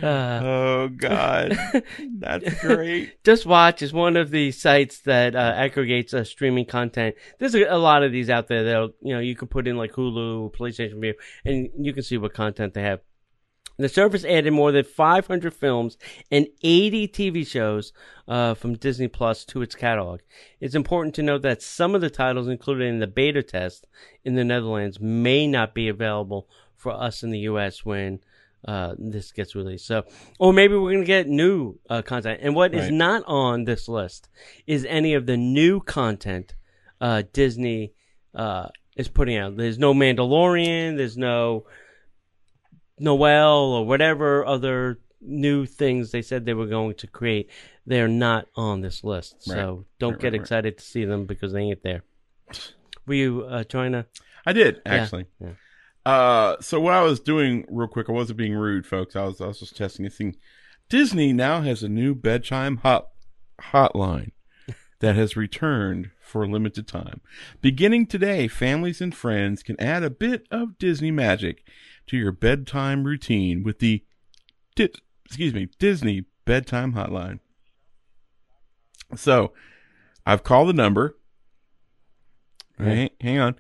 Uh, 0.04 0.42
Oh 0.44 0.88
God, 0.90 1.58
that's 2.18 2.54
great. 2.62 3.24
Just 3.24 3.46
Watch 3.46 3.84
is 3.84 3.94
one 3.94 4.18
of 4.18 4.32
the 4.32 4.52
sites 4.52 5.02
that 5.02 5.36
uh, 5.36 5.54
aggregates 5.56 6.14
uh, 6.14 6.24
streaming 6.24 6.66
content. 6.66 7.16
There's 7.38 7.54
a, 7.54 7.66
a 7.66 7.78
lot 7.78 8.02
of 8.02 8.12
these 8.12 8.30
out 8.30 8.48
there 8.48 8.64
that 8.64 8.94
you 9.02 9.14
know 9.14 9.20
you 9.20 9.36
can 9.36 9.48
put 9.48 9.68
in 9.68 9.78
like 9.78 9.92
Hulu, 9.92 10.56
PlayStation 10.56 11.00
Vue, 11.00 11.14
and 11.46 11.70
you 11.80 11.94
can 11.94 12.02
see 12.02 12.18
what 12.18 12.34
content 12.34 12.74
they 12.74 12.82
have. 12.82 13.02
The 13.78 13.90
service 13.90 14.24
added 14.26 14.52
more 14.52 14.72
than 14.72 14.84
500 14.84 15.54
films 15.54 15.98
and 16.30 16.48
80 16.62 17.08
TV 17.08 17.48
shows 17.48 17.94
uh, 18.28 18.54
from 18.54 18.76
Disney 18.76 19.08
Plus 19.08 19.44
to 19.46 19.62
its 19.62 19.76
catalog. 19.76 20.20
It's 20.60 20.76
important 20.76 21.16
to 21.16 21.24
note 21.24 21.42
that 21.42 21.62
some 21.62 21.96
of 21.96 22.02
the 22.02 22.10
titles 22.10 22.48
included 22.48 22.86
in 22.86 23.00
the 23.00 23.08
beta 23.08 23.42
test 23.42 23.88
in 24.24 24.36
the 24.36 24.44
Netherlands 24.44 25.00
may 25.00 25.48
not 25.48 25.74
be 25.74 25.88
available 25.88 26.48
for 26.76 26.92
us 26.92 27.24
in 27.24 27.30
the 27.32 27.40
U.S. 27.40 27.84
when 27.86 28.20
uh, 28.68 28.94
this 28.98 29.32
gets 29.32 29.56
released. 29.56 29.88
So, 29.88 30.04
or 30.40 30.54
maybe 30.54 30.76
we're 30.76 30.92
gonna 30.94 31.06
get 31.06 31.28
new 31.28 31.80
uh, 31.90 32.02
content. 32.04 32.40
And 32.44 32.54
what 32.56 32.74
is 32.76 32.86
Right. 32.86 32.94
not 32.94 33.24
on 33.26 33.64
this 33.64 33.88
list 33.88 34.30
is 34.68 34.86
any 34.86 35.14
of 35.16 35.26
the 35.26 35.38
new 35.38 35.80
content 35.80 36.54
uh, 37.00 37.24
Disney 37.34 37.94
uh, 38.36 38.68
is 38.96 39.08
putting 39.08 39.38
out. 39.38 39.58
There's 39.58 39.80
no 39.80 39.94
Mandalorian. 39.96 40.98
There's 40.98 41.18
no 41.18 41.66
Noelle 43.02 43.74
or 43.74 43.86
whatever 43.86 44.46
other 44.46 45.00
new 45.20 45.66
things 45.66 46.12
they 46.12 46.22
said 46.22 46.46
they 46.46 46.54
were 46.54 46.66
going 46.68 46.96
to 46.96 47.08
create. 47.08 47.50
They're 47.86 48.08
not 48.08 48.48
on 48.56 48.82
this 48.82 49.04
list. 49.04 49.44
So 49.44 49.86
don't 50.00 50.14
Right, 50.14 50.20
get 50.22 50.28
right, 50.28 50.34
right. 50.34 50.42
excited 50.42 50.78
to 50.78 50.84
see 50.84 51.06
them 51.06 51.26
because 51.26 51.52
they 51.54 51.62
ain't 51.62 51.84
there. 51.84 52.04
Were 53.06 53.14
you 53.14 53.44
uh, 53.44 53.64
trying 53.64 53.92
to? 53.94 54.06
I 54.46 54.54
did 54.54 54.82
actually. 54.86 55.26
yeah. 55.40 55.52
Uh, 56.06 56.56
so 56.62 56.80
what 56.82 56.94
I 56.94 57.02
was 57.04 57.20
doing 57.20 57.66
real 57.70 57.88
quick, 57.88 58.10
I 58.10 58.14
wasn't 58.14 58.38
being 58.38 58.54
rude, 58.56 58.88
folks. 58.88 59.16
I 59.16 59.26
was 59.26 59.40
I 59.42 59.48
was 59.48 59.60
just 59.60 59.76
testing 59.78 60.06
a 60.06 60.10
thing. 60.10 60.36
Disney 60.90 61.32
now 61.34 61.62
has 61.62 61.84
a 61.84 61.90
new 61.90 62.16
bedtime 62.16 62.78
hot 62.78 63.10
hotline 63.62 64.32
that 65.00 65.16
has 65.16 65.36
returned 65.36 66.10
for 66.22 66.44
a 66.44 66.48
limited 66.48 66.88
time. 66.88 67.22
Beginning 67.62 68.08
today, 68.08 68.48
families 68.48 69.02
and 69.02 69.14
friends 69.16 69.62
can 69.64 69.80
add 69.80 70.04
a 70.04 70.10
bit 70.10 70.48
of 70.52 70.78
Disney 70.80 71.12
magic 71.12 71.64
to 72.08 72.18
your 72.18 72.32
bedtime 72.32 73.04
routine 73.04 73.64
with 73.64 73.80
the 73.80 74.04
Di- 74.76 74.90
excuse 75.26 75.54
me 75.54 75.68
Disney 75.80 76.26
bedtime 76.46 76.94
hotline. 76.94 77.40
So, 79.16 79.54
I've 80.26 80.44
called 80.44 80.70
the 80.70 80.74
number. 80.74 81.18
Right, 82.80 83.12
hang 83.22 83.38
on. 83.40 83.56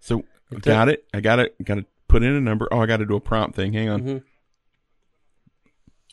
So 0.00 0.24
It's 0.50 0.60
got 0.66 0.88
it. 0.88 1.04
I 1.14 1.20
got 1.20 1.38
it. 1.38 1.54
Got 1.64 1.76
to 1.76 1.86
put 2.08 2.22
in 2.22 2.32
a 2.34 2.40
number. 2.40 2.68
Oh, 2.70 2.80
I 2.80 2.86
got 2.86 2.98
to 2.98 3.06
do 3.06 3.16
a 3.16 3.20
prompt 3.20 3.56
thing. 3.56 3.72
Hang 3.72 3.88
on. 3.88 4.02
Mhm. 4.02 4.22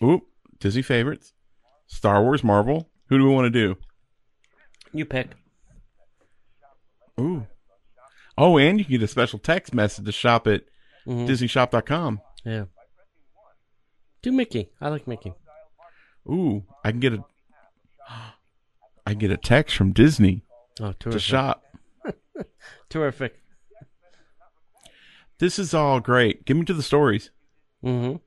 Oop, 0.04 0.24
Disney 0.60 0.82
favorites, 0.82 1.34
Star 1.88 2.22
Wars, 2.24 2.44
Marvel. 2.44 2.90
Who 3.10 3.18
do 3.18 3.26
we 3.26 3.34
want 3.34 3.46
to 3.46 3.50
do? 3.50 3.76
You 4.94 5.06
pick. 5.06 5.30
Ooh. 7.20 7.48
Oh, 8.38 8.58
and 8.58 8.80
you 8.80 8.86
can 8.86 8.92
get 8.94 9.04
a 9.04 9.08
special 9.08 9.40
text 9.40 9.74
message 9.74 10.06
to 10.06 10.12
shop 10.12 10.48
at 10.48 10.64
Mhm. 11.08 11.28
DisneyShop.com. 11.28 12.22
Yeah. 12.46 12.66
Do 14.22 14.32
Mickey. 14.32 14.70
I 14.80 14.90
like 14.90 15.08
Mickey. 15.08 15.34
Ooh, 16.30 16.64
I 16.84 16.92
can 16.92 17.00
get 17.00 17.14
a. 17.14 17.24
I 19.06 19.12
can 19.12 19.18
get 19.20 19.32
a 19.32 19.38
text 19.38 19.76
from 19.76 19.92
Disney 19.92 20.44
Oh, 20.80 20.94
to 20.94 20.98
terrific. 20.98 21.22
shop. 21.22 21.64
Terrific. 22.90 23.40
This 25.40 25.60
is 25.60 25.74
all 25.74 26.00
great. 26.00 26.46
Give 26.46 26.56
me 26.56 26.64
to 26.66 26.74
the 26.74 26.82
stories. 26.84 27.30
Mm-hmm. 27.84 28.18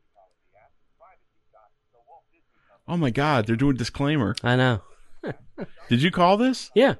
Oh 2.88 2.96
my 2.96 3.10
God, 3.10 3.46
they're 3.46 3.56
doing 3.56 3.76
disclaimer. 3.76 4.34
I 4.44 4.54
know. 4.56 4.82
Did 5.88 6.02
you 6.02 6.10
call 6.10 6.36
this? 6.36 6.70
Yeah. 6.74 6.94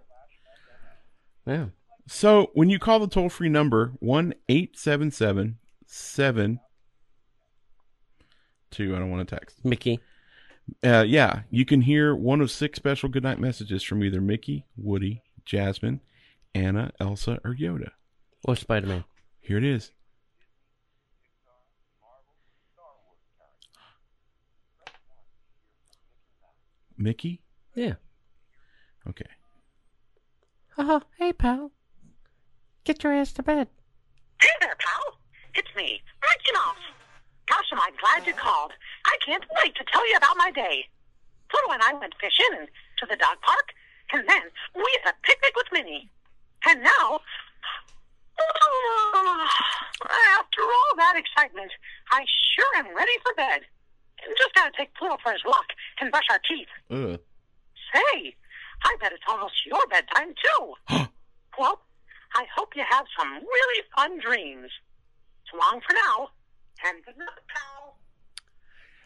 Yeah. 1.47 1.67
So 2.09 2.51
when 2.55 2.71
you 2.71 2.79
call 2.79 2.99
the 2.99 3.07
toll 3.09 3.29
free 3.29 3.49
number 3.49 3.93
one 4.01 4.35
eight 4.49 4.79
seven 4.79 5.11
seven 5.11 5.59
seven 5.87 6.61
two, 8.71 8.95
I 8.95 8.99
don't 8.99 9.11
want 9.11 9.27
to 9.29 9.35
text. 9.37 9.65
Mickey. 9.65 10.01
Uh, 10.85 11.05
yeah, 11.07 11.43
you 11.51 11.65
can 11.65 11.81
hear 11.81 12.15
one 12.15 12.41
of 12.41 12.51
six 12.51 12.77
special 12.77 13.09
goodnight 13.09 13.39
messages 13.39 13.83
from 13.83 14.03
either 14.03 14.21
Mickey, 14.21 14.67
Woody, 14.77 15.23
Jasmine, 15.45 16.01
Anna, 16.55 16.91
Elsa, 16.99 17.39
or 17.45 17.55
Yoda. 17.55 17.91
Or 18.45 18.57
Spider 18.57 18.87
Man. 18.87 19.05
Here 19.41 19.59
it 19.59 19.65
is. 19.65 19.93
Mickey? 26.99 27.43
Yeah. 27.75 27.95
Okay. 29.09 29.27
Oh, 30.79 31.03
hey, 31.19 31.33
pal. 31.33 31.71
Get 32.85 33.05
your 33.05 33.13
ass 33.13 33.33
to 33.35 33.43
bed. 33.43 33.69
Hey 35.57 35.63
there, 35.63 35.73
pal. 35.73 35.75
It's 35.77 35.77
me, 35.77 36.03
Reginald. 36.23 36.77
Gosh, 37.47 37.73
am 37.73 37.81
I 37.81 37.91
glad 38.01 38.27
you 38.27 38.35
called. 38.35 38.73
I 39.07 39.17
can't 39.25 39.45
wait 39.63 39.75
to 39.77 39.85
tell 39.91 40.07
you 40.09 40.17
about 40.17 40.37
my 40.37 40.51
day. 40.51 40.87
Pluto 41.49 41.73
and 41.73 41.83
I 41.83 41.95
went 41.95 42.15
fishing 42.21 42.59
and 42.59 42.69
to 42.99 43.07
the 43.07 43.17
dog 43.17 43.41
park, 43.43 43.73
and 44.13 44.29
then 44.29 44.43
we 44.75 44.99
had 45.03 45.13
a 45.13 45.17
picnic 45.23 45.53
with 45.57 45.67
Minnie. 45.73 46.11
And 46.69 46.83
now, 46.83 47.21
after 50.39 50.63
all 50.63 50.97
that 50.97 51.17
excitement, 51.17 51.73
I 52.11 52.25
sure 52.55 52.77
am 52.77 52.95
ready 52.97 53.13
for 53.23 53.33
bed. 53.35 53.63
Just 54.39 54.55
gotta 54.55 54.73
take 54.77 54.95
Pluto 54.95 55.17
for 55.23 55.33
his 55.33 55.45
walk 55.45 55.67
and 56.01 56.11
brush 56.11 56.27
our 56.31 56.41
teeth. 56.49 56.69
Ugh. 56.91 57.21
Say, 57.95 58.35
I 58.85 58.97
bet 59.01 59.13
it's 59.13 59.23
almost 59.29 59.65
your 59.65 59.87
bedtime, 59.89 60.35
too. 60.35 60.75
well, 61.59 61.81
I 62.35 62.45
hope 62.57 62.75
you 62.77 62.83
have 62.89 63.07
some 63.19 63.33
really 63.35 63.83
fun 63.95 64.19
dreams. 64.19 64.71
So 65.51 65.59
long 65.59 65.81
for 65.87 65.95
now, 65.95 66.29
and 66.89 67.05
good 67.05 67.17
night, 67.19 67.29
pal. 67.49 67.97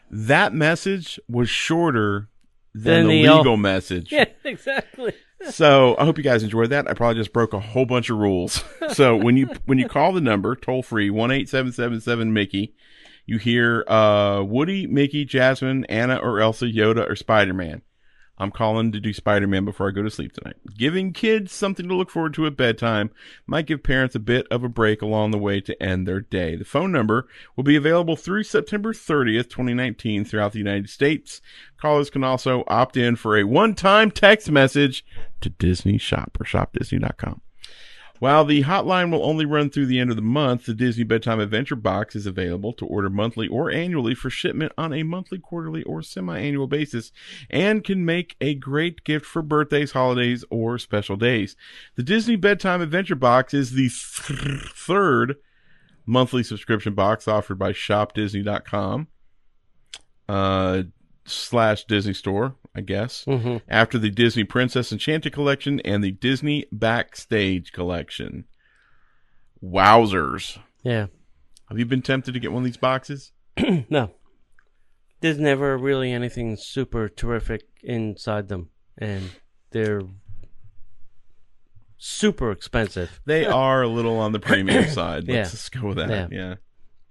That 0.09 0.53
message 0.53 1.19
was 1.29 1.49
shorter 1.49 2.29
Than 2.73 2.83
than 2.83 3.07
the 3.07 3.25
the, 3.25 3.33
legal 3.35 3.57
message. 3.71 4.11
Yeah, 4.11 4.25
exactly. 4.43 5.13
So 5.49 5.95
I 5.97 6.05
hope 6.05 6.17
you 6.17 6.23
guys 6.23 6.43
enjoyed 6.43 6.69
that. 6.69 6.87
I 6.87 6.93
probably 6.93 7.19
just 7.19 7.33
broke 7.33 7.53
a 7.53 7.59
whole 7.59 7.85
bunch 7.85 8.09
of 8.09 8.17
rules. 8.17 8.63
So 8.91 9.15
when 9.15 9.37
you 9.37 9.47
when 9.65 9.77
you 9.77 9.87
call 9.87 10.11
the 10.11 10.19
number 10.19 10.53
toll 10.53 10.83
free 10.83 11.09
one 11.09 11.31
eight 11.31 11.47
seven 11.47 11.71
seven 11.71 12.01
seven 12.01 12.33
Mickey, 12.33 12.75
you 13.25 13.37
hear 13.37 13.85
uh, 13.87 14.43
Woody, 14.43 14.85
Mickey, 14.85 15.23
Jasmine, 15.23 15.85
Anna, 15.85 16.17
or 16.17 16.41
Elsa, 16.41 16.65
Yoda, 16.65 17.09
or 17.09 17.15
Spider 17.15 17.53
Man. 17.53 17.83
I'm 18.41 18.49
calling 18.49 18.91
to 18.91 18.99
do 18.99 19.13
Spider 19.13 19.45
Man 19.45 19.65
before 19.65 19.87
I 19.87 19.91
go 19.91 20.01
to 20.01 20.09
sleep 20.09 20.33
tonight. 20.33 20.55
Giving 20.75 21.13
kids 21.13 21.53
something 21.53 21.87
to 21.87 21.93
look 21.93 22.09
forward 22.09 22.33
to 22.33 22.47
at 22.47 22.57
bedtime 22.57 23.11
might 23.45 23.67
give 23.67 23.83
parents 23.83 24.15
a 24.15 24.19
bit 24.19 24.47
of 24.49 24.63
a 24.63 24.69
break 24.69 25.03
along 25.03 25.29
the 25.29 25.37
way 25.37 25.61
to 25.61 25.81
end 25.81 26.07
their 26.07 26.21
day. 26.21 26.55
The 26.55 26.65
phone 26.65 26.91
number 26.91 27.27
will 27.55 27.63
be 27.63 27.75
available 27.75 28.15
through 28.15 28.43
September 28.43 28.93
30th, 28.93 29.49
2019 29.49 30.25
throughout 30.25 30.53
the 30.53 30.57
United 30.57 30.89
States. 30.89 31.39
Callers 31.79 32.09
can 32.09 32.23
also 32.23 32.63
opt 32.67 32.97
in 32.97 33.15
for 33.15 33.37
a 33.37 33.43
one-time 33.43 34.09
text 34.09 34.49
message 34.49 35.05
to 35.41 35.49
Disney 35.49 35.99
Shop 35.99 36.35
or 36.39 36.43
shopdisney.com. 36.43 37.41
While 38.21 38.45
the 38.45 38.61
hotline 38.61 39.09
will 39.09 39.25
only 39.25 39.45
run 39.45 39.71
through 39.71 39.87
the 39.87 39.97
end 39.97 40.11
of 40.11 40.15
the 40.15 40.21
month, 40.21 40.67
the 40.67 40.75
Disney 40.75 41.03
Bedtime 41.03 41.39
Adventure 41.39 41.75
Box 41.75 42.15
is 42.15 42.27
available 42.27 42.71
to 42.73 42.85
order 42.85 43.09
monthly 43.09 43.47
or 43.47 43.71
annually 43.71 44.13
for 44.13 44.29
shipment 44.29 44.73
on 44.77 44.93
a 44.93 45.01
monthly, 45.01 45.39
quarterly, 45.39 45.81
or 45.85 46.03
semi-annual 46.03 46.67
basis 46.67 47.11
and 47.49 47.83
can 47.83 48.05
make 48.05 48.35
a 48.39 48.53
great 48.53 49.03
gift 49.05 49.25
for 49.25 49.41
birthdays, 49.41 49.93
holidays, 49.93 50.45
or 50.51 50.77
special 50.77 51.15
days. 51.15 51.55
The 51.95 52.03
Disney 52.03 52.35
Bedtime 52.35 52.79
Adventure 52.79 53.15
Box 53.15 53.55
is 53.55 53.71
the 53.71 53.89
th- 53.89 54.71
third 54.75 55.37
monthly 56.05 56.43
subscription 56.43 56.93
box 56.93 57.27
offered 57.27 57.57
by 57.57 57.71
shopdisney.com 57.71 59.07
uh, 60.29 60.83
slash 61.25 61.85
Disney 61.85 62.13
Store, 62.13 62.53
I 62.73 62.81
guess 62.81 63.25
hmm 63.25 63.57
after 63.67 63.97
the 63.97 64.09
Disney 64.09 64.43
Princess 64.45 64.91
Enchanted 64.91 65.33
Collection 65.33 65.79
and 65.81 66.03
the 66.03 66.11
Disney 66.11 66.65
Backstage 66.71 67.71
Collection. 67.71 68.45
Wowzers. 69.63 70.57
Yeah. 70.83 71.07
Have 71.69 71.77
you 71.77 71.85
been 71.85 72.01
tempted 72.01 72.33
to 72.33 72.39
get 72.39 72.51
one 72.51 72.63
of 72.63 72.65
these 72.65 72.77
boxes? 72.77 73.31
no. 73.89 74.11
There's 75.19 75.37
never 75.39 75.77
really 75.77 76.11
anything 76.11 76.57
super 76.59 77.07
terrific 77.07 77.61
inside 77.83 78.47
them. 78.49 78.69
And 78.97 79.29
they're 79.71 80.01
super 81.97 82.51
expensive. 82.51 83.21
They 83.25 83.45
are 83.61 83.83
a 83.83 83.87
little 83.87 84.17
on 84.17 84.31
the 84.31 84.39
premium 84.39 84.87
side. 84.87 85.27
Let's 85.27 85.29
Yeah. 85.29 85.43
just 85.43 85.71
go 85.71 85.87
with 85.89 85.97
that. 85.97 86.09
Yeah. 86.09 86.27
Yeah. 86.31 86.55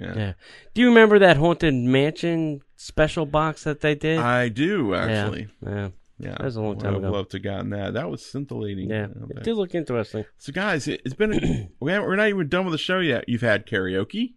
Yeah. 0.00 0.14
Yeah. 0.16 0.32
Do 0.74 0.80
you 0.80 0.88
remember 0.88 1.18
that 1.20 1.36
Haunted 1.36 1.74
Mansion 1.74 2.62
special 2.76 3.26
box 3.26 3.64
that 3.64 3.80
they 3.80 3.94
did? 3.94 4.18
I 4.18 4.48
do, 4.48 4.94
actually. 4.94 5.48
Yeah. 5.64 5.90
Yeah. 6.18 6.32
That 6.32 6.44
was 6.44 6.56
a 6.56 6.62
long 6.62 6.78
time 6.78 6.94
ago. 6.94 6.96
I 6.96 7.00
would 7.00 7.08
ago. 7.08 7.16
love 7.16 7.28
to 7.30 7.36
have 7.38 7.44
gotten 7.44 7.70
that. 7.70 7.94
That 7.94 8.10
was 8.10 8.24
scintillating. 8.24 8.90
Yeah. 8.90 9.08
It 9.30 9.42
did 9.42 9.54
look 9.54 9.74
interesting. 9.74 10.24
So, 10.38 10.52
guys, 10.52 10.88
it, 10.88 11.02
it's 11.04 11.14
been. 11.14 11.32
A, 11.34 11.68
we 11.80 11.92
haven't, 11.92 12.08
we're 12.08 12.16
not 12.16 12.28
even 12.28 12.48
done 12.48 12.64
with 12.64 12.72
the 12.72 12.78
show 12.78 13.00
yet. 13.00 13.28
You've 13.28 13.40
had 13.40 13.66
karaoke. 13.66 14.34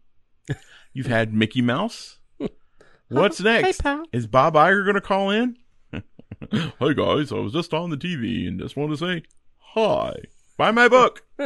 You've 0.93 1.07
had 1.07 1.33
Mickey 1.33 1.61
Mouse. 1.61 2.19
What's 3.09 3.41
next? 3.41 3.81
pal. 3.81 4.03
Is 4.13 4.27
Bob 4.27 4.53
Iger 4.53 4.83
going 4.85 4.95
to 4.95 5.01
call 5.01 5.31
in? 5.31 5.57
hey 6.51 6.93
guys, 6.93 7.31
I 7.31 7.35
was 7.35 7.53
just 7.53 7.73
on 7.73 7.89
the 7.89 7.97
TV 7.97 8.47
and 8.47 8.59
just 8.59 8.75
want 8.75 8.91
to 8.91 8.97
say 8.97 9.23
hi. 9.57 10.15
Buy 10.57 10.71
my 10.71 10.87
book. 10.87 11.23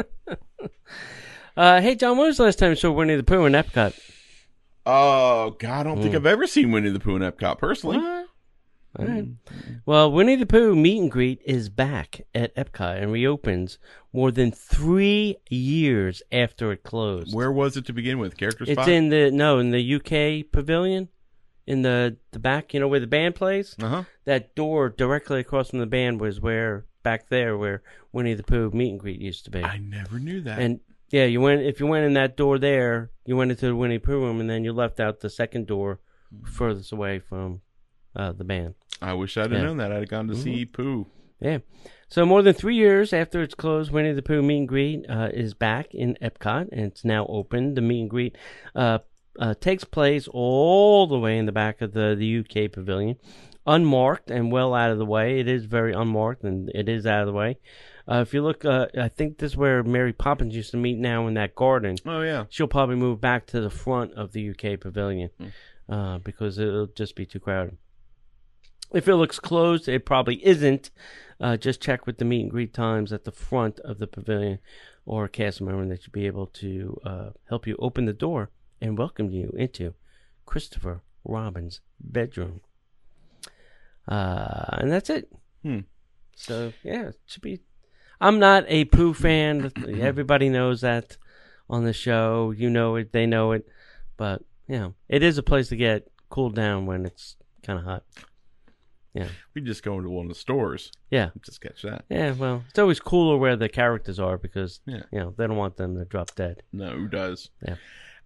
Uh, 1.58 1.82
hey, 1.82 1.96
John, 1.96 2.18
when 2.18 2.28
was 2.28 2.38
the 2.38 2.44
last 2.44 2.60
time 2.60 2.70
you 2.70 2.76
saw 2.76 2.92
Winnie 2.92 3.16
the 3.16 3.24
Pooh 3.24 3.46
in 3.46 3.54
Epcot? 3.54 3.98
Oh 4.86 5.56
God, 5.60 5.80
I 5.82 5.84
don't 5.84 6.02
think 6.02 6.14
Mm. 6.14 6.18
I've 6.18 6.26
ever 6.28 6.48
seen 6.48 6.72
Winnie 6.72 6.92
the 6.92 7.00
Pooh 7.00 7.16
in 7.16 7.22
Epcot 7.22 7.58
personally. 7.58 7.98
What? 7.98 8.28
All 9.00 9.06
right. 9.06 9.28
Well, 9.86 10.12
Winnie 10.12 10.36
the 10.38 10.46
Pooh 10.46 10.76
meet 10.76 11.02
and 11.02 11.12
greet 11.12 11.42
is 11.46 11.68
back 11.70 12.22
at 12.34 12.56
Epcot 12.56 13.02
and 13.02 13.12
reopens 13.12 13.80
more 14.14 14.32
than 14.32 14.52
three 14.52 15.38
years 15.50 16.22
after 16.32 16.72
it 16.72 16.84
closed. 16.84 17.36
Where 17.36 17.52
was 17.52 17.76
it 17.76 17.86
to 17.88 17.94
begin 17.94 18.18
with? 18.18 18.38
Character 18.38 18.64
it's 18.64 18.74
spot. 18.74 18.88
in 18.88 19.10
the 19.10 19.30
no 19.32 19.60
in 19.60 19.72
the 19.72 19.96
UK 19.96 20.50
pavilion, 20.52 21.10
in 21.66 21.82
the 21.82 22.18
the 22.32 22.40
back. 22.40 22.74
You 22.74 22.80
know 22.80 22.88
where 22.88 23.00
the 23.02 23.08
band 23.08 23.36
plays. 23.36 23.76
Uh 23.82 23.88
huh. 23.88 24.04
That 24.26 24.56
door 24.56 24.90
directly 24.90 25.42
across 25.42 25.70
from 25.72 25.80
the 25.80 25.86
band 25.86 26.22
was 26.22 26.40
where 26.40 26.86
back 27.04 27.30
there 27.30 27.58
where 27.58 27.84
Winnie 28.14 28.36
the 28.36 28.44
Pooh 28.44 28.72
meet 28.74 28.92
and 28.92 29.00
greet 29.00 29.20
used 29.22 29.46
to 29.46 29.52
be. 29.52 29.64
I 29.64 29.78
never 29.78 30.18
knew 30.20 30.42
that. 30.42 30.60
And 30.60 30.80
yeah, 31.10 31.26
you 31.26 31.42
went 31.42 31.62
if 31.62 31.80
you 31.80 31.88
went 31.88 32.06
in 32.06 32.14
that 32.14 32.36
door 32.38 32.58
there, 32.60 33.12
you 33.26 33.36
went 33.36 33.52
into 33.52 33.68
the 33.68 33.76
Winnie 33.76 33.98
the 33.98 34.06
Pooh 34.06 34.22
room, 34.22 34.40
and 34.40 34.50
then 34.50 34.64
you 34.64 34.74
left 34.74 35.00
out 35.00 35.20
the 35.20 35.30
second 35.30 35.68
door 35.68 36.00
furthest 36.46 36.92
away 36.92 37.20
from 37.20 37.62
uh, 38.16 38.32
the 38.34 38.44
band. 38.44 38.76
I 39.02 39.14
wish 39.14 39.38
I'd 39.38 39.44
have 39.44 39.54
Yeah. 39.54 39.64
known 39.64 39.78
that. 39.78 39.92
I'd 39.92 40.00
have 40.02 40.10
gone 40.10 40.28
to 40.28 40.36
see 40.36 40.66
Pooh. 40.66 41.08
Yeah. 41.40 41.60
So 42.10 42.26
more 42.26 42.42
than 42.42 42.54
three 42.56 42.76
years 42.76 43.14
after 43.14 43.42
it's 43.42 43.54
closed, 43.54 43.92
Winnie 43.92 44.14
the 44.14 44.22
Pooh 44.24 44.42
meet 44.42 44.58
and 44.58 44.68
greet 44.68 45.06
uh, 45.10 45.30
is 45.34 45.54
back 45.54 45.94
in 45.94 46.18
Epcot, 46.22 46.70
and 46.72 46.82
it's 46.88 47.06
now 47.06 47.26
open. 47.28 47.76
The 47.76 47.82
meet 47.82 48.02
and 48.02 48.10
greet 48.10 48.38
uh, 48.76 49.00
uh, 49.40 49.54
takes 49.60 49.84
place 49.84 50.28
all 50.32 51.06
the 51.08 51.20
way 51.20 51.38
in 51.38 51.46
the 51.46 51.52
back 51.52 51.82
of 51.82 51.94
the, 51.94 52.16
the 52.18 52.40
UK 52.40 52.72
pavilion, 52.72 53.18
unmarked 53.66 54.32
and 54.32 54.52
well 54.52 54.74
out 54.74 54.90
of 54.92 54.98
the 54.98 55.06
way. 55.06 55.40
It 55.40 55.48
is 55.48 55.66
very 55.66 55.94
unmarked, 55.94 56.44
and 56.44 56.70
it 56.74 56.90
is 56.90 57.06
out 57.06 57.22
of 57.22 57.28
the 57.28 57.34
way. 57.34 57.60
Uh, 58.10 58.22
if 58.22 58.34
you 58.34 58.42
look, 58.42 58.64
uh, 58.64 58.88
I 58.98 59.10
think 59.10 59.38
this 59.38 59.52
is 59.52 59.58
where 59.58 59.84
Mary 59.84 60.14
Poppins 60.14 60.56
used 60.56 60.72
to 60.72 60.78
meet 60.78 60.98
now 60.98 61.28
in 61.28 61.34
that 61.34 61.56
garden. 61.56 61.98
Oh 62.06 62.22
yeah. 62.22 62.46
She'll 62.50 62.68
probably 62.68 62.96
move 62.96 63.20
back 63.20 63.46
to 63.48 63.60
the 63.60 63.70
front 63.70 64.14
of 64.14 64.32
the 64.32 64.50
UK 64.52 64.80
pavilion 64.80 65.30
Hmm. 65.38 65.94
uh, 65.94 66.18
because 66.20 66.58
it'll 66.58 66.88
just 66.88 67.16
be 67.16 67.26
too 67.26 67.40
crowded. 67.40 67.78
If 68.94 69.10
it 69.10 69.16
looks 69.18 69.40
closed, 69.40 69.90
it 69.90 70.06
probably 70.06 70.46
isn't. 70.46 70.92
Uh, 71.42 71.58
just 71.58 71.82
check 71.82 72.08
with 72.08 72.18
the 72.18 72.26
meet 72.26 72.42
and 72.44 72.52
greet 72.52 72.74
times 72.74 73.12
at 73.12 73.26
the 73.26 73.32
front 73.34 73.80
of 73.82 73.98
the 74.00 74.08
pavilion 74.08 74.60
or 75.06 75.26
a 75.26 75.30
cast 75.30 75.60
member 75.62 75.86
that 75.86 76.02
should 76.04 76.14
be 76.14 76.26
able 76.26 76.48
to 76.48 76.98
uh, 77.06 77.30
help 77.50 77.68
you 77.68 77.76
open 77.80 78.06
the 78.06 78.14
door 78.14 78.50
and 78.80 78.98
welcome 78.98 79.30
you 79.32 79.54
into 79.58 79.94
Christopher 80.46 81.02
Robin's 81.26 81.82
bedroom. 82.00 82.62
Uh, 84.08 84.78
and 84.78 84.90
that's 84.92 85.10
it. 85.10 85.30
Hmm. 85.64 85.80
So, 86.36 86.72
yeah, 86.84 87.10
it 87.10 87.20
should 87.26 87.42
be. 87.42 87.60
I'm 88.20 88.40
not 88.40 88.66
a 88.68 88.86
Pooh 88.86 89.14
fan. 89.14 89.72
Everybody 90.00 90.50
knows 90.50 90.82
that 90.82 91.18
on 91.70 91.84
the 91.84 91.94
show. 91.94 92.52
You 92.52 92.70
know 92.70 92.96
it, 92.96 93.12
they 93.12 93.26
know 93.26 93.52
it. 93.52 93.68
But, 94.18 94.42
you 94.68 94.80
know, 94.80 94.94
it 95.08 95.22
is 95.24 95.38
a 95.38 95.44
place 95.44 95.70
to 95.70 95.76
get 95.76 96.08
cooled 96.30 96.56
down 96.56 96.86
when 96.86 97.06
it's 97.06 97.36
kind 97.64 97.78
of 97.80 97.86
hot. 97.86 98.04
Yeah. 99.14 99.30
We 99.56 99.62
just 99.62 99.84
go 99.84 99.98
into 99.98 100.10
one 100.10 100.26
of 100.26 100.30
the 100.30 100.36
stores. 100.40 100.92
Yeah. 101.10 101.30
Just 101.44 101.62
catch 101.62 101.82
that. 101.84 102.06
Yeah, 102.10 102.34
well, 102.34 102.64
it's 102.70 102.78
always 102.80 103.00
cooler 103.00 103.38
where 103.38 103.56
the 103.56 103.70
characters 103.70 104.20
are 104.20 104.38
because, 104.38 104.80
Yeah. 104.86 105.04
you 105.12 105.20
know, 105.20 105.34
they 105.38 105.48
don't 105.48 105.56
want 105.58 105.78
them 105.78 105.96
to 105.98 106.06
drop 106.06 106.36
dead. 106.36 106.64
No, 106.72 106.90
who 106.92 107.08
does? 107.08 107.50
Yeah. 107.66 107.76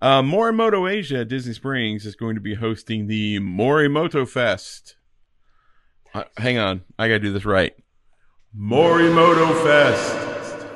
Uh, 0.01 0.21
Morimoto 0.21 0.91
Asia 0.91 1.19
at 1.19 1.27
Disney 1.27 1.53
Springs 1.53 2.05
is 2.05 2.15
going 2.15 2.35
to 2.35 2.41
be 2.41 2.55
hosting 2.55 3.07
the 3.07 3.39
Morimoto 3.39 4.27
Fest. 4.27 4.95
Uh, 6.13 6.23
hang 6.37 6.57
on, 6.57 6.81
I 6.99 7.07
gotta 7.07 7.19
do 7.19 7.31
this 7.31 7.45
right. 7.45 7.73
Morimoto 8.57 9.63
Fest. 9.63 10.67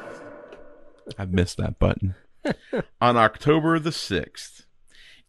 I 1.17 1.25
missed 1.25 1.57
that 1.57 1.77
button. 1.77 2.15
On 3.01 3.17
October 3.17 3.79
the 3.79 3.89
6th. 3.89 4.65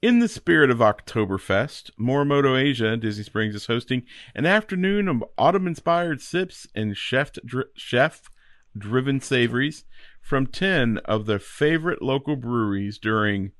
In 0.01 0.21
the 0.21 0.29
spirit 0.29 0.71
of 0.71 0.79
Oktoberfest, 0.79 1.91
Morimoto 1.99 2.57
Asia 2.57 2.97
Disney 2.97 3.25
Springs 3.25 3.57
is 3.57 3.67
hosting 3.67 4.05
an 4.35 4.47
afternoon 4.47 5.09
of 5.09 5.25
autumn-inspired 5.37 6.21
sips 6.21 6.69
and 6.73 6.97
chef 6.97 7.33
dri- 7.45 7.65
chef 7.75 8.31
driven 8.79 9.21
savories 9.21 9.85
from 10.21 10.47
10 10.47 10.99
of 10.99 11.27
their 11.27 11.41
favorite 11.41 12.01
local 12.01 12.37
breweries 12.37 12.99
during 12.99 13.51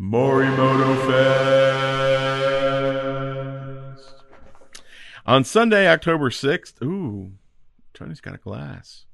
Morimoto 0.00 0.96
Fest. 3.96 4.14
On 5.26 5.44
Sunday, 5.44 5.88
October 5.88 6.30
6th, 6.30 6.80
ooh, 6.82 7.32
Tony's 7.96 8.20
got 8.20 8.34
a 8.34 8.38
glass. 8.38 9.06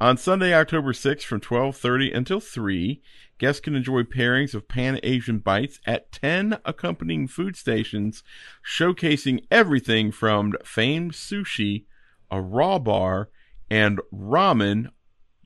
On 0.00 0.16
Sunday, 0.16 0.54
October 0.54 0.92
6th 0.92 1.24
from 1.24 1.40
12:30 1.40 2.10
until 2.12 2.40
3, 2.40 3.02
guests 3.38 3.60
can 3.60 3.74
enjoy 3.74 4.02
pairings 4.02 4.54
of 4.54 4.66
Pan-Asian 4.66 5.38
bites 5.38 5.78
at 5.86 6.10
10 6.10 6.58
accompanying 6.64 7.28
food 7.28 7.54
stations 7.54 8.22
showcasing 8.66 9.44
everything 9.50 10.10
from 10.10 10.54
famed 10.64 11.12
sushi, 11.12 11.84
a 12.30 12.40
raw 12.40 12.78
bar, 12.78 13.28
and 13.70 14.00
ramen 14.12 14.88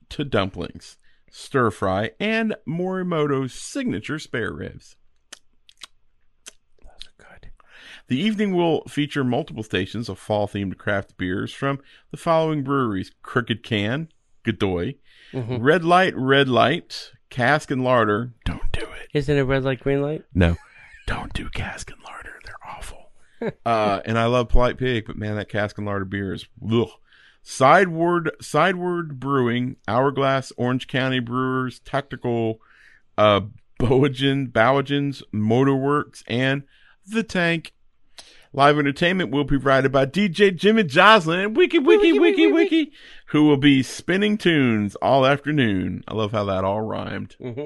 to 0.09 0.23
dumplings, 0.23 0.97
stir 1.29 1.69
fry, 1.69 2.11
and 2.19 2.55
Morimoto's 2.65 3.53
signature 3.53 4.19
spare 4.19 4.53
ribs. 4.53 4.95
Those 6.81 7.07
are 7.07 7.25
good. 7.39 7.51
The 8.07 8.19
evening 8.19 8.55
will 8.55 8.83
feature 8.85 9.23
multiple 9.23 9.63
stations 9.63 10.09
of 10.09 10.19
fall 10.19 10.47
themed 10.47 10.77
craft 10.77 11.17
beers 11.17 11.51
from 11.53 11.79
the 12.11 12.17
following 12.17 12.63
breweries 12.63 13.11
Crooked 13.23 13.63
Can, 13.63 14.09
Godoy, 14.43 14.95
Mhm. 15.33 15.57
Red 15.61 15.83
Light, 15.83 16.13
Red 16.15 16.47
Light, 16.47 17.11
Cask 17.29 17.71
and 17.71 17.83
Larder. 17.83 18.33
Don't 18.45 18.71
do 18.71 18.81
it. 18.81 19.09
Isn't 19.13 19.35
it 19.37 19.41
red 19.43 19.63
light, 19.63 19.79
green 19.79 20.01
light? 20.01 20.23
No, 20.33 20.55
don't 21.07 21.33
do 21.33 21.49
Cask 21.49 21.89
and 21.91 22.01
Larder. 22.03 22.39
They're 22.45 22.55
awful. 22.67 23.11
uh, 23.65 24.01
and 24.05 24.17
I 24.19 24.25
love 24.25 24.49
Polite 24.49 24.77
Pig, 24.77 25.05
but 25.07 25.17
man, 25.17 25.35
that 25.35 25.49
Cask 25.49 25.77
and 25.77 25.87
Larder 25.87 26.05
beer 26.05 26.33
is 26.33 26.45
ugh. 26.71 26.89
Sideward, 27.41 28.31
Sideward 28.41 29.19
Brewing, 29.19 29.75
Hourglass, 29.87 30.51
Orange 30.57 30.87
County 30.87 31.19
Brewers, 31.19 31.79
Tactical, 31.79 32.59
uh, 33.17 33.41
Bowigen, 33.79 34.51
Bowigens, 34.51 35.21
Motorworks, 35.33 36.23
and 36.27 36.63
The 37.05 37.21
Tank. 37.23 37.73
Live 38.55 38.79
entertainment 38.79 39.31
will 39.31 39.43
be 39.43 39.59
provided 39.59 39.91
by 39.91 40.05
DJ 40.05 40.55
Jimmy 40.55 40.85
Joslin, 40.85 41.41
and 41.41 41.57
Wiki, 41.57 41.77
Wiki, 41.77 42.17
Wiki, 42.17 42.49
Wiki, 42.49 42.93
who 43.27 43.43
will 43.43 43.57
be 43.57 43.83
spinning 43.83 44.37
tunes 44.37 44.95
all 45.01 45.25
afternoon. 45.25 46.05
I 46.07 46.13
love 46.13 46.31
how 46.31 46.45
that 46.45 46.63
all 46.63 46.79
rhymed. 46.79 47.35
Mm-hmm. 47.41 47.65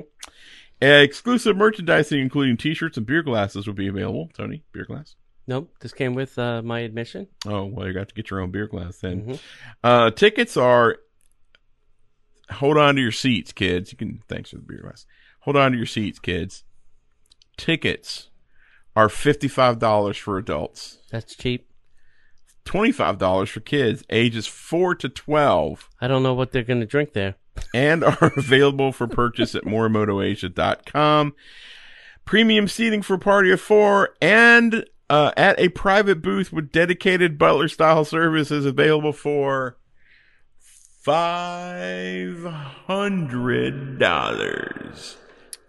Exclusive 0.84 1.56
merchandising, 1.56 2.20
including 2.20 2.58
T-shirts 2.58 2.98
and 2.98 3.06
beer 3.06 3.22
glasses, 3.22 3.68
will 3.68 3.76
be 3.76 3.88
available. 3.88 4.32
Tony, 4.34 4.64
beer 4.72 4.86
glass. 4.86 5.16
Nope, 5.46 5.70
this 5.80 5.94
came 5.94 6.16
with 6.16 6.40
uh, 6.40 6.64
my 6.64 6.80
admission. 6.80 7.28
Oh 7.46 7.66
well, 7.66 7.86
you 7.86 7.94
got 7.94 8.10
to 8.10 8.16
get 8.16 8.32
your 8.32 8.42
own 8.42 8.50
beer 8.50 8.66
glass 8.66 8.98
then. 8.98 9.28
Mhm. 9.28 9.40
Uh, 9.84 10.10
tickets 10.10 10.58
are. 10.58 10.98
Hold 12.50 12.80
on 12.80 12.96
to 12.96 13.02
your 13.02 13.12
seats, 13.12 13.52
kids. 13.52 13.92
You 13.92 13.98
can 14.00 14.24
thanks 14.28 14.50
for 14.50 14.56
the 14.56 14.64
beer 14.64 14.82
glass. 14.82 15.06
Hold 15.42 15.56
on 15.56 15.72
to 15.72 15.78
your 15.78 15.86
seats, 15.86 16.18
kids. 16.18 16.64
Tickets 17.58 18.29
are 18.96 19.10
fifty-five 19.10 19.80
dollars 19.80 20.18
for 20.18 20.38
adults, 20.38 20.98
That's 21.12 21.36
cheap. 21.36 21.70
twenty-five 22.66 23.18
dollars 23.18 23.50
for 23.50 23.60
kids 23.62 24.04
ages 24.10 24.48
four 24.48 24.96
to 24.96 25.10
twelve. 25.10 25.90
I 26.02 26.08
don't 26.08 26.24
know 26.24 26.34
what 26.34 26.52
they're 26.52 26.64
going 26.64 26.80
to 26.82 26.86
drink 26.86 27.14
there. 27.14 27.36
and 27.74 28.04
are 28.04 28.32
available 28.38 28.92
for 28.92 29.08
purchase 29.08 29.54
at 29.56 29.64
morimotoasia.com. 29.64 31.34
Premium 32.26 32.68
seating 32.68 33.02
for 33.02 33.18
party 33.18 33.52
of 33.52 33.60
four 33.62 34.10
and 34.22 34.86
uh, 35.10 35.32
at 35.36 35.60
a 35.60 35.70
private 35.70 36.22
booth 36.22 36.54
with 36.54 36.72
dedicated 36.72 37.38
butler 37.40 37.68
style 37.68 38.06
service 38.06 38.52
is 38.52 38.66
available 38.66 39.12
for 39.14 39.78
five 41.02 42.44
hundred 42.44 43.98
dollars. 44.00 45.18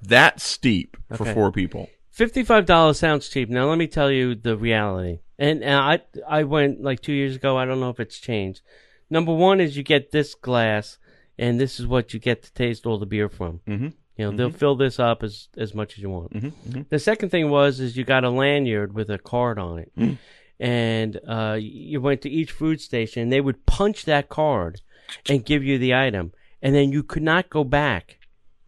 That's 0.03 0.43
steep 0.45 0.97
for 1.15 1.23
Okay. 1.25 1.35
four 1.35 1.53
people. 1.53 1.89
Fifty-five 2.11 2.67
dollars 2.67 2.99
sounds 2.99 3.29
cheap. 3.29 3.49
Now 3.49 3.69
let 3.69 3.79
me 3.79 3.87
tell 3.87 4.11
you 4.11 4.35
the 4.35 4.57
reality. 4.57 5.21
And, 5.39 5.63
and 5.63 5.75
I 5.75 6.01
I 6.29 6.43
went 6.45 6.83
like 6.83 7.01
two 7.01 7.13
years 7.13 7.37
ago. 7.37 7.57
I 7.57 7.65
don't 7.65 7.81
know 7.81 7.91
if 7.91 8.01
it's 8.01 8.19
changed. 8.19 8.61
Number 9.09 9.33
one 9.35 9.61
is 9.61 9.77
you 9.77 9.83
get 9.83 10.11
this 10.11 10.35
glass, 10.35 10.99
and 11.39 11.59
this 11.61 11.81
is 11.81 11.87
what 11.87 12.13
you 12.13 12.21
get 12.21 12.43
to 12.43 12.53
taste 12.53 12.85
all 12.87 12.99
the 12.99 13.07
beer 13.07 13.29
from. 13.29 13.61
Mm-hmm. 13.67 13.89
You 14.17 14.25
know 14.31 14.37
they'll 14.37 14.51
fill 14.51 14.77
this 14.77 14.99
up 14.99 15.23
as 15.23 15.49
as 15.57 15.75
much 15.75 15.95
as 15.95 15.99
you 15.99 16.11
want. 16.11 16.33
Mm-hmm. 16.35 16.83
The 16.91 16.99
second 16.99 17.31
thing 17.31 17.49
was 17.49 17.81
is 17.81 17.97
you 17.97 18.05
got 18.05 18.25
a 18.25 18.31
lanyard 18.31 18.93
with 18.93 19.09
a 19.09 19.19
card 19.19 19.59
on 19.59 19.79
it, 19.79 19.93
Mm. 19.97 20.19
and 20.59 21.21
uh, 21.27 21.57
you 21.59 22.01
went 22.01 22.21
to 22.23 22.29
each 22.31 22.53
food 22.53 22.81
station. 22.81 23.23
And 23.23 23.33
they 23.33 23.41
would 23.41 23.65
punch 23.67 24.05
that 24.05 24.29
card 24.29 24.83
and 25.29 25.45
give 25.45 25.65
you 25.65 25.79
the 25.79 25.95
item, 25.95 26.33
and 26.61 26.75
then 26.75 26.93
you 26.93 27.03
could 27.03 27.23
not 27.23 27.49
go 27.51 27.65
back 27.65 28.19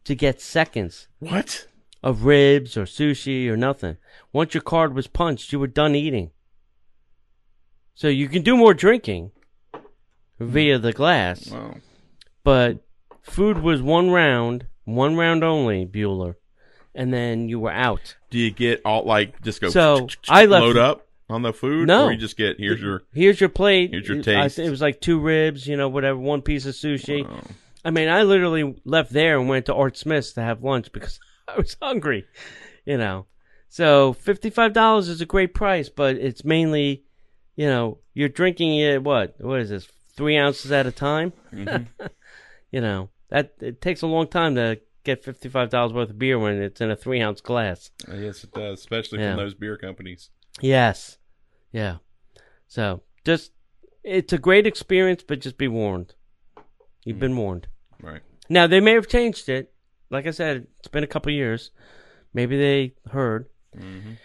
to 0.04 0.14
get 0.14 0.40
seconds 0.40 1.06
What? 1.18 1.66
Of 2.02 2.24
ribs 2.24 2.76
or 2.76 2.84
sushi 2.84 3.48
or 3.48 3.56
nothing. 3.56 3.96
Once 4.32 4.54
your 4.54 4.62
card 4.62 4.94
was 4.94 5.06
punched, 5.06 5.52
you 5.52 5.60
were 5.60 5.66
done 5.66 5.94
eating. 5.94 6.30
So 7.94 8.08
you 8.08 8.28
can 8.28 8.42
do 8.42 8.56
more 8.56 8.74
drinking 8.74 9.30
via 10.40 10.78
the 10.78 10.92
glass, 10.92 11.50
Wow. 11.50 11.76
but 12.42 12.78
food 13.22 13.58
was 13.58 13.82
one 13.82 14.10
round, 14.10 14.66
one 14.84 15.16
round 15.16 15.44
only, 15.44 15.86
Bueller. 15.86 16.34
and 16.94 17.12
then 17.12 17.48
you 17.48 17.60
were 17.60 17.70
out. 17.70 18.16
Do 18.30 18.38
you 18.38 18.50
get 18.50 18.80
all 18.84 19.04
like 19.04 19.40
just 19.42 19.60
go 19.60 19.68
So, 19.70 20.08
I 20.28 20.46
left- 20.46 20.64
load 20.64 20.76
up 20.78 21.06
on 21.28 21.42
the 21.42 21.52
food? 21.52 21.86
No. 21.86 22.06
Or 22.06 22.12
you 22.12 22.18
just 22.18 22.36
get 22.36 22.58
here's 22.58 22.80
your 22.80 23.02
Here's 23.14 23.40
your 23.40 23.48
plate. 23.50 23.90
Here's 23.92 24.08
your 24.08 24.18
It- 24.18 24.28
I 24.28 24.42
taste. 24.44 24.58
it 24.58 24.70
was 24.70 24.80
like 24.80 25.00
two 25.00 25.20
ribs, 25.20 25.66
you 25.66 25.76
know, 25.76 25.88
whatever, 25.88 26.18
one 26.18 26.42
piece 26.42 26.66
of 26.66 26.74
sushi. 26.74 27.24
Oh. 27.28 27.40
I 27.84 27.90
mean, 27.90 28.08
I 28.08 28.22
literally 28.24 28.74
left 28.84 29.12
there 29.12 29.38
and 29.38 29.48
went 29.48 29.66
to 29.66 29.74
Art 29.74 29.96
Smith's 29.96 30.32
to 30.34 30.42
have 30.42 30.62
lunch 30.64 30.92
because 30.92 31.18
I 31.56 31.58
was 31.58 31.76
hungry, 31.80 32.26
you 32.86 32.96
know. 32.98 33.26
So 33.68 34.12
fifty-five 34.12 34.72
dollars 34.72 35.08
is 35.08 35.20
a 35.20 35.26
great 35.26 35.54
price, 35.54 35.88
but 35.88 36.16
it's 36.16 36.44
mainly, 36.44 37.04
you 37.56 37.66
know, 37.66 37.98
you're 38.14 38.28
drinking 38.28 38.76
it. 38.78 39.02
What? 39.02 39.36
What 39.40 39.60
is 39.60 39.70
this? 39.70 39.88
Three 40.14 40.36
ounces 40.36 40.70
at 40.72 40.86
a 40.86 40.92
time. 40.92 41.32
Mhm. 41.52 41.86
You 42.70 42.80
know 42.80 43.10
that 43.28 43.52
it 43.60 43.82
takes 43.82 44.00
a 44.00 44.06
long 44.06 44.28
time 44.28 44.54
to 44.54 44.80
get 45.04 45.22
fifty-five 45.22 45.68
dollars 45.68 45.92
worth 45.92 46.08
of 46.08 46.18
beer 46.18 46.38
when 46.38 46.62
it's 46.62 46.80
in 46.80 46.90
a 46.90 46.96
three-ounce 46.96 47.42
glass. 47.42 47.90
Uh, 48.10 48.14
yes, 48.16 48.44
it 48.44 48.52
does, 48.52 48.78
especially 48.80 49.20
Yeah. 49.20 49.32
from 49.34 49.44
those 49.44 49.52
beer 49.54 49.76
companies. 49.76 50.30
Yes, 50.62 51.18
yeah. 51.70 51.96
So 52.68 53.02
just, 53.26 53.52
it's 54.02 54.32
a 54.32 54.38
great 54.38 54.66
experience, 54.66 55.22
but 55.22 55.40
just 55.40 55.58
be 55.58 55.68
warned. 55.68 56.14
You've 57.04 57.18
been 57.18 57.36
warned. 57.36 57.66
Right. 58.00 58.22
Now 58.48 58.66
they 58.66 58.80
may 58.80 58.92
have 58.94 59.06
changed 59.08 59.50
it. 59.50 59.71
Like 60.12 60.26
I 60.26 60.30
said, 60.30 60.66
it's 60.78 60.88
been 60.88 61.04
a 61.04 61.08
couple 61.08 61.32
years. 61.32 61.70
Maybe 62.34 62.56
they 62.58 62.94
heard. 63.10 63.46
Mhm. 63.76 64.18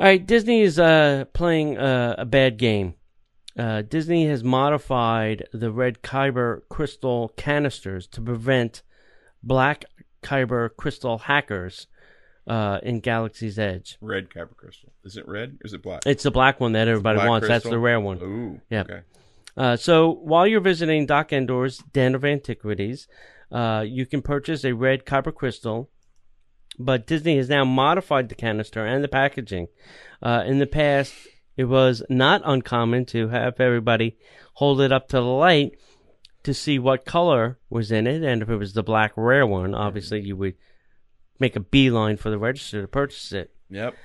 All 0.00 0.06
right, 0.06 0.24
Disney 0.24 0.60
is 0.62 0.78
uh, 0.78 1.24
playing 1.32 1.78
uh, 1.78 2.16
a 2.18 2.24
bad 2.24 2.56
game. 2.56 2.94
Uh, 3.58 3.82
Disney 3.82 4.26
has 4.26 4.44
modified 4.44 5.46
the 5.52 5.72
red 5.72 6.02
Kyber 6.02 6.60
crystal 6.68 7.32
canisters 7.36 8.06
to 8.08 8.20
prevent 8.20 8.82
black 9.42 9.84
Kyber 10.22 10.70
crystal 10.76 11.18
hackers 11.18 11.88
uh, 12.46 12.78
in 12.82 13.00
Galaxy's 13.00 13.58
Edge. 13.58 13.98
Red 14.00 14.30
Kyber 14.30 14.56
crystal. 14.56 14.92
Is 15.04 15.16
it 15.16 15.26
red 15.26 15.58
or 15.62 15.66
is 15.66 15.72
it 15.72 15.82
black? 15.82 16.02
It's 16.06 16.22
the 16.22 16.30
black 16.30 16.60
one 16.60 16.72
that 16.72 16.86
everybody 16.86 17.18
wants. 17.18 17.48
That's 17.48 17.64
the 17.64 17.78
rare 17.78 18.00
one. 18.00 18.18
Ooh. 18.22 18.60
Yeah. 18.70 18.80
Okay. 18.82 19.00
Uh, 19.56 19.76
so 19.76 20.12
while 20.12 20.46
you're 20.46 20.60
visiting 20.60 21.06
Dok-Ondar's 21.06 21.78
Den 21.92 22.14
of 22.14 22.24
Antiquities, 22.24 23.08
uh, 23.50 23.84
you 23.86 24.06
can 24.06 24.22
purchase 24.22 24.64
a 24.64 24.74
red 24.74 25.04
Kyber 25.04 25.34
crystal. 25.34 25.90
But 26.78 27.06
Disney 27.06 27.36
has 27.38 27.48
now 27.48 27.64
modified 27.64 28.28
the 28.28 28.36
canister 28.36 28.86
and 28.86 29.02
the 29.02 29.08
packaging. 29.08 29.66
Uh, 30.22 30.44
in 30.46 30.60
the 30.60 30.66
past, 30.66 31.12
it 31.56 31.64
was 31.64 32.04
not 32.08 32.42
uncommon 32.44 33.04
to 33.06 33.28
have 33.28 33.58
everybody 33.58 34.16
hold 34.54 34.80
it 34.80 34.92
up 34.92 35.08
to 35.08 35.16
the 35.16 35.22
light 35.22 35.72
to 36.44 36.54
see 36.54 36.78
what 36.78 37.04
color 37.04 37.58
was 37.68 37.90
in 37.90 38.06
it, 38.06 38.22
and 38.22 38.42
if 38.42 38.48
it 38.48 38.56
was 38.56 38.74
the 38.74 38.82
black 38.82 39.12
rare 39.16 39.46
one, 39.46 39.74
obviously 39.74 40.20
you 40.20 40.36
would 40.36 40.54
make 41.38 41.56
a 41.56 41.60
beeline 41.60 42.16
for 42.16 42.30
the 42.30 42.38
register 42.38 42.80
to 42.80 42.88
purchase 42.88 43.32
it. 43.32 43.50
Yep. 43.70 43.96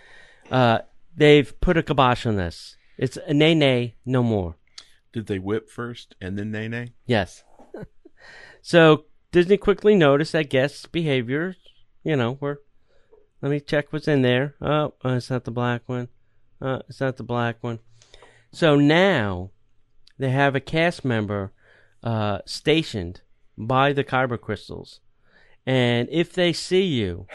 Uh, 0.52 0.80
they've 1.16 1.60
put 1.62 1.78
a 1.78 1.84
kibosh 1.84 2.26
on 2.26 2.36
this. 2.36 2.76
It's 2.98 3.18
a 3.18 3.34
nay 3.34 3.56
nay, 3.56 3.96
no 4.06 4.24
more. 4.24 4.56
Did 5.12 5.28
they 5.28 5.40
whip 5.40 5.70
first 5.70 6.16
and 6.20 6.38
then 6.38 6.52
nay 6.52 6.68
nay? 6.68 6.94
Yes. 7.06 7.44
so 8.62 9.06
Disney 9.34 9.58
quickly 9.58 9.96
noticed 9.96 10.34
that 10.34 10.52
guests' 10.52 10.86
behaviors, 10.86 11.56
you 12.04 12.16
know, 12.16 12.38
were. 12.40 12.62
Let 13.42 13.50
me 13.50 13.60
check 13.60 13.92
what's 13.92 14.08
in 14.08 14.22
there. 14.22 14.54
Oh, 14.62 14.94
uh, 15.04 15.10
it's 15.10 15.32
not 15.32 15.44
the 15.44 15.52
black 15.52 15.82
one. 15.88 16.08
Uh, 16.62 16.80
it's 16.88 17.02
not 17.02 17.18
the 17.18 17.24
black 17.24 17.58
one. 17.62 17.80
So 18.52 18.76
now 18.76 19.50
they 20.20 20.30
have 20.30 20.56
a 20.56 20.60
cast 20.60 21.04
member 21.04 21.52
uh, 22.04 22.40
stationed 22.46 23.22
by 23.58 23.92
the 23.92 24.04
kyber 24.04 24.40
crystals, 24.40 25.00
and 25.66 26.08
if 26.12 26.32
they 26.34 26.54
see 26.54 26.84
you 26.84 27.26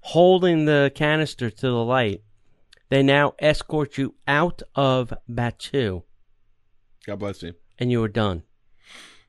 holding 0.00 0.66
the 0.66 0.92
canister 0.94 1.48
to 1.48 1.66
the 1.66 1.72
light, 1.84 2.22
they 2.90 3.02
now 3.02 3.32
escort 3.38 3.96
you 3.96 4.14
out 4.28 4.60
of 4.74 5.14
Batuu, 5.30 6.02
God 7.06 7.18
bless 7.18 7.42
you. 7.42 7.54
and 7.78 7.90
you 7.90 8.02
are 8.04 8.08
done. 8.08 8.42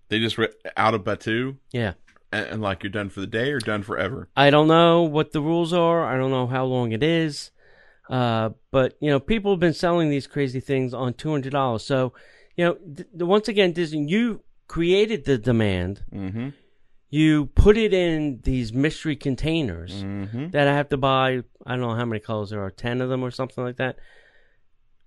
They 0.10 0.20
just 0.20 0.38
re- 0.38 0.50
out 0.78 0.94
of 0.94 1.04
Batuu 1.04 1.58
Yeah. 1.72 1.94
and, 2.32 2.46
and 2.48 2.62
like 2.62 2.84
you're 2.84 2.92
done 2.92 3.10
for 3.10 3.20
the 3.22 3.28
day 3.28 3.52
or 3.52 3.60
done 3.60 3.84
forever. 3.84 4.30
I 4.36 4.50
don't 4.50 4.68
know 4.68 5.04
what 5.04 5.32
the 5.32 5.42
rules 5.42 5.74
are. 5.74 6.04
I 6.06 6.18
don't 6.18 6.32
know 6.32 6.48
how 6.48 6.66
long 6.66 6.92
it 6.92 7.02
is. 7.04 7.52
Uh, 8.10 8.50
but 8.72 8.96
you 9.00 9.10
know, 9.10 9.20
people 9.20 9.52
have 9.52 9.60
been 9.60 9.74
selling 9.74 10.10
these 10.10 10.28
crazy 10.28 10.60
things 10.60 10.94
on 10.94 11.14
two 11.14 11.32
hundred 11.32 11.52
dollars. 11.54 11.86
So, 11.86 12.14
you 12.56 12.66
know, 12.66 12.74
th- 12.96 13.08
once 13.14 13.48
again, 13.48 13.72
Disney, 13.72 14.06
you 14.08 14.44
created 14.68 15.24
the 15.26 15.38
demand. 15.38 16.04
Mm-hmm. 16.14 16.50
You 17.10 17.46
put 17.48 17.78
it 17.78 17.94
in 17.94 18.40
these 18.44 18.74
mystery 18.74 19.16
containers 19.16 19.94
Mm-hmm. 20.04 20.50
that 20.50 20.68
I 20.68 20.74
have 20.76 20.90
to 20.90 20.98
buy. 20.98 21.44
I 21.66 21.72
don't 21.76 21.82
know 21.82 21.96
how 21.96 22.06
many 22.06 22.20
colors 22.20 22.50
there 22.50 22.62
are, 22.64 22.72
ten 22.72 23.02
of 23.02 23.10
them 23.10 23.24
or 23.24 23.32
something 23.32 23.64
like 23.64 23.78
that. 23.78 23.98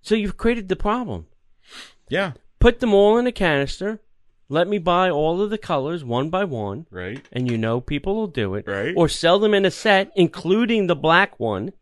So 0.01 0.15
you've 0.15 0.37
created 0.37 0.67
the 0.69 0.75
problem. 0.75 1.27
Yeah. 2.09 2.31
Put 2.59 2.79
them 2.79 2.93
all 2.93 3.17
in 3.19 3.27
a 3.27 3.31
canister. 3.31 4.01
Let 4.49 4.67
me 4.67 4.77
buy 4.77 5.09
all 5.09 5.41
of 5.41 5.49
the 5.49 5.57
colors 5.57 6.03
one 6.05 6.29
by 6.29 6.45
one. 6.45 6.85
Right. 6.89 7.25
and 7.33 7.49
you 7.51 7.57
know 7.57 7.81
people 7.81 8.15
will 8.15 8.27
do 8.27 8.55
it, 8.55 8.65
Right. 8.67 8.93
Or 8.95 9.09
sell 9.09 9.39
them 9.39 9.53
in 9.53 9.65
a 9.65 9.71
set, 9.71 10.11
including 10.15 10.87
the 10.87 10.95
black 10.95 11.39
one, 11.39 11.73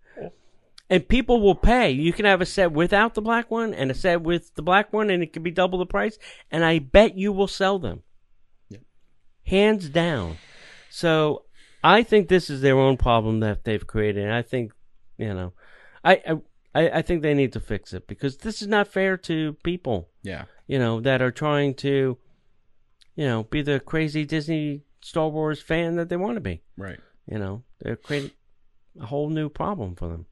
and 0.90 1.08
people 1.08 1.42
will 1.42 1.56
pay. 1.56 1.92
You 1.92 2.14
can 2.14 2.26
have 2.26 2.42
a 2.42 2.46
set 2.46 2.72
without 2.72 3.14
the 3.16 3.22
black 3.22 3.50
one 3.52 3.74
and 3.74 3.90
a 3.92 3.94
set 3.94 4.22
with 4.22 4.54
the 4.56 4.62
black 4.62 4.92
one, 4.94 5.10
and 5.10 5.22
it 5.24 5.34
can 5.34 5.44
be 5.44 5.52
double 5.52 5.78
the 5.80 5.86
price. 5.86 6.18
And 6.52 6.64
I 6.66 6.80
bet 6.80 7.18
you 7.18 7.32
will 7.32 7.48
sell 7.48 7.78
them, 7.80 8.04
Yeah. 8.70 8.80
hands 9.46 9.90
down. 9.90 10.38
So 10.90 11.46
I 11.84 12.02
think 12.04 12.28
this 12.30 12.50
is 12.50 12.62
their 12.62 12.78
own 12.80 12.98
problem 12.98 13.42
that 13.42 13.64
they've 13.64 13.86
created. 13.86 14.24
And 14.24 14.34
I 14.34 14.42
think 14.42 14.72
you 15.18 15.34
know, 15.34 15.54
I 16.04 16.40
I 16.74 16.90
I 16.90 17.02
think 17.04 17.22
they 17.22 17.34
need 17.34 17.54
to 17.54 17.60
fix 17.60 17.94
it 17.94 18.08
because 18.08 18.38
this 18.38 18.62
is 18.62 18.68
not 18.68 18.88
fair 18.88 19.18
to 19.18 19.54
people 19.64 20.10
Yeah. 20.24 20.46
you 20.68 20.78
know, 20.80 21.00
that 21.02 21.22
are 21.22 21.32
trying 21.32 21.74
to, 21.76 22.18
you 23.16 23.26
know, 23.26 23.44
be 23.44 23.62
the 23.62 23.80
crazy 23.80 24.26
Disney 24.26 24.82
Star 25.02 25.30
Wars 25.30 25.62
fan 25.62 25.96
that 25.96 26.10
they 26.10 26.18
want 26.18 26.36
to 26.36 26.42
be. 26.42 26.62
Right. 26.78 27.00
You 27.30 27.40
know, 27.40 27.64
they're 27.80 27.96
creating 27.96 28.32
a 29.00 29.06
whole 29.06 29.30
new 29.30 29.50
problem 29.50 29.96
for 29.96 30.08
them. 30.10 30.26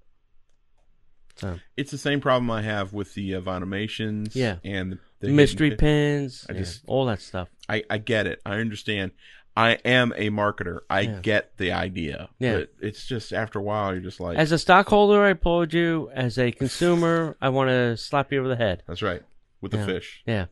So 1.35 1.59
It's 1.75 1.91
the 1.91 1.97
same 1.97 2.21
problem 2.21 2.51
I 2.51 2.61
have 2.61 2.93
with 2.93 3.13
the 3.15 3.33
uh. 3.35 4.35
Yeah. 4.35 4.57
And 4.63 4.99
the 5.19 5.29
mystery 5.29 5.75
pins, 5.75 6.45
I 6.49 6.53
yeah, 6.53 6.59
just- 6.59 6.83
all 6.87 7.05
that 7.07 7.21
stuff. 7.21 7.49
I, 7.67 7.83
I 7.89 7.97
get 7.97 8.27
it. 8.27 8.41
I 8.45 8.55
understand. 8.59 9.11
I 9.55 9.73
am 9.85 10.13
a 10.15 10.29
marketer. 10.29 10.79
I 10.89 11.01
Yeah. 11.01 11.19
get 11.21 11.57
the 11.57 11.71
idea. 11.71 12.29
Yeah. 12.39 12.57
But 12.59 12.73
it's 12.81 13.05
just 13.05 13.31
after 13.33 13.59
a 13.59 13.61
while, 13.61 13.93
you're 13.93 14.01
just 14.01 14.19
like, 14.19 14.37
As 14.37 14.51
a 14.51 14.57
stockholder, 14.59 15.23
I 15.23 15.29
applaud 15.29 15.73
you. 15.73 16.09
As 16.13 16.37
a 16.39 16.51
consumer, 16.51 17.37
I 17.41 17.49
want 17.49 17.69
to 17.69 17.95
slap 17.97 18.31
you 18.31 18.39
over 18.39 18.49
the 18.49 18.55
head. 18.55 18.83
that's 18.87 19.01
right. 19.01 19.21
With 19.61 19.71
the 19.71 19.85
fish. 19.85 20.23
Yeah. 20.25 20.47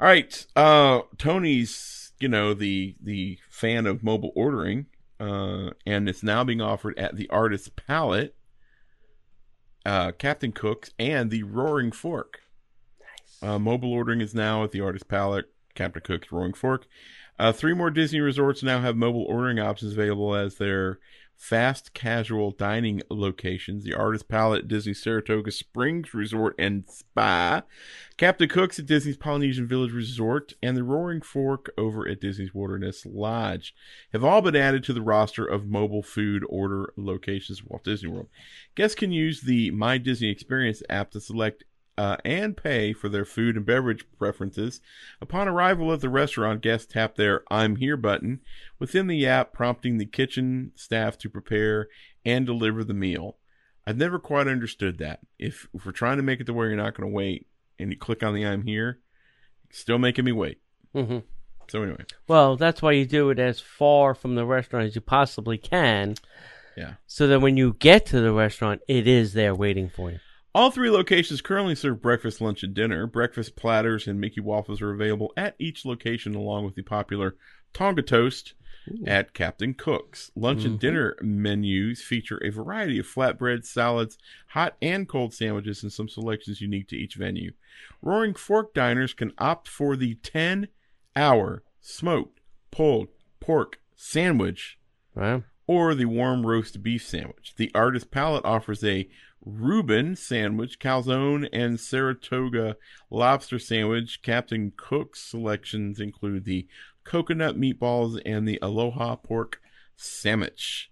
All 0.00 0.06
right. 0.06 0.46
Uh, 0.54 1.00
Tony's, 1.16 2.12
you 2.20 2.28
know, 2.28 2.54
the 2.54 2.94
the 3.02 3.38
fan 3.50 3.86
of 3.86 4.04
mobile 4.04 4.32
ordering, 4.36 4.86
uh, 5.18 5.70
and 5.84 6.08
it's 6.08 6.22
now 6.22 6.44
being 6.44 6.60
offered 6.60 6.96
at 6.98 7.16
the 7.16 7.28
Artist 7.30 7.74
Palette, 7.74 8.36
uh, 9.84 10.12
Captain 10.12 10.52
Cook's, 10.52 10.90
and 10.98 11.30
the 11.30 11.42
Roaring 11.42 11.90
Fork. 11.90 12.38
Uh, 13.42 13.58
mobile 13.58 13.92
ordering 13.92 14.20
is 14.20 14.34
now 14.34 14.62
at 14.62 14.70
the 14.70 14.80
Artist 14.80 15.08
Palette, 15.08 15.46
Captain 15.74 16.02
Cook's, 16.02 16.30
Roaring 16.30 16.54
Fork. 16.54 16.86
Uh, 17.38 17.52
three 17.52 17.74
more 17.74 17.90
Disney 17.90 18.20
resorts 18.20 18.62
now 18.62 18.80
have 18.80 18.96
mobile 18.96 19.24
ordering 19.24 19.58
options 19.58 19.92
available 19.92 20.34
as 20.34 20.56
their 20.56 20.98
fast 21.38 21.94
casual 21.94 22.50
dining 22.50 23.00
locations. 23.08 23.84
The 23.84 23.94
Artist 23.94 24.28
Palette, 24.28 24.64
at 24.64 24.68
Disney 24.68 24.92
Saratoga 24.92 25.52
Springs 25.52 26.12
Resort 26.12 26.54
and 26.58 26.84
Spa, 26.90 27.62
Captain 28.16 28.48
Cook's 28.48 28.80
at 28.80 28.86
Disney's 28.86 29.16
Polynesian 29.16 29.68
Village 29.68 29.92
Resort, 29.92 30.52
and 30.62 30.76
the 30.76 30.82
Roaring 30.82 31.22
Fork 31.22 31.70
over 31.78 32.06
at 32.08 32.20
Disney's 32.20 32.52
Wilderness 32.52 33.06
Lodge 33.06 33.72
have 34.12 34.24
all 34.24 34.42
been 34.42 34.56
added 34.56 34.82
to 34.84 34.92
the 34.92 35.00
roster 35.00 35.44
of 35.44 35.68
mobile 35.68 36.02
food 36.02 36.44
order 36.48 36.92
locations 36.96 37.60
at 37.60 37.70
Walt 37.70 37.84
Disney 37.84 38.10
World. 38.10 38.28
Guests 38.74 38.96
can 38.96 39.12
use 39.12 39.40
the 39.40 39.70
My 39.70 39.96
Disney 39.96 40.30
Experience 40.30 40.82
app 40.90 41.12
to 41.12 41.20
select 41.20 41.62
uh, 41.98 42.16
and 42.24 42.56
pay 42.56 42.92
for 42.92 43.08
their 43.08 43.24
food 43.24 43.56
and 43.56 43.66
beverage 43.66 44.04
preferences. 44.16 44.80
Upon 45.20 45.48
arrival 45.48 45.92
at 45.92 46.00
the 46.00 46.08
restaurant, 46.08 46.62
guests 46.62 46.92
tap 46.92 47.16
their 47.16 47.42
I'm 47.50 47.76
Here 47.76 47.96
button 47.96 48.38
within 48.78 49.08
the 49.08 49.26
app, 49.26 49.52
prompting 49.52 49.98
the 49.98 50.06
kitchen 50.06 50.70
staff 50.76 51.18
to 51.18 51.28
prepare 51.28 51.88
and 52.24 52.46
deliver 52.46 52.84
the 52.84 52.94
meal. 52.94 53.36
I've 53.84 53.96
never 53.96 54.20
quite 54.20 54.46
understood 54.46 54.98
that. 54.98 55.20
If, 55.40 55.66
if 55.74 55.84
we're 55.84 55.90
trying 55.92 56.18
to 56.18 56.22
make 56.22 56.38
it 56.38 56.44
to 56.44 56.52
where 56.54 56.68
you're 56.68 56.76
not 56.76 56.94
going 56.94 57.10
to 57.10 57.14
wait 57.14 57.48
and 57.80 57.90
you 57.90 57.98
click 57.98 58.22
on 58.22 58.32
the 58.32 58.46
I'm 58.46 58.62
Here, 58.62 59.00
still 59.70 59.98
making 59.98 60.24
me 60.24 60.30
wait. 60.30 60.58
hmm 60.92 61.18
So, 61.68 61.82
anyway, 61.82 62.04
Well, 62.28 62.56
that's 62.56 62.80
why 62.80 62.92
you 62.92 63.06
do 63.06 63.30
it 63.30 63.40
as 63.40 63.58
far 63.58 64.14
from 64.14 64.36
the 64.36 64.46
restaurant 64.46 64.86
as 64.86 64.94
you 64.94 65.00
possibly 65.00 65.58
can, 65.58 66.14
yeah. 66.76 66.94
so 67.08 67.26
that 67.26 67.40
when 67.40 67.56
you 67.56 67.74
get 67.80 68.06
to 68.06 68.20
the 68.20 68.32
restaurant, 68.32 68.82
it 68.86 69.08
is 69.08 69.32
there 69.32 69.52
waiting 69.54 69.90
for 69.90 70.12
you. 70.12 70.20
All 70.54 70.70
three 70.70 70.90
locations 70.90 71.40
currently 71.40 71.74
serve 71.74 72.02
breakfast, 72.02 72.40
lunch, 72.40 72.62
and 72.62 72.74
dinner. 72.74 73.06
Breakfast 73.06 73.54
platters 73.54 74.06
and 74.06 74.20
Mickey 74.20 74.40
waffles 74.40 74.80
are 74.80 74.92
available 74.92 75.32
at 75.36 75.54
each 75.58 75.84
location, 75.84 76.34
along 76.34 76.64
with 76.64 76.74
the 76.74 76.82
popular 76.82 77.36
Tonga 77.72 78.02
toast. 78.02 78.54
at 79.06 79.34
Captain 79.34 79.74
Cook's. 79.74 80.30
Lunch 80.34 80.64
and 80.64 80.74
mm-hmm. 80.74 80.80
dinner 80.80 81.16
menus 81.20 82.02
feature 82.02 82.40
a 82.42 82.48
variety 82.48 82.98
of 82.98 83.06
flatbread, 83.06 83.66
salads, 83.66 84.16
hot 84.48 84.76
and 84.80 85.06
cold 85.06 85.34
sandwiches, 85.34 85.82
and 85.82 85.92
some 85.92 86.08
selections 86.08 86.62
unique 86.62 86.88
to 86.88 86.96
each 86.96 87.14
venue. 87.14 87.52
Roaring 88.00 88.32
Fork 88.32 88.72
diners 88.72 89.12
can 89.12 89.32
opt 89.36 89.68
for 89.68 89.94
the 89.94 90.14
10 90.14 90.68
hour 91.14 91.62
smoked 91.82 92.40
pulled 92.70 93.08
pork 93.40 93.78
sandwich 93.94 94.78
Wow. 95.18 95.42
Or 95.68 95.94
the 95.94 96.06
warm 96.06 96.44
roast 96.44 96.82
beef 96.82 97.06
sandwich. 97.06 97.54
The 97.56 97.70
artist 97.74 98.10
palette 98.10 98.44
offers 98.44 98.82
a 98.82 99.08
Reuben 99.44 100.16
sandwich, 100.16 100.80
calzone, 100.80 101.48
and 101.52 101.78
Saratoga 101.78 102.76
lobster 103.10 103.60
sandwich. 103.60 104.20
Captain 104.22 104.72
Cook's 104.76 105.20
selections 105.20 106.00
include 106.00 106.44
the 106.44 106.66
coconut 107.04 107.56
meatballs 107.56 108.20
and 108.26 108.48
the 108.48 108.58
Aloha 108.60 109.14
pork 109.16 109.60
sandwich. 109.94 110.90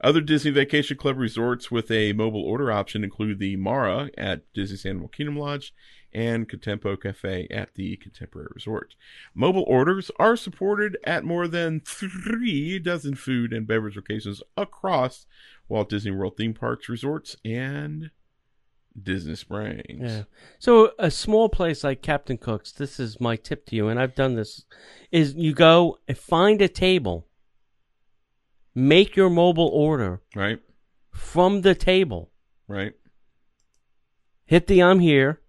Other 0.00 0.20
Disney 0.20 0.52
Vacation 0.52 0.96
Club 0.96 1.18
resorts 1.18 1.72
with 1.72 1.90
a 1.90 2.12
mobile 2.12 2.42
order 2.42 2.70
option 2.70 3.02
include 3.02 3.40
the 3.40 3.56
Mara 3.56 4.10
at 4.16 4.42
Disney's 4.52 4.86
Animal 4.86 5.08
Kingdom 5.08 5.36
Lodge 5.36 5.74
and 6.12 6.48
Contempo 6.48 7.00
Cafe 7.00 7.46
at 7.50 7.74
the 7.74 7.96
Contemporary 7.96 8.48
Resort. 8.54 8.94
Mobile 9.34 9.64
orders 9.66 10.10
are 10.18 10.36
supported 10.36 10.96
at 11.04 11.24
more 11.24 11.46
than 11.48 11.80
three 11.80 12.78
dozen 12.78 13.14
food 13.14 13.52
and 13.52 13.66
beverage 13.66 13.96
locations 13.96 14.42
across 14.56 15.26
Walt 15.68 15.88
Disney 15.90 16.10
World 16.12 16.36
theme 16.36 16.54
parks, 16.54 16.88
resorts, 16.88 17.36
and 17.44 18.10
Disney 19.00 19.36
Springs. 19.36 19.84
Yeah. 20.00 20.22
So 20.58 20.92
a 20.98 21.10
small 21.10 21.48
place 21.48 21.84
like 21.84 22.02
Captain 22.02 22.38
Cook's, 22.38 22.72
this 22.72 22.98
is 22.98 23.20
my 23.20 23.36
tip 23.36 23.66
to 23.66 23.76
you, 23.76 23.88
and 23.88 24.00
I've 24.00 24.14
done 24.14 24.34
this, 24.34 24.64
is 25.12 25.34
you 25.34 25.52
go 25.52 25.98
and 26.08 26.16
find 26.18 26.60
a 26.62 26.68
table, 26.68 27.28
make 28.74 29.14
your 29.14 29.30
mobile 29.30 29.68
order 29.68 30.20
Right? 30.34 30.60
from 31.12 31.60
the 31.62 31.74
table, 31.74 32.30
Right? 32.66 32.94
hit 34.46 34.66
the 34.66 34.82
I'm 34.82 35.00
here, 35.00 35.40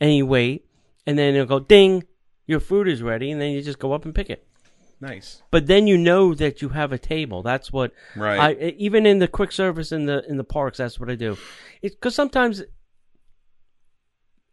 and 0.00 0.14
you 0.14 0.26
wait, 0.26 0.66
and 1.06 1.18
then 1.18 1.34
it'll 1.34 1.46
go 1.46 1.60
ding, 1.60 2.04
your 2.46 2.60
food 2.60 2.88
is 2.88 3.02
ready, 3.02 3.30
and 3.30 3.40
then 3.40 3.52
you 3.52 3.62
just 3.62 3.78
go 3.78 3.92
up 3.92 4.04
and 4.04 4.14
pick 4.14 4.30
it. 4.30 4.46
Nice. 5.00 5.42
But 5.50 5.66
then 5.66 5.86
you 5.86 5.98
know 5.98 6.34
that 6.34 6.62
you 6.62 6.70
have 6.70 6.92
a 6.92 6.98
table. 6.98 7.42
That's 7.42 7.70
what 7.72 7.92
Right. 8.14 8.58
I 8.58 8.74
even 8.78 9.04
in 9.04 9.18
the 9.18 9.28
quick 9.28 9.52
service 9.52 9.92
in 9.92 10.06
the 10.06 10.24
in 10.28 10.38
the 10.38 10.44
parks. 10.44 10.78
That's 10.78 10.98
what 10.98 11.10
I 11.10 11.16
do. 11.16 11.36
It's 11.82 11.94
because 11.94 12.14
sometimes 12.14 12.62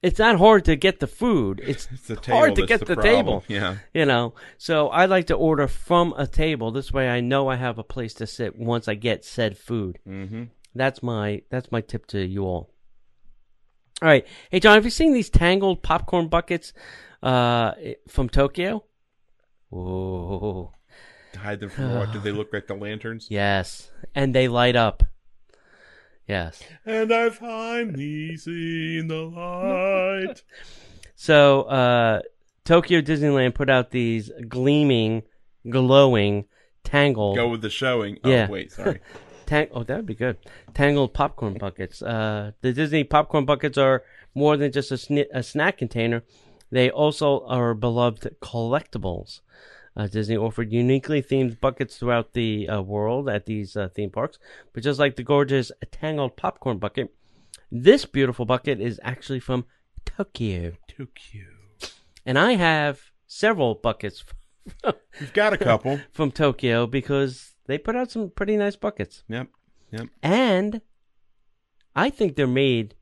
it's 0.01 0.19
not 0.19 0.37
hard 0.37 0.65
to 0.65 0.75
get 0.75 0.99
the 0.99 1.07
food. 1.07 1.61
It's, 1.65 1.87
It's 1.93 2.07
the 2.07 2.17
table 2.17 2.37
hard 2.37 2.55
to 2.55 2.65
get 2.65 2.81
the 2.85 2.95
the, 2.95 3.01
table. 3.01 3.45
Yeah. 3.47 3.77
You 3.93 4.05
know, 4.05 4.33
so 4.57 4.89
I 4.89 5.05
like 5.05 5.27
to 5.27 5.33
order 5.35 5.67
from 5.67 6.13
a 6.17 6.27
table. 6.27 6.71
This 6.71 6.91
way, 6.91 7.07
I 7.09 7.21
know 7.21 7.47
I 7.47 7.55
have 7.55 7.79
a 7.79 7.83
place 7.83 8.13
to 8.15 8.27
sit 8.27 8.59
once 8.59 8.89
I 8.89 8.95
get 8.95 9.23
said 9.23 9.57
food. 9.57 9.99
Mm-hmm. 10.05 10.43
That's 10.75 11.01
my 11.01 11.43
that's 11.49 11.71
my 11.71 11.79
tip 11.79 12.05
to 12.07 12.19
you 12.19 12.43
all. 12.43 12.72
All 14.03 14.09
right, 14.09 14.27
hey 14.51 14.59
John, 14.59 14.75
have 14.75 14.83
you 14.83 14.89
seen 14.89 15.13
these 15.13 15.29
tangled 15.29 15.81
popcorn 15.81 16.27
buckets 16.27 16.73
uh, 17.23 17.71
from 18.09 18.27
Tokyo? 18.27 18.83
Whoa. 19.69 20.73
Hide 21.37 21.61
them 21.61 21.69
from 21.69 21.95
what? 21.95 22.11
Do 22.11 22.19
they 22.19 22.33
look 22.33 22.51
like 22.51 22.67
the 22.67 22.73
lanterns? 22.75 23.27
Yes, 23.31 23.89
and 24.13 24.35
they 24.35 24.49
light 24.49 24.75
up. 24.75 25.03
Yes. 26.27 26.61
And 26.85 27.13
I 27.13 27.29
finally 27.29 28.35
seen 28.35 29.07
the 29.07 29.21
light. 29.23 30.43
So, 31.15 31.61
uh, 31.61 32.21
Tokyo 32.65 32.99
Disneyland 32.99 33.55
put 33.55 33.69
out 33.69 33.91
these 33.91 34.29
gleaming, 34.49 35.23
glowing, 35.69 36.45
tangled. 36.83 37.37
Go 37.37 37.47
with 37.47 37.61
the 37.61 37.69
showing. 37.69 38.17
Yeah. 38.25 38.47
Oh, 38.49 38.51
wait, 38.51 38.73
sorry. 38.73 38.99
Tang- 39.53 39.69
oh, 39.71 39.83
that 39.83 39.95
would 39.97 40.05
be 40.05 40.15
good. 40.15 40.37
Tangled 40.73 41.13
popcorn 41.13 41.53
buckets. 41.59 42.01
Uh, 42.01 42.51
the 42.61 42.73
Disney 42.73 43.03
popcorn 43.03 43.45
buckets 43.45 43.77
are 43.77 44.03
more 44.33 44.57
than 44.57 44.71
just 44.71 44.91
a, 44.91 44.95
sni- 44.95 45.27
a 45.31 45.43
snack 45.43 45.77
container. 45.77 46.23
They 46.71 46.89
also 46.89 47.45
are 47.45 47.75
beloved 47.75 48.35
collectibles. 48.41 49.41
Uh, 49.95 50.07
Disney 50.07 50.35
offered 50.37 50.71
uniquely 50.71 51.21
themed 51.21 51.59
buckets 51.59 51.97
throughout 51.97 52.33
the 52.33 52.67
uh, 52.67 52.81
world 52.81 53.29
at 53.29 53.45
these 53.45 53.77
uh, 53.77 53.89
theme 53.89 54.09
parks. 54.09 54.39
But 54.73 54.81
just 54.81 54.99
like 54.99 55.17
the 55.17 55.23
gorgeous 55.23 55.71
Tangled 55.91 56.35
popcorn 56.35 56.79
bucket, 56.79 57.13
this 57.71 58.05
beautiful 58.05 58.45
bucket 58.45 58.81
is 58.81 58.99
actually 59.03 59.39
from 59.39 59.65
Tokyo. 60.03 60.71
Tokyo. 60.87 61.45
And 62.25 62.39
I 62.39 62.53
have 62.53 63.01
several 63.27 63.75
buckets 63.75 64.23
You've 65.19 65.33
got 65.33 65.53
a 65.53 65.57
couple. 65.57 65.99
from 66.11 66.31
Tokyo 66.31 66.87
because 66.87 67.52
they 67.65 67.77
put 67.77 67.95
out 67.95 68.11
some 68.11 68.29
pretty 68.29 68.57
nice 68.57 68.75
buckets. 68.75 69.23
yep. 69.27 69.47
Yep. 69.91 70.07
And 70.23 70.81
I 71.95 72.09
think 72.09 72.35
they're 72.35 72.47
made 72.47 72.95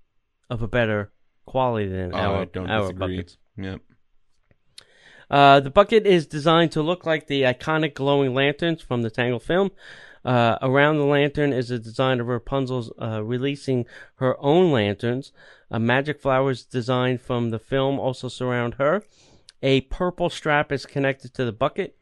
of 0.50 0.62
a 0.62 0.68
better 0.68 1.12
quality 1.46 1.88
than 1.88 2.14
Oh, 2.14 2.18
our, 2.18 2.42
I 2.42 2.46
don't 2.46 2.70
our 2.70 2.82
disagree. 2.82 3.16
buckets. 3.18 3.38
Yep. 3.58 3.82
Uh, 5.30 5.60
the 5.62 5.70
bucket 5.70 6.06
is 6.06 6.28
designed 6.28 6.72
to 6.74 6.82
look 6.82 7.06
like 7.06 7.28
the 7.28 7.44
iconic 7.44 7.94
glowing 7.94 8.34
lanterns 8.34 8.82
from 8.82 9.02
the 9.02 9.10
Tangle 9.10 9.40
film. 9.40 9.72
Uh, 10.26 10.58
around 10.62 10.98
the 10.98 11.06
lantern 11.06 11.54
is 11.54 11.72
a 11.72 11.80
design 11.80 12.20
of 12.20 12.28
Rapunzel's 12.28 12.92
uh, 13.02 13.24
releasing 13.24 13.86
her 14.16 14.36
own 14.44 14.72
lanterns. 14.72 15.32
A 15.72 15.80
magic 15.80 16.22
flowers 16.22 16.64
designed 16.66 17.22
from 17.22 17.50
the 17.50 17.60
film 17.60 17.98
also 18.00 18.28
surround 18.28 18.74
her. 18.76 19.04
A 19.64 19.82
purple 19.82 20.30
strap 20.30 20.72
is 20.72 20.86
connected 20.86 21.34
to 21.36 21.46
the 21.46 21.52
bucket, 21.54 21.96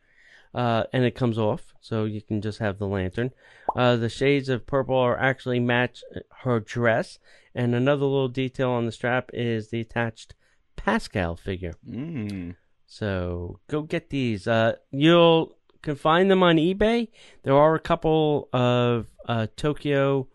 uh, 0.53 0.83
and 0.91 1.03
it 1.03 1.15
comes 1.15 1.37
off, 1.37 1.73
so 1.79 2.05
you 2.05 2.21
can 2.21 2.41
just 2.41 2.59
have 2.59 2.79
the 2.79 2.87
lantern. 2.87 3.31
Uh, 3.75 3.95
the 3.95 4.09
shades 4.09 4.49
of 4.49 4.65
purple 4.65 4.95
are 4.97 5.19
actually 5.19 5.59
match 5.59 6.03
her 6.43 6.59
dress, 6.59 7.19
and 7.53 7.75
another 7.75 8.05
little 8.05 8.27
detail 8.27 8.71
on 8.71 8.85
the 8.85 8.91
strap 8.91 9.29
is 9.33 9.69
the 9.69 9.81
attached 9.81 10.33
Pascal 10.75 11.35
figure. 11.35 11.73
Mm. 11.87 12.55
So 12.87 13.59
go 13.67 13.81
get 13.81 14.09
these. 14.09 14.47
Uh, 14.47 14.75
you'll 14.91 15.55
can 15.81 15.95
find 15.95 16.29
them 16.29 16.43
on 16.43 16.57
eBay. 16.57 17.07
There 17.43 17.55
are 17.55 17.75
a 17.75 17.79
couple 17.79 18.49
of 18.51 19.07
uh, 19.27 19.47
Tokyo 19.55 20.27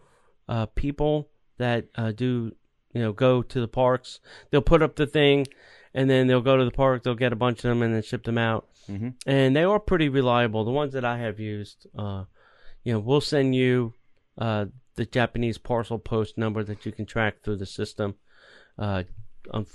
uh, 0.49 0.67
people 0.67 1.29
that 1.59 1.87
uh, 1.95 2.13
do 2.13 2.53
you 2.93 3.03
know 3.03 3.13
go 3.13 3.43
to 3.43 3.61
the 3.61 3.69
parks. 3.69 4.21
They'll 4.51 4.63
put 4.63 4.83
up 4.83 4.97
the 4.97 5.07
thing, 5.07 5.47
and 5.95 6.11
then 6.11 6.27
they'll 6.27 6.41
go 6.41 6.57
to 6.57 6.65
the 6.65 6.71
park. 6.71 7.03
They'll 7.03 7.15
get 7.15 7.33
a 7.33 7.37
bunch 7.37 7.59
of 7.59 7.69
them 7.71 7.83
and 7.83 7.95
then 7.95 8.03
ship 8.03 8.25
them 8.25 8.39
out. 8.39 8.69
Mhm. 8.89 9.15
And 9.27 9.57
they 9.57 9.65
are 9.65 9.81
pretty 9.81 10.09
reliable. 10.09 10.65
The 10.65 10.71
ones 10.71 10.93
that 10.93 11.05
I 11.05 11.19
have 11.19 11.41
used, 11.41 11.87
uh, 11.97 12.25
you 12.83 12.93
know, 12.93 12.99
we'll 12.99 13.21
send 13.21 13.55
you 13.55 13.95
uh, 14.37 14.67
the 14.97 15.07
Japanese 15.07 15.59
parcel 15.59 15.99
post 15.99 16.37
number 16.37 16.63
that 16.65 16.85
you 16.85 16.93
can 16.93 17.07
track 17.07 17.43
through 17.43 17.57
the 17.57 17.67
system. 17.67 18.17
Uh, 18.79 19.05
um, 19.53 19.67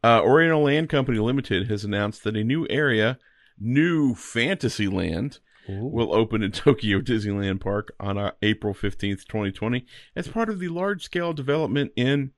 Uh, 0.03 0.21
Oriental 0.21 0.63
Land 0.63 0.89
Company 0.89 1.19
Limited 1.19 1.69
has 1.69 1.83
announced 1.85 2.23
that 2.23 2.35
a 2.35 2.43
new 2.43 2.67
area, 2.69 3.17
New 3.59 4.15
Fantasyland, 4.15 5.39
Ooh. 5.69 5.87
will 5.87 6.13
open 6.13 6.43
in 6.43 6.51
Tokyo 6.53 6.99
Disneyland 6.99 7.61
Park 7.61 7.93
on 7.99 8.17
uh, 8.17 8.31
April 8.41 8.73
15th, 8.73 9.25
2020, 9.25 9.85
as 10.15 10.27
part 10.27 10.49
of 10.49 10.59
the 10.59 10.69
large 10.69 11.03
scale 11.03 11.33
development 11.33 11.91
in 11.95 12.31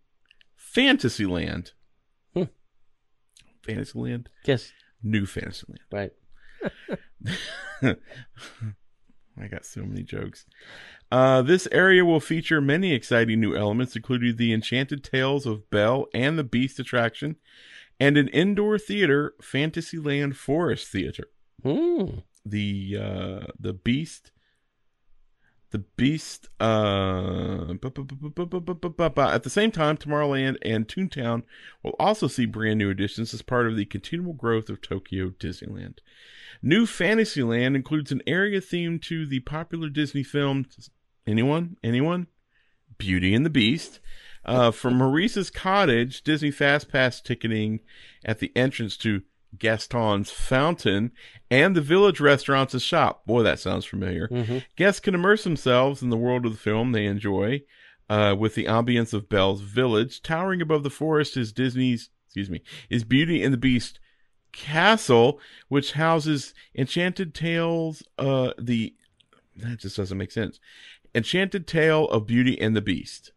Fantasyland. 0.55 1.71
Hmm. 2.33 2.43
Fantasyland? 3.63 4.29
Yes. 4.45 4.71
New 5.03 5.25
Fantasyland. 5.25 5.81
right. 5.91 6.11
I 9.37 9.47
got 9.47 9.65
so 9.65 9.81
many 9.83 10.03
jokes. 10.03 10.45
Uh, 11.11 11.41
this 11.41 11.67
area 11.71 12.05
will 12.05 12.19
feature 12.19 12.61
many 12.61 12.93
exciting 12.93 13.39
new 13.39 13.55
elements, 13.55 13.95
including 13.95 14.37
the 14.37 14.53
Enchanted 14.53 15.03
Tales 15.03 15.45
of 15.45 15.69
Belle 15.69 16.07
and 16.13 16.37
the 16.39 16.43
Beast 16.43 16.79
attraction, 16.79 17.35
and 17.99 18.17
an 18.17 18.27
indoor 18.29 18.77
theater, 18.77 19.33
Fantasyland 19.41 20.37
Forest 20.37 20.91
Theater. 20.91 21.27
The 22.45 22.97
uh, 23.01 23.45
the 23.59 23.73
Beast, 23.73 24.31
the 25.71 25.79
Beast. 25.79 26.47
Uh, 26.59 27.71
at 27.71 29.43
the 29.43 29.49
same 29.49 29.71
time, 29.71 29.97
Tomorrowland 29.97 30.57
and 30.61 30.87
Toontown 30.87 31.43
will 31.83 31.95
also 31.99 32.27
see 32.27 32.45
brand 32.45 32.77
new 32.77 32.89
additions 32.89 33.33
as 33.33 33.41
part 33.41 33.67
of 33.67 33.75
the 33.75 33.85
continual 33.85 34.33
growth 34.33 34.69
of 34.69 34.81
Tokyo 34.81 35.29
Disneyland. 35.29 35.97
New 36.61 36.85
Fantasyland 36.85 37.75
includes 37.75 38.11
an 38.11 38.21
area 38.27 38.61
themed 38.61 39.01
to 39.03 39.25
the 39.25 39.39
popular 39.41 39.89
Disney 39.89 40.23
film. 40.23 40.65
Anyone? 41.25 41.77
Anyone? 41.83 42.27
Beauty 42.97 43.33
and 43.33 43.45
the 43.45 43.49
Beast 43.49 43.99
uh, 44.45 44.71
from 44.71 44.95
Maurice's 44.95 45.49
Cottage, 45.49 46.21
Disney 46.23 46.51
Fast 46.51 46.91
Pass 46.91 47.19
ticketing 47.19 47.79
at 48.23 48.39
the 48.39 48.51
entrance 48.55 48.95
to 48.97 49.23
Gaston's 49.57 50.29
Fountain 50.31 51.11
and 51.49 51.75
the 51.75 51.81
Village 51.81 52.19
Restaurants 52.19 52.79
Shop. 52.81 53.25
Boy, 53.25 53.43
that 53.43 53.59
sounds 53.59 53.85
familiar. 53.85 54.27
Guests 54.75 54.99
can 54.99 55.15
immerse 55.15 55.43
themselves 55.43 56.01
in 56.01 56.09
the 56.09 56.17
world 56.17 56.45
of 56.45 56.51
the 56.51 56.57
film 56.57 56.91
they 56.91 57.05
enjoy 57.05 57.61
uh, 58.09 58.35
with 58.37 58.55
the 58.55 58.65
ambience 58.65 59.13
of 59.13 59.29
Belle's 59.29 59.61
Village. 59.61 60.21
Towering 60.21 60.61
above 60.61 60.83
the 60.83 60.89
forest 60.89 61.37
is 61.37 61.51
Disney's, 61.51 62.09
excuse 62.27 62.49
me, 62.49 62.61
is 62.89 63.03
Beauty 63.03 63.41
and 63.43 63.53
the 63.53 63.57
Beast 63.57 63.99
Castle, 64.51 65.39
which 65.67 65.93
houses 65.93 66.53
Enchanted 66.75 67.33
Tales, 67.33 68.03
uh, 68.17 68.51
the, 68.59 68.93
that 69.57 69.79
just 69.79 69.97
doesn't 69.97 70.17
make 70.17 70.31
sense. 70.31 70.59
Enchanted 71.13 71.65
Tale 71.65 72.07
of 72.09 72.27
Beauty 72.27 72.59
and 72.59 72.75
the 72.75 72.81
Beast. 72.81 73.31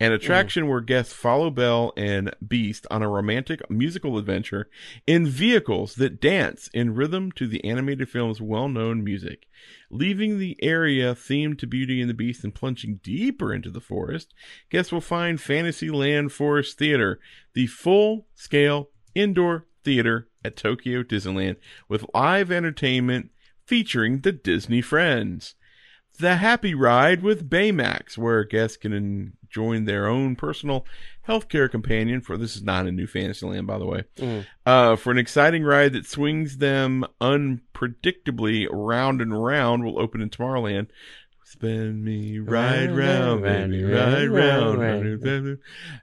An 0.00 0.12
attraction 0.12 0.68
where 0.68 0.80
guests 0.80 1.12
follow 1.12 1.50
Belle 1.50 1.92
and 1.96 2.32
Beast 2.46 2.86
on 2.88 3.02
a 3.02 3.08
romantic 3.08 3.68
musical 3.68 4.16
adventure 4.16 4.70
in 5.08 5.26
vehicles 5.26 5.96
that 5.96 6.20
dance 6.20 6.70
in 6.72 6.94
rhythm 6.94 7.32
to 7.32 7.48
the 7.48 7.64
animated 7.64 8.08
film's 8.08 8.40
well 8.40 8.68
known 8.68 9.02
music. 9.02 9.48
Leaving 9.90 10.38
the 10.38 10.56
area 10.62 11.16
themed 11.16 11.58
to 11.58 11.66
Beauty 11.66 12.00
and 12.00 12.08
the 12.08 12.14
Beast 12.14 12.44
and 12.44 12.54
plunging 12.54 13.00
deeper 13.02 13.52
into 13.52 13.70
the 13.70 13.80
forest, 13.80 14.32
guests 14.70 14.92
will 14.92 15.00
find 15.00 15.40
Fantasyland 15.40 16.30
Forest 16.30 16.78
Theater, 16.78 17.18
the 17.54 17.66
full 17.66 18.28
scale 18.36 18.90
indoor 19.16 19.66
theater 19.82 20.28
at 20.44 20.56
Tokyo 20.56 21.02
Disneyland 21.02 21.56
with 21.88 22.06
live 22.14 22.52
entertainment 22.52 23.30
featuring 23.66 24.20
the 24.20 24.32
Disney 24.32 24.80
Friends. 24.80 25.56
The 26.18 26.36
Happy 26.36 26.74
Ride 26.74 27.22
with 27.22 27.48
Baymax, 27.48 28.18
where 28.18 28.42
guests 28.44 28.76
can 28.76 29.32
join 29.48 29.84
their 29.84 30.06
own 30.08 30.34
personal 30.36 30.84
healthcare 31.28 31.70
companion 31.70 32.20
for 32.20 32.36
this 32.36 32.56
is 32.56 32.62
not 32.62 32.86
a 32.86 32.92
new 32.92 33.06
Fantasyland, 33.06 33.66
by 33.66 33.78
the 33.78 33.86
way, 33.86 34.04
uh, 34.66 34.96
for 34.96 35.10
an 35.10 35.18
exciting 35.18 35.62
ride 35.62 35.92
that 35.92 36.06
swings 36.06 36.58
them 36.58 37.04
unpredictably 37.20 38.66
round 38.70 39.20
and 39.20 39.42
round. 39.44 39.84
Will 39.84 40.00
open 40.00 40.20
in 40.20 40.30
Tomorrowland. 40.30 40.88
Spin 41.44 42.04
me 42.04 42.38
right 42.40 42.86
round, 42.86 43.42
baby, 43.42 43.82
right 43.84 44.26
round. 44.26 44.78
round. 44.80 45.58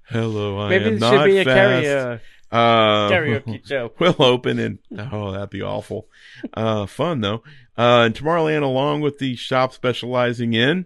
Hello, 0.10 0.60
I 0.60 0.70
Maybe 0.70 0.86
am 0.86 0.94
it 0.96 1.00
not 1.00 1.14
should 1.14 1.26
be 1.26 1.38
a 1.40 1.44
fast. 1.46 1.86
karaoke, 1.86 2.20
Uh, 2.52 3.10
karaoke 3.12 3.68
show. 3.68 3.92
will 4.00 4.16
open 4.20 4.60
and 4.60 4.80
oh 5.12 5.32
that'd 5.34 5.50
be 5.52 5.62
awful 5.62 6.08
uh 6.54 6.86
fun 6.86 7.22
though 7.22 7.44
uh 7.78 8.04
and 8.06 8.16
tomorrowland 8.16 8.64
along 8.64 9.02
with 9.02 9.20
the 9.20 9.36
shop 9.36 9.74
specializing 9.74 10.54
in 10.54 10.86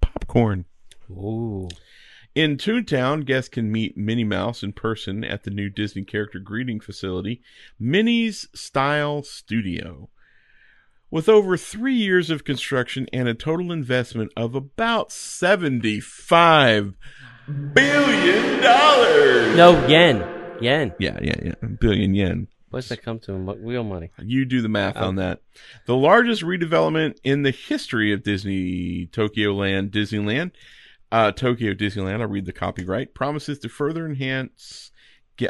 popcorn 0.00 0.64
Ooh. 1.10 1.68
in 2.34 2.56
toontown 2.56 3.24
guests 3.24 3.48
can 3.48 3.70
meet 3.72 3.96
minnie 3.96 4.24
mouse 4.24 4.62
in 4.62 4.72
person 4.72 5.24
at 5.24 5.44
the 5.44 5.50
new 5.50 5.68
disney 5.68 6.04
character 6.04 6.38
greeting 6.38 6.80
facility 6.80 7.42
minnie's 7.78 8.48
style 8.54 9.22
studio 9.22 10.08
with 11.10 11.28
over 11.28 11.56
three 11.56 11.94
years 11.94 12.30
of 12.30 12.44
construction 12.44 13.06
and 13.12 13.28
a 13.28 13.34
total 13.34 13.70
investment 13.70 14.32
of 14.36 14.54
about 14.56 15.12
75 15.12 16.94
billion 17.72 18.60
dollars 18.62 19.56
No, 19.56 19.86
yen. 19.86 20.18
Yen. 20.60 20.92
yeah 20.98 21.18
yeah 21.22 21.36
yeah 21.44 21.54
billion 21.80 22.14
yen 22.14 22.48
What's 22.70 22.88
that 22.88 23.02
come 23.02 23.20
to 23.20 23.32
in 23.32 23.46
real 23.64 23.84
money? 23.84 24.10
You 24.18 24.44
do 24.44 24.60
the 24.60 24.68
math 24.68 24.96
on 24.96 25.16
that. 25.16 25.40
The 25.86 25.96
largest 25.96 26.42
redevelopment 26.42 27.18
in 27.22 27.42
the 27.42 27.52
history 27.52 28.12
of 28.12 28.22
Disney 28.22 29.06
Tokyo 29.06 29.54
Land 29.54 29.92
Disneyland, 29.92 30.50
uh, 31.12 31.32
Tokyo 31.32 31.74
Disneyland. 31.74 32.20
I'll 32.20 32.26
read 32.26 32.44
the 32.44 32.52
copyright. 32.52 33.14
Promises 33.14 33.60
to 33.60 33.68
further 33.68 34.04
enhance, 34.04 34.90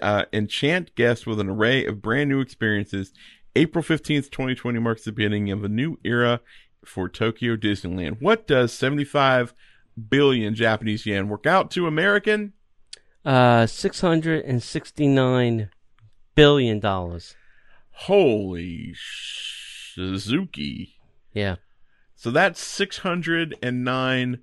uh, 0.03 0.27
enchant 0.33 0.95
guests 0.95 1.27
with 1.27 1.41
an 1.41 1.49
array 1.49 1.87
of 1.87 2.03
brand 2.03 2.29
new 2.29 2.41
experiences. 2.41 3.13
April 3.57 3.83
fifteenth, 3.83 4.31
twenty 4.31 4.55
twenty, 4.55 4.79
marks 4.79 5.05
the 5.05 5.13
beginning 5.13 5.51
of 5.51 5.65
a 5.65 5.69
new 5.69 5.99
era 6.05 6.41
for 6.85 7.09
Tokyo 7.09 7.57
Disneyland. 7.57 8.21
What 8.21 8.47
does 8.47 8.73
seventy-five 8.75 9.55
billion 10.11 10.55
Japanese 10.55 11.07
yen 11.07 11.29
work 11.29 11.47
out 11.47 11.71
to 11.71 11.87
American? 11.87 12.53
Uh, 13.25 13.67
six 13.67 14.03
hundred 14.03 14.45
and 14.45 14.63
sixty-nine 14.63 15.71
billion 16.37 16.79
dollars. 16.79 17.35
Holy 17.91 18.95
Suzuki. 19.95 20.95
Yeah. 21.33 21.57
So 22.15 22.31
that's 22.31 22.61
609 22.61 24.39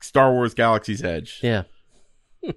Star 0.00 0.32
Wars 0.32 0.54
Galaxy's 0.54 1.02
Edge. 1.04 1.38
Yeah. 1.42 1.62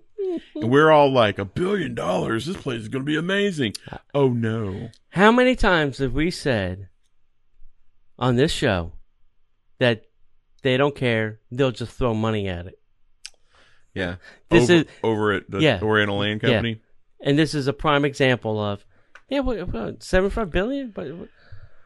And 0.55 0.71
we're 0.71 0.89
all 0.91 1.11
like, 1.13 1.37
a 1.37 1.45
billion 1.45 1.93
dollars? 1.95 2.45
This 2.47 2.57
place 2.57 2.81
is 2.81 2.87
going 2.89 3.05
to 3.05 3.09
be 3.09 3.15
amazing. 3.15 3.73
Oh, 4.13 4.29
no. 4.29 4.89
How 5.09 5.31
many 5.31 5.55
times 5.55 5.99
have 5.99 6.13
we 6.13 6.31
said 6.31 6.89
on 8.17 8.35
this 8.35 8.51
show 8.51 8.93
that 9.79 10.01
they 10.63 10.77
don't 10.77 10.95
care? 10.95 11.39
They'll 11.51 11.71
just 11.71 11.91
throw 11.93 12.13
money 12.15 12.47
at 12.49 12.65
it. 12.65 12.79
Yeah. 13.93 14.15
This 14.49 14.63
over, 14.63 14.73
is- 14.73 14.85
over 15.03 15.31
at 15.33 15.49
the 15.49 15.59
Yeah. 15.59 15.79
Oriental 15.81 16.17
Land 16.17 16.41
Yeah. 16.43 16.49
And 17.21 17.37
this 17.39 17.53
is 17.53 17.67
a 17.67 17.73
prime 17.73 18.05
example 18.05 18.59
of, 18.63 18.85
yeah, 19.29 19.39
what, 19.39 19.67
what, 19.69 20.03
75 20.03 20.51
billion? 20.51 20.91
But 20.91 21.07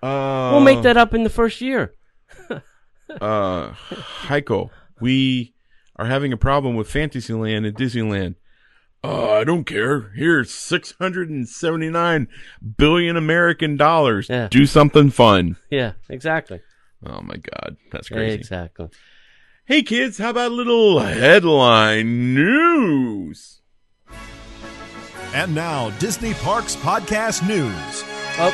Uh, 0.02 0.52
we'll 0.52 0.60
make 0.62 0.82
that 0.84 0.98
up 0.98 1.14
in 1.14 1.24
the 1.24 1.30
first 1.30 1.62
year. 1.62 1.94
Uh, 3.10 3.74
Heiko, 4.28 4.70
we 5.02 5.56
are 5.96 6.06
having 6.06 6.32
a 6.32 6.38
problem 6.38 6.76
with 6.76 6.88
Fantasyland 6.90 7.66
and 7.66 7.76
Disneyland. 7.76 8.36
Uh, 9.04 9.32
I 9.32 9.44
don't 9.44 9.64
care. 9.64 10.12
Here's 10.16 10.52
679 10.52 12.28
billion 12.78 13.18
American 13.18 13.78
dollars. 13.78 14.28
Yeah. 14.30 14.48
Do 14.50 14.66
something 14.66 15.10
fun. 15.10 15.56
Yeah, 15.72 15.94
exactly. 16.10 16.62
Oh 17.04 17.22
my 17.22 17.38
God. 17.38 17.78
That's 17.92 18.10
crazy. 18.10 18.36
Exactly. 18.36 18.90
Hey 19.66 19.82
kids, 19.84 20.18
how 20.18 20.30
about 20.32 20.52
a 20.52 20.56
little 20.56 21.00
headline 21.00 22.34
news? 22.36 23.62
And 25.32 25.54
now, 25.54 25.92
Disney 26.00 26.34
Parks 26.34 26.76
Podcast 26.76 27.48
News. 27.48 28.04
Oh. 28.40 28.50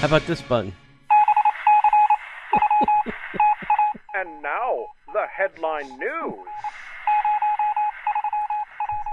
How 0.00 0.06
about 0.06 0.26
this 0.26 0.42
button? 0.42 0.74
And 4.14 4.42
now, 4.42 4.84
the 5.14 5.24
headline 5.34 5.98
news. 5.98 6.46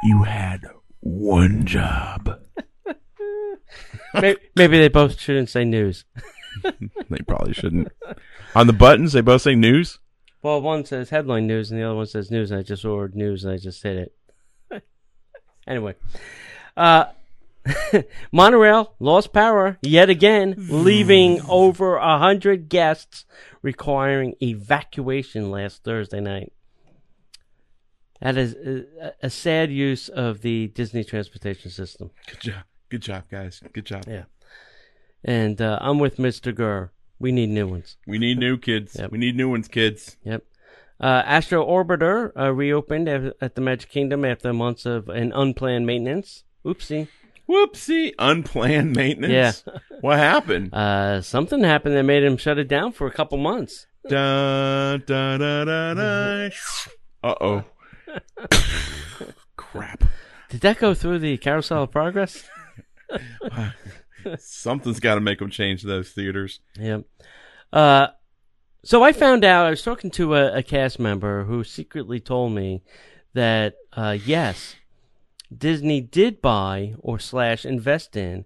You 0.04 0.24
had 0.24 0.66
one 1.00 1.66
job. 1.66 2.42
maybe, 4.14 4.40
maybe 4.54 4.78
they 4.78 4.90
both 4.90 5.18
shouldn't 5.20 5.50
say 5.50 5.64
news. 5.64 6.04
They 7.10 7.20
probably 7.28 7.54
shouldn't. 7.54 7.90
On 8.56 8.66
the 8.66 8.74
buttons, 8.74 9.14
they 9.14 9.22
both 9.22 9.44
say 9.44 9.56
news. 9.56 10.00
Well, 10.42 10.62
one 10.62 10.86
says 10.86 11.10
headline 11.10 11.48
news 11.48 11.70
and 11.70 11.80
the 11.80 11.84
other 11.84 11.96
one 11.96 12.06
says 12.06 12.32
news, 12.32 12.50
and 12.50 12.60
I 12.60 12.64
just 12.64 12.84
ordered 12.86 13.16
news 13.16 13.44
and 13.44 13.54
I 13.54 13.58
just 13.58 13.84
hit 13.84 13.98
it. 13.98 14.16
Anyway, 15.68 15.96
uh, 16.78 17.06
monorail 18.32 18.94
lost 19.00 19.34
power 19.34 19.78
yet 19.82 20.10
again, 20.10 20.56
leaving 20.58 21.42
over 21.50 21.96
a 21.98 22.18
hundred 22.18 22.70
guests 22.70 23.26
requiring 23.62 24.36
evacuation 24.42 25.52
last 25.52 25.84
Thursday 25.84 26.20
night. 26.20 26.52
That 28.22 28.38
is 28.38 28.54
a, 28.54 29.14
a 29.24 29.30
sad 29.30 29.72
use 29.72 30.10
of 30.10 30.42
the 30.42 30.68
Disney 30.68 31.04
transportation 31.04 31.70
system. 31.70 32.12
Good 32.28 32.42
job. 32.42 32.64
Good 32.90 33.02
job, 33.02 33.24
guys. 33.30 33.62
Good 33.74 33.86
job. 33.86 34.06
Yeah. 34.08 34.24
And 35.24 35.62
uh, 35.62 35.80
I'm 35.82 36.00
with 36.00 36.18
Mr. 36.18 36.54
Gurr. 36.54 36.92
We 37.20 37.32
need 37.32 37.50
new 37.50 37.68
ones. 37.68 37.98
We 38.06 38.20
need 38.20 38.38
new 38.38 38.58
kids. 38.58 38.96
Yep. 38.98 39.12
We 39.12 39.18
need 39.18 39.36
new 39.36 39.50
ones, 39.50 39.68
kids. 39.68 40.18
Yep. 40.24 40.44
Uh, 41.00 41.24
Astro 41.26 41.66
Orbiter 41.66 42.32
uh, 42.38 42.52
reopened 42.54 43.08
at, 43.10 43.34
at 43.42 43.56
the 43.56 43.62
Magic 43.62 43.90
Kingdom 43.90 44.24
after 44.24 44.54
months 44.54 44.86
of 44.86 45.10
an 45.10 45.32
unplanned 45.34 45.86
maintenance. 45.86 46.44
Oopsie. 46.66 47.08
Whoopsie. 47.50 48.14
Unplanned 48.18 48.96
maintenance. 48.96 49.64
Yeah. 49.68 49.74
What 50.02 50.18
happened? 50.20 50.74
Uh, 50.74 51.22
something 51.22 51.64
happened 51.64 51.96
that 51.96 52.04
made 52.04 52.24
him 52.24 52.38
shut 52.38 52.60
it 52.60 52.68
down 52.68 52.92
for 52.92 53.08
a 53.08 53.12
couple 53.12 53.38
months. 53.40 53.88
Da 54.08 54.98
da 54.98 55.38
da 55.38 55.66
da 55.66 55.94
da. 55.96 56.50
Uh 57.24 57.36
oh. 57.42 57.64
Crap. 59.56 60.04
Did 60.50 60.62
that 60.62 60.78
go 60.78 60.94
through 60.94 61.20
the 61.20 61.38
Carousel 61.38 61.84
of 61.84 61.92
Progress? 61.92 62.48
Something's 64.38 65.00
got 65.00 65.16
to 65.16 65.22
make 65.22 65.40
them 65.40 65.50
change 65.50 65.82
those 65.84 66.10
theaters. 66.12 66.60
Yep. 66.80 67.06
Uh, 67.74 68.08
So 68.86 69.02
I 69.02 69.14
found 69.14 69.44
out 69.44 69.66
I 69.66 69.72
was 69.72 69.82
talking 69.82 70.12
to 70.12 70.36
a, 70.36 70.58
a 70.58 70.64
cast 70.64 71.00
member 71.00 71.46
who 71.46 71.64
secretly 71.64 72.20
told 72.20 72.52
me 72.52 72.84
that 73.34 73.74
uh, 73.94 74.16
yes, 74.24 74.76
Disney 75.56 76.02
did 76.02 76.40
buy 76.40 76.94
or 77.00 77.18
slash 77.18 77.66
invest 77.66 78.16
in 78.16 78.46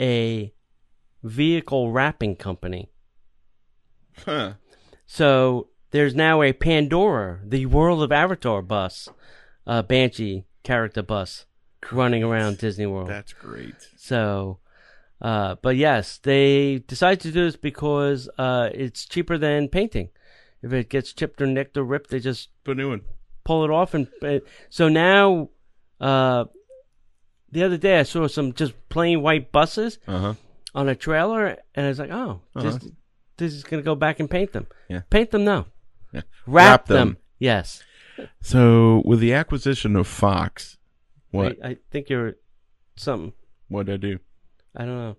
a 0.00 0.54
vehicle 1.22 1.92
wrapping 1.92 2.36
company. 2.36 2.88
Huh. 4.24 4.54
So 5.04 5.68
there's 5.90 6.14
now 6.14 6.40
a 6.40 6.54
Pandora, 6.54 7.40
the 7.44 7.66
World 7.66 8.02
of 8.02 8.10
Avatar 8.10 8.62
bus, 8.62 9.10
uh, 9.66 9.82
Banshee 9.82 10.44
character 10.62 11.02
bus, 11.02 11.44
running 11.92 12.24
around 12.24 12.56
Disney 12.56 12.86
World. 12.86 13.10
That's 13.10 13.34
great. 13.34 13.74
So, 13.96 14.60
uh, 15.20 15.56
but 15.62 15.76
yes, 15.76 16.18
they 16.18 16.78
decided 16.86 17.20
to 17.20 17.30
do 17.32 17.44
this 17.44 17.56
because 17.56 18.28
uh, 18.38 18.68
it's 18.72 19.06
cheaper 19.06 19.38
than 19.38 19.68
painting. 19.68 20.10
If 20.62 20.72
it 20.72 20.88
gets 20.88 21.12
chipped 21.12 21.40
or 21.42 21.46
nicked 21.46 21.76
or 21.76 21.84
ripped, 21.84 22.10
they 22.10 22.20
just 22.20 22.48
Put 22.64 22.72
a 22.76 22.80
new 22.80 22.88
one. 22.90 23.02
pull 23.44 23.64
it 23.64 23.70
off. 23.70 23.94
And 23.94 24.08
uh, 24.22 24.38
so 24.70 24.88
now, 24.88 25.50
uh, 26.00 26.44
the 27.52 27.62
other 27.62 27.76
day 27.76 27.98
I 28.00 28.02
saw 28.02 28.26
some 28.26 28.52
just 28.52 28.72
plain 28.88 29.20
white 29.22 29.52
buses 29.52 29.98
Uh 30.06 30.18
huh. 30.18 30.34
on 30.74 30.88
a 30.88 30.94
trailer, 30.94 31.58
and 31.74 31.86
I 31.86 31.88
was 31.90 31.98
like, 31.98 32.10
oh, 32.10 32.40
Uh-huh. 32.56 32.70
this, 32.70 32.88
this 33.36 33.52
is 33.52 33.62
going 33.64 33.82
to 33.82 33.84
go 33.84 33.94
back 33.94 34.20
and 34.20 34.28
paint 34.30 34.52
them. 34.52 34.66
Yeah. 34.88 35.02
Paint 35.10 35.30
them, 35.32 35.44
no. 35.44 35.66
Yeah. 36.12 36.22
Wrap, 36.46 36.80
Wrap 36.80 36.86
them. 36.86 37.08
them. 37.08 37.16
Yes. 37.38 37.82
So 38.40 39.02
with 39.04 39.20
the 39.20 39.32
acquisition 39.34 39.96
of 39.96 40.06
Fox, 40.06 40.78
what 41.30 41.56
I, 41.62 41.70
I 41.70 41.76
think 41.90 42.08
you're 42.08 42.36
something. 42.96 43.32
what 43.68 43.86
did 43.86 43.94
I 43.94 43.96
do? 43.96 44.18
I 44.76 44.84
don't 44.84 44.96
know. 44.98 45.16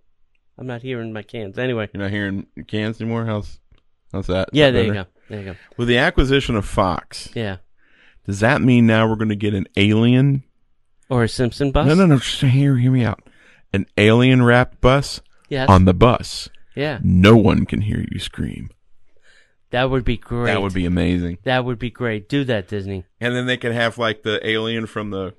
I'm 0.57 0.67
not 0.67 0.81
hearing 0.81 1.11
my 1.13 1.21
cans. 1.23 1.57
Anyway. 1.59 1.89
You're 1.93 2.03
not 2.03 2.11
hearing 2.11 2.47
cans 2.67 2.99
anymore. 3.01 3.25
How's 3.25 3.59
how's 4.11 4.27
that? 4.27 4.49
Yeah, 4.53 4.67
that 4.67 4.71
there 4.73 4.85
you 4.85 4.93
go. 4.93 5.05
There 5.29 5.39
you 5.39 5.45
go. 5.45 5.55
With 5.77 5.87
the 5.87 5.97
acquisition 5.97 6.55
of 6.55 6.65
Fox, 6.65 7.29
Yeah. 7.33 7.57
does 8.25 8.39
that 8.41 8.61
mean 8.61 8.85
now 8.87 9.07
we're 9.09 9.15
going 9.15 9.29
to 9.29 9.35
get 9.35 9.53
an 9.53 9.67
alien? 9.75 10.43
Or 11.09 11.23
a 11.23 11.29
Simpson 11.29 11.71
bus? 11.71 11.87
No, 11.87 11.93
no, 11.95 12.05
no. 12.05 12.17
Just 12.17 12.41
hear, 12.41 12.77
hear 12.77 12.91
me 12.91 13.03
out. 13.03 13.27
An 13.73 13.85
alien 13.97 14.43
wrapped 14.43 14.81
bus 14.81 15.21
Yes. 15.49 15.69
on 15.69 15.85
the 15.85 15.93
bus. 15.93 16.49
yeah. 16.75 16.99
No 17.03 17.35
one 17.37 17.65
can 17.65 17.81
hear 17.81 18.03
you 18.11 18.19
scream. 18.19 18.69
That 19.71 19.89
would 19.89 20.05
be 20.05 20.17
great. 20.17 20.53
That 20.53 20.61
would 20.61 20.73
be 20.73 20.85
amazing. 20.85 21.39
That 21.43 21.65
would 21.65 21.79
be 21.79 21.89
great. 21.89 22.29
Do 22.29 22.43
that, 22.45 22.67
Disney. 22.67 23.03
And 23.19 23.35
then 23.35 23.45
they 23.45 23.57
could 23.57 23.73
have 23.73 23.97
like 23.97 24.23
the 24.23 24.45
alien 24.47 24.85
from 24.85 25.09
the 25.09 25.33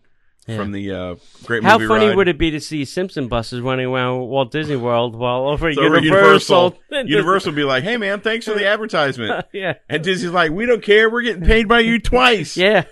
Yeah. 0.46 0.56
from 0.58 0.70
the 0.72 0.92
uh, 0.92 1.14
Great 1.44 1.64
How 1.64 1.76
Movie 1.76 1.88
funny 1.88 2.06
Ride. 2.06 2.16
would 2.16 2.28
it 2.28 2.38
be 2.38 2.52
to 2.52 2.60
see 2.60 2.84
Simpson 2.84 3.26
buses 3.26 3.60
running 3.60 3.86
around 3.86 4.28
Walt 4.28 4.52
Disney 4.52 4.76
World 4.76 5.16
while 5.16 5.48
over 5.48 5.72
So 5.72 5.82
Universal? 5.82 6.04
Universal, 6.04 6.78
Universal 7.08 7.50
would 7.52 7.56
be 7.56 7.64
like, 7.64 7.82
"Hey 7.82 7.96
man, 7.96 8.20
thanks 8.20 8.46
for 8.46 8.54
the 8.54 8.64
advertisement." 8.68 9.46
yeah. 9.52 9.74
And 9.88 10.04
Disney's 10.04 10.30
like, 10.32 10.52
"We 10.52 10.66
don't 10.66 10.82
care. 10.82 11.10
We're 11.10 11.22
getting 11.22 11.44
paid 11.44 11.66
by 11.66 11.80
you 11.80 11.98
twice." 11.98 12.56
Yeah. 12.56 12.84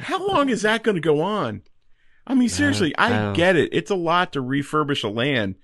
How 0.00 0.26
long 0.26 0.50
is 0.50 0.62
that 0.62 0.82
going 0.82 0.96
to 0.96 1.00
go 1.00 1.22
on? 1.22 1.62
I 2.26 2.34
mean, 2.34 2.48
seriously, 2.48 2.94
I, 2.96 3.30
I 3.30 3.32
get 3.32 3.56
it. 3.56 3.70
It's 3.72 3.90
a 3.90 3.94
lot 3.94 4.32
to 4.34 4.42
refurbish 4.42 5.02
a 5.04 5.08
land, 5.08 5.54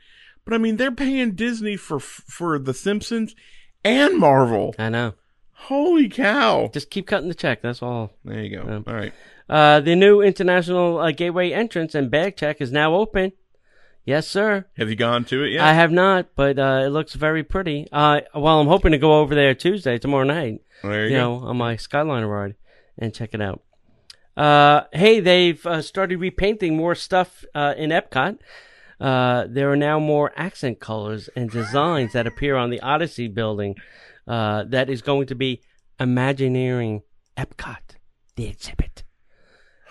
but 0.45 0.55
I 0.55 0.59
mean, 0.59 0.77
they're 0.77 0.91
paying 0.91 1.33
Disney 1.35 1.77
for 1.77 2.01
for 2.01 2.59
The 2.59 2.73
Simpsons 2.75 3.35
and 3.85 4.19
Marvel. 4.19 4.75
I 4.79 4.89
know. 4.89 5.13
Holy 5.65 6.09
cow! 6.09 6.71
Just 6.73 6.91
keep 6.91 7.07
cutting 7.07 7.29
the 7.29 7.35
check. 7.35 7.63
That's 7.63 7.83
all. 7.83 8.13
There 8.25 8.41
you 8.43 8.57
go. 8.57 8.65
Yeah. 8.67 8.81
All 8.87 8.99
right. 8.99 9.13
Uh, 9.49 9.81
the 9.81 9.95
new 9.97 10.21
international 10.21 10.99
uh, 10.99 11.11
gateway 11.13 11.53
entrance 11.53 11.95
and 11.95 12.11
bag 12.11 12.37
check 12.37 12.61
is 12.61 12.73
now 12.73 12.95
open. 12.95 13.33
Yes, 14.05 14.27
sir. 14.27 14.65
Have 14.79 14.89
you 14.89 14.97
gone 14.97 15.25
to 15.27 15.45
it 15.45 15.51
yet? 15.51 15.61
I 15.61 15.75
have 15.75 15.93
not, 15.93 16.29
but 16.35 16.59
uh, 16.59 16.83
it 16.85 16.89
looks 16.89 17.15
very 17.15 17.45
pretty. 17.45 17.87
Uh, 17.93 18.23
well, 18.35 18.61
I'm 18.61 18.67
hoping 18.67 18.93
to 18.93 18.99
go 18.99 19.21
over 19.21 19.35
there 19.35 19.55
Tuesday, 19.55 19.99
tomorrow 19.99 20.25
night. 20.25 20.63
there 20.83 21.05
you, 21.05 21.11
you 21.11 21.17
go. 21.17 21.41
know, 21.41 21.47
on 21.47 21.57
my 21.57 21.77
Skyliner 21.77 22.29
ride 22.29 22.55
and 22.97 23.15
check 23.15 23.31
it 23.35 23.43
out. 23.43 23.63
Uh, 24.37 24.85
hey, 24.93 25.21
they've 25.21 25.65
uh, 25.67 25.83
started 25.83 26.19
repainting 26.19 26.77
more 26.77 26.95
stuff 26.95 27.45
uh, 27.55 27.75
in 27.77 27.91
Epcot. 27.91 28.39
Uh, 28.99 29.47
there 29.49 29.71
are 29.71 29.77
now 29.77 29.99
more 29.99 30.33
accent 30.37 30.79
colors 30.81 31.29
and 31.35 31.51
designs 31.51 32.13
that 32.13 32.27
appear 32.27 32.57
on 32.57 32.71
the 32.71 32.81
Odyssey 32.81 33.29
building. 33.29 33.75
Uh, 34.31 34.63
that 34.69 34.89
is 34.89 35.03
going 35.03 35.27
to 35.27 35.35
be 35.35 35.61
Imagineering 35.99 37.03
Epcot, 37.37 37.97
the 38.37 38.47
exhibit, 38.47 39.03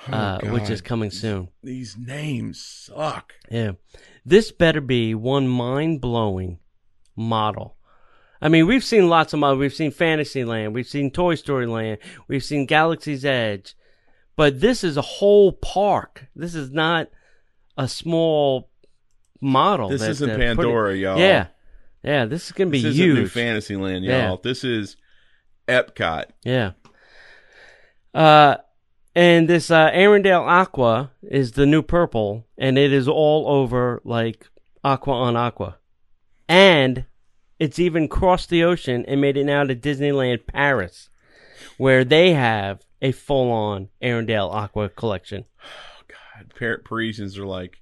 Oh, 0.08 0.14
uh, 0.14 0.40
which 0.54 0.70
is 0.70 0.80
coming 0.82 1.12
soon. 1.12 1.50
These 1.62 1.98
names 1.98 2.62
suck. 2.64 3.34
Yeah. 3.52 3.74
This 4.26 4.52
better 4.54 4.80
be 4.80 5.14
one 5.14 5.48
mind 5.50 6.00
blowing 6.00 6.60
model. 7.18 7.76
I 8.42 8.48
mean, 8.48 8.66
we've 8.66 8.84
seen 8.84 9.10
lots 9.10 9.34
of 9.34 9.40
models. 9.40 9.60
We've 9.60 9.74
seen 9.74 9.92
Fantasyland. 9.92 10.74
We've 10.74 10.88
seen 10.88 11.12
Toy 11.12 11.36
Story 11.36 11.68
Land. 11.68 11.98
We've 12.30 12.44
seen 12.44 12.66
Galaxy's 12.66 13.26
Edge. 13.26 13.76
But 14.38 14.62
this 14.62 14.86
is 14.86 14.96
a 14.96 15.02
whole 15.02 15.52
park. 15.52 16.28
This 16.34 16.56
is 16.56 16.72
not 16.72 17.10
a 17.78 17.90
small 17.90 18.70
model. 19.42 19.90
This 19.90 20.00
that 20.02 20.12
isn't 20.12 20.30
putting- 20.30 20.56
Pandora, 20.56 20.96
y'all. 20.96 21.20
Yeah. 21.20 21.48
Yeah, 22.04 22.26
this 22.26 22.45
is 22.45 22.52
going 22.54 22.70
to 22.70 22.72
be 22.72 22.80
huge. 22.80 22.93
This 22.93 22.97
huge. 22.97 23.18
New 23.18 23.28
Fantasyland, 23.28 24.06
y'all. 24.06 24.14
Yeah. 24.14 24.36
This 24.41 24.64
is 24.64 24.95
Epcot. 25.68 26.26
Yeah. 26.43 26.72
Uh, 28.14 28.58
and 29.16 29.47
this 29.47 29.70
uh, 29.70 29.91
Arendelle 29.91 30.47
Aqua 30.47 31.12
is 31.24 31.54
the 31.54 31.66
new 31.66 31.82
purple, 31.82 32.47
and 32.58 32.78
it 32.78 32.93
is 32.93 33.08
all 33.08 33.47
over 33.47 34.02
like 34.04 34.47
aqua 34.84 35.14
on 35.14 35.36
aqua, 35.36 35.78
and 36.47 37.06
it's 37.60 37.80
even 37.80 38.08
crossed 38.08 38.50
the 38.50 38.64
ocean 38.64 39.04
and 39.08 39.20
made 39.20 39.36
it 39.36 39.43
now 39.43 39.64
to 39.64 39.76
Disneyland 39.76 40.47
Paris, 40.47 41.10
where 41.78 42.06
they 42.06 42.34
have 42.34 42.82
a 43.02 43.12
full-on 43.12 43.89
Arendelle 44.02 44.54
Aqua 44.54 44.89
collection. 44.89 45.45
Oh 45.64 46.04
God, 46.08 46.54
Par- 46.58 46.82
Parisians 46.84 47.38
are 47.38 47.45
like, 47.45 47.82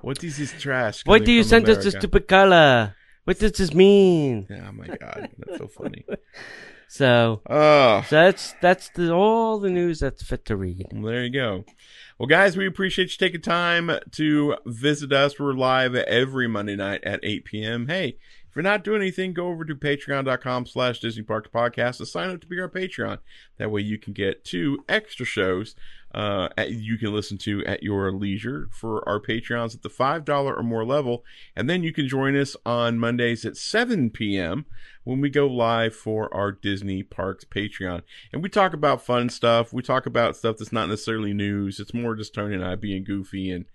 "What 0.00 0.24
is 0.24 0.38
this 0.38 0.52
trash?" 0.60 1.04
What 1.04 1.24
do 1.24 1.32
you 1.32 1.42
send 1.42 1.68
us 1.68 1.76
this 1.84 1.94
America?" 1.94 2.00
stupid 2.00 2.28
color? 2.28 2.94
What 3.28 3.38
does 3.38 3.52
this 3.52 3.74
mean? 3.74 4.46
Yeah, 4.48 4.68
oh 4.70 4.72
my 4.72 4.86
God, 4.86 5.28
that's 5.36 5.58
so 5.58 5.68
funny. 5.68 6.06
So, 6.90 7.42
Oh, 7.50 8.02
so 8.08 8.16
that's 8.16 8.54
that's 8.62 8.88
the, 8.88 9.12
all 9.12 9.58
the 9.58 9.68
news 9.68 10.00
that's 10.00 10.22
fit 10.22 10.46
to 10.46 10.56
read. 10.56 10.86
Well, 10.90 11.12
there 11.12 11.22
you 11.22 11.30
go. 11.30 11.66
Well, 12.18 12.26
guys, 12.26 12.56
we 12.56 12.66
appreciate 12.66 13.12
you 13.12 13.18
taking 13.18 13.42
time 13.42 13.90
to 14.12 14.56
visit 14.64 15.12
us. 15.12 15.38
We're 15.38 15.52
live 15.52 15.94
every 15.94 16.48
Monday 16.48 16.76
night 16.76 17.04
at 17.04 17.20
8 17.22 17.44
p.m. 17.44 17.88
Hey, 17.88 18.16
if 18.48 18.56
you're 18.56 18.62
not 18.62 18.84
doing 18.84 19.02
anything, 19.02 19.34
go 19.34 19.48
over 19.48 19.64
to 19.64 19.74
patreon.com 19.74 20.66
slash 20.66 21.00
Disney 21.00 21.22
Parks 21.22 21.50
Podcast 21.52 21.98
to 21.98 22.06
sign 22.06 22.30
up 22.30 22.40
to 22.40 22.46
be 22.46 22.58
our 22.58 22.68
Patreon. 22.68 23.18
That 23.58 23.70
way 23.70 23.82
you 23.82 23.98
can 23.98 24.14
get 24.14 24.44
two 24.44 24.84
extra 24.88 25.26
shows 25.26 25.74
uh, 26.14 26.48
at, 26.56 26.72
you 26.72 26.96
can 26.96 27.12
listen 27.12 27.36
to 27.36 27.62
at 27.66 27.82
your 27.82 28.10
leisure 28.10 28.68
for 28.72 29.06
our 29.06 29.20
Patreons 29.20 29.74
at 29.74 29.82
the 29.82 29.90
$5 29.90 30.28
or 30.28 30.62
more 30.62 30.84
level. 30.84 31.24
And 31.54 31.68
then 31.68 31.82
you 31.82 31.92
can 31.92 32.08
join 32.08 32.34
us 32.36 32.56
on 32.64 32.98
Mondays 32.98 33.44
at 33.44 33.58
7 33.58 34.10
p.m. 34.10 34.64
when 35.04 35.20
we 35.20 35.28
go 35.28 35.46
live 35.46 35.94
for 35.94 36.34
our 36.34 36.50
Disney 36.50 37.02
Parks 37.02 37.44
Patreon. 37.44 38.02
And 38.32 38.42
we 38.42 38.48
talk 38.48 38.72
about 38.72 39.04
fun 39.04 39.28
stuff. 39.28 39.72
We 39.74 39.82
talk 39.82 40.06
about 40.06 40.36
stuff 40.36 40.56
that's 40.56 40.72
not 40.72 40.88
necessarily 40.88 41.34
news. 41.34 41.78
It's 41.78 41.92
more 41.92 42.14
just 42.14 42.34
Tony 42.34 42.54
and 42.54 42.64
I 42.64 42.76
being 42.76 43.04
goofy 43.04 43.50
and 43.50 43.66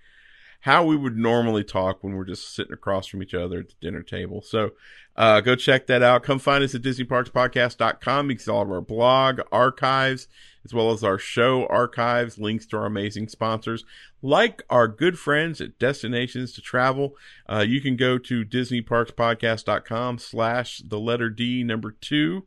how 0.64 0.86
we 0.86 0.96
would 0.96 1.18
normally 1.18 1.64
talk 1.64 2.02
when 2.02 2.16
we're 2.16 2.24
just 2.24 2.56
sitting 2.56 2.72
across 2.72 3.06
from 3.06 3.22
each 3.22 3.34
other 3.34 3.60
at 3.60 3.68
the 3.68 3.76
dinner 3.82 4.02
table. 4.02 4.42
So 4.42 4.72
uh, 5.18 5.42
go 5.42 5.56
check 5.56 5.88
that 5.88 6.02
out. 6.02 6.24
Come 6.24 6.40
find 6.40 6.64
us 6.64 6.74
at 6.74 6.82
DisneyParksPodcast.com. 6.82 8.30
You 8.30 8.36
can 8.38 8.46
see 8.46 8.50
all 8.50 8.62
of 8.62 8.72
our 8.72 8.80
blog 8.80 9.42
archives 9.52 10.30
as 10.64 10.74
well 10.74 10.92
as 10.92 11.04
our 11.04 11.20
show 11.20 11.68
archives, 11.68 12.38
links 12.38 12.66
to 12.68 12.78
our 12.78 12.86
amazing 12.86 13.28
sponsors, 13.28 13.84
like 14.22 14.64
our 14.70 14.88
good 14.88 15.20
friends 15.20 15.60
at 15.60 15.78
Destinations 15.78 16.54
to 16.54 16.62
Travel. 16.62 17.18
Uh, 17.52 17.66
you 17.68 17.82
can 17.82 17.98
go 17.98 18.18
to 18.18 18.46
DisneyParksPodcast.com 18.46 20.18
slash 20.18 20.82
the 20.88 21.00
letter 21.00 21.30
D 21.30 21.66
number 21.66 21.92
two 21.92 22.46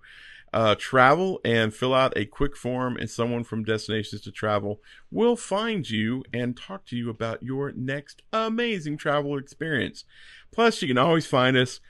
uh, 0.57 0.75
travel 0.75 1.39
and 1.45 1.75
fill 1.75 1.93
out 1.93 2.17
a 2.17 2.25
quick 2.25 2.57
form, 2.57 2.97
and 2.97 3.11
someone 3.11 3.45
from 3.45 3.63
Destinations 3.63 4.23
to 4.23 4.33
Travel 4.33 4.81
will 5.11 5.37
find 5.37 5.89
you 5.89 6.25
and 6.33 6.57
talk 6.57 6.87
to 6.87 6.97
you 6.97 7.11
about 7.11 7.43
your 7.43 7.73
next 7.73 8.23
amazing 8.33 8.97
travel 8.97 9.37
experience. 9.37 10.05
Plus, 10.51 10.81
you 10.81 10.89
can 10.89 10.97
always 10.97 11.27
find 11.27 11.59
us, 11.59 11.81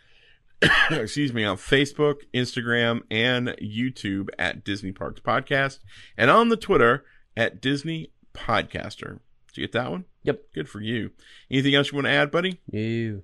excuse 0.90 1.32
me, 1.32 1.44
on 1.44 1.56
Facebook, 1.58 2.22
Instagram, 2.34 3.02
and 3.08 3.50
YouTube 3.62 4.30
at 4.36 4.64
Disney 4.64 4.90
Parks 4.90 5.20
Podcast, 5.20 5.78
and 6.18 6.28
on 6.28 6.48
the 6.48 6.56
Twitter 6.56 7.04
at 7.36 7.60
Disney 7.62 8.10
Podcaster. 8.34 9.20
Did 9.46 9.58
you 9.58 9.62
get 9.62 9.72
that 9.74 9.92
one? 9.92 10.06
Yep. 10.24 10.42
Good 10.52 10.68
for 10.68 10.80
you. 10.80 11.12
Anything 11.52 11.76
else 11.76 11.92
you 11.92 11.96
want 11.98 12.06
to 12.06 12.12
add, 12.12 12.32
buddy? 12.32 12.60
You. 12.68 13.22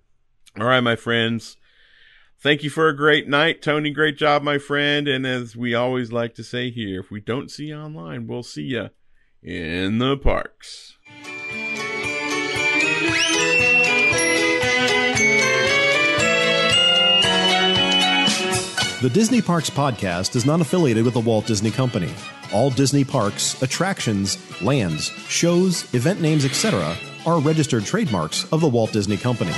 All 0.57 0.66
right, 0.66 0.78
my 0.78 0.95
friends. 0.95 1.57
Thank 2.43 2.64
you 2.64 2.70
for 2.70 2.88
a 2.88 2.97
great 2.97 3.28
night. 3.28 3.62
Tony, 3.62 3.93
great 3.93 4.16
job, 4.16 4.43
my 4.43 4.59
friend. 4.59 5.07
And 5.07 5.24
as 5.24 5.55
we 5.55 5.76
always 5.76 6.11
like 6.11 6.34
to 6.34 6.43
say 6.43 6.72
here, 6.72 6.99
if 6.99 7.09
we 7.09 7.20
don't 7.20 7.53
see 7.53 7.66
you 7.66 7.76
online, 7.76 8.26
we'll 8.26 8.43
see 8.43 8.62
you 8.64 8.90
in 9.45 9.99
the 9.99 10.16
parks. 10.16 10.97
The 19.01 19.11
Disney 19.12 19.40
Parks 19.40 19.70
Podcast 19.70 20.34
is 20.34 20.45
not 20.45 20.61
affiliated 20.61 21.05
with 21.05 21.14
the 21.14 21.20
Walt 21.20 21.47
Disney 21.47 21.70
Company. 21.70 22.12
All 22.53 22.70
Disney 22.70 23.05
parks, 23.05 23.62
attractions, 23.62 24.36
lands, 24.61 25.07
shows, 25.28 25.93
event 25.95 26.20
names, 26.20 26.45
etc., 26.45 26.97
are 27.24 27.38
registered 27.38 27.84
trademarks 27.84 28.51
of 28.53 28.61
the 28.61 28.68
Walt 28.68 28.93
Disney 28.93 29.16
Company. 29.16 29.53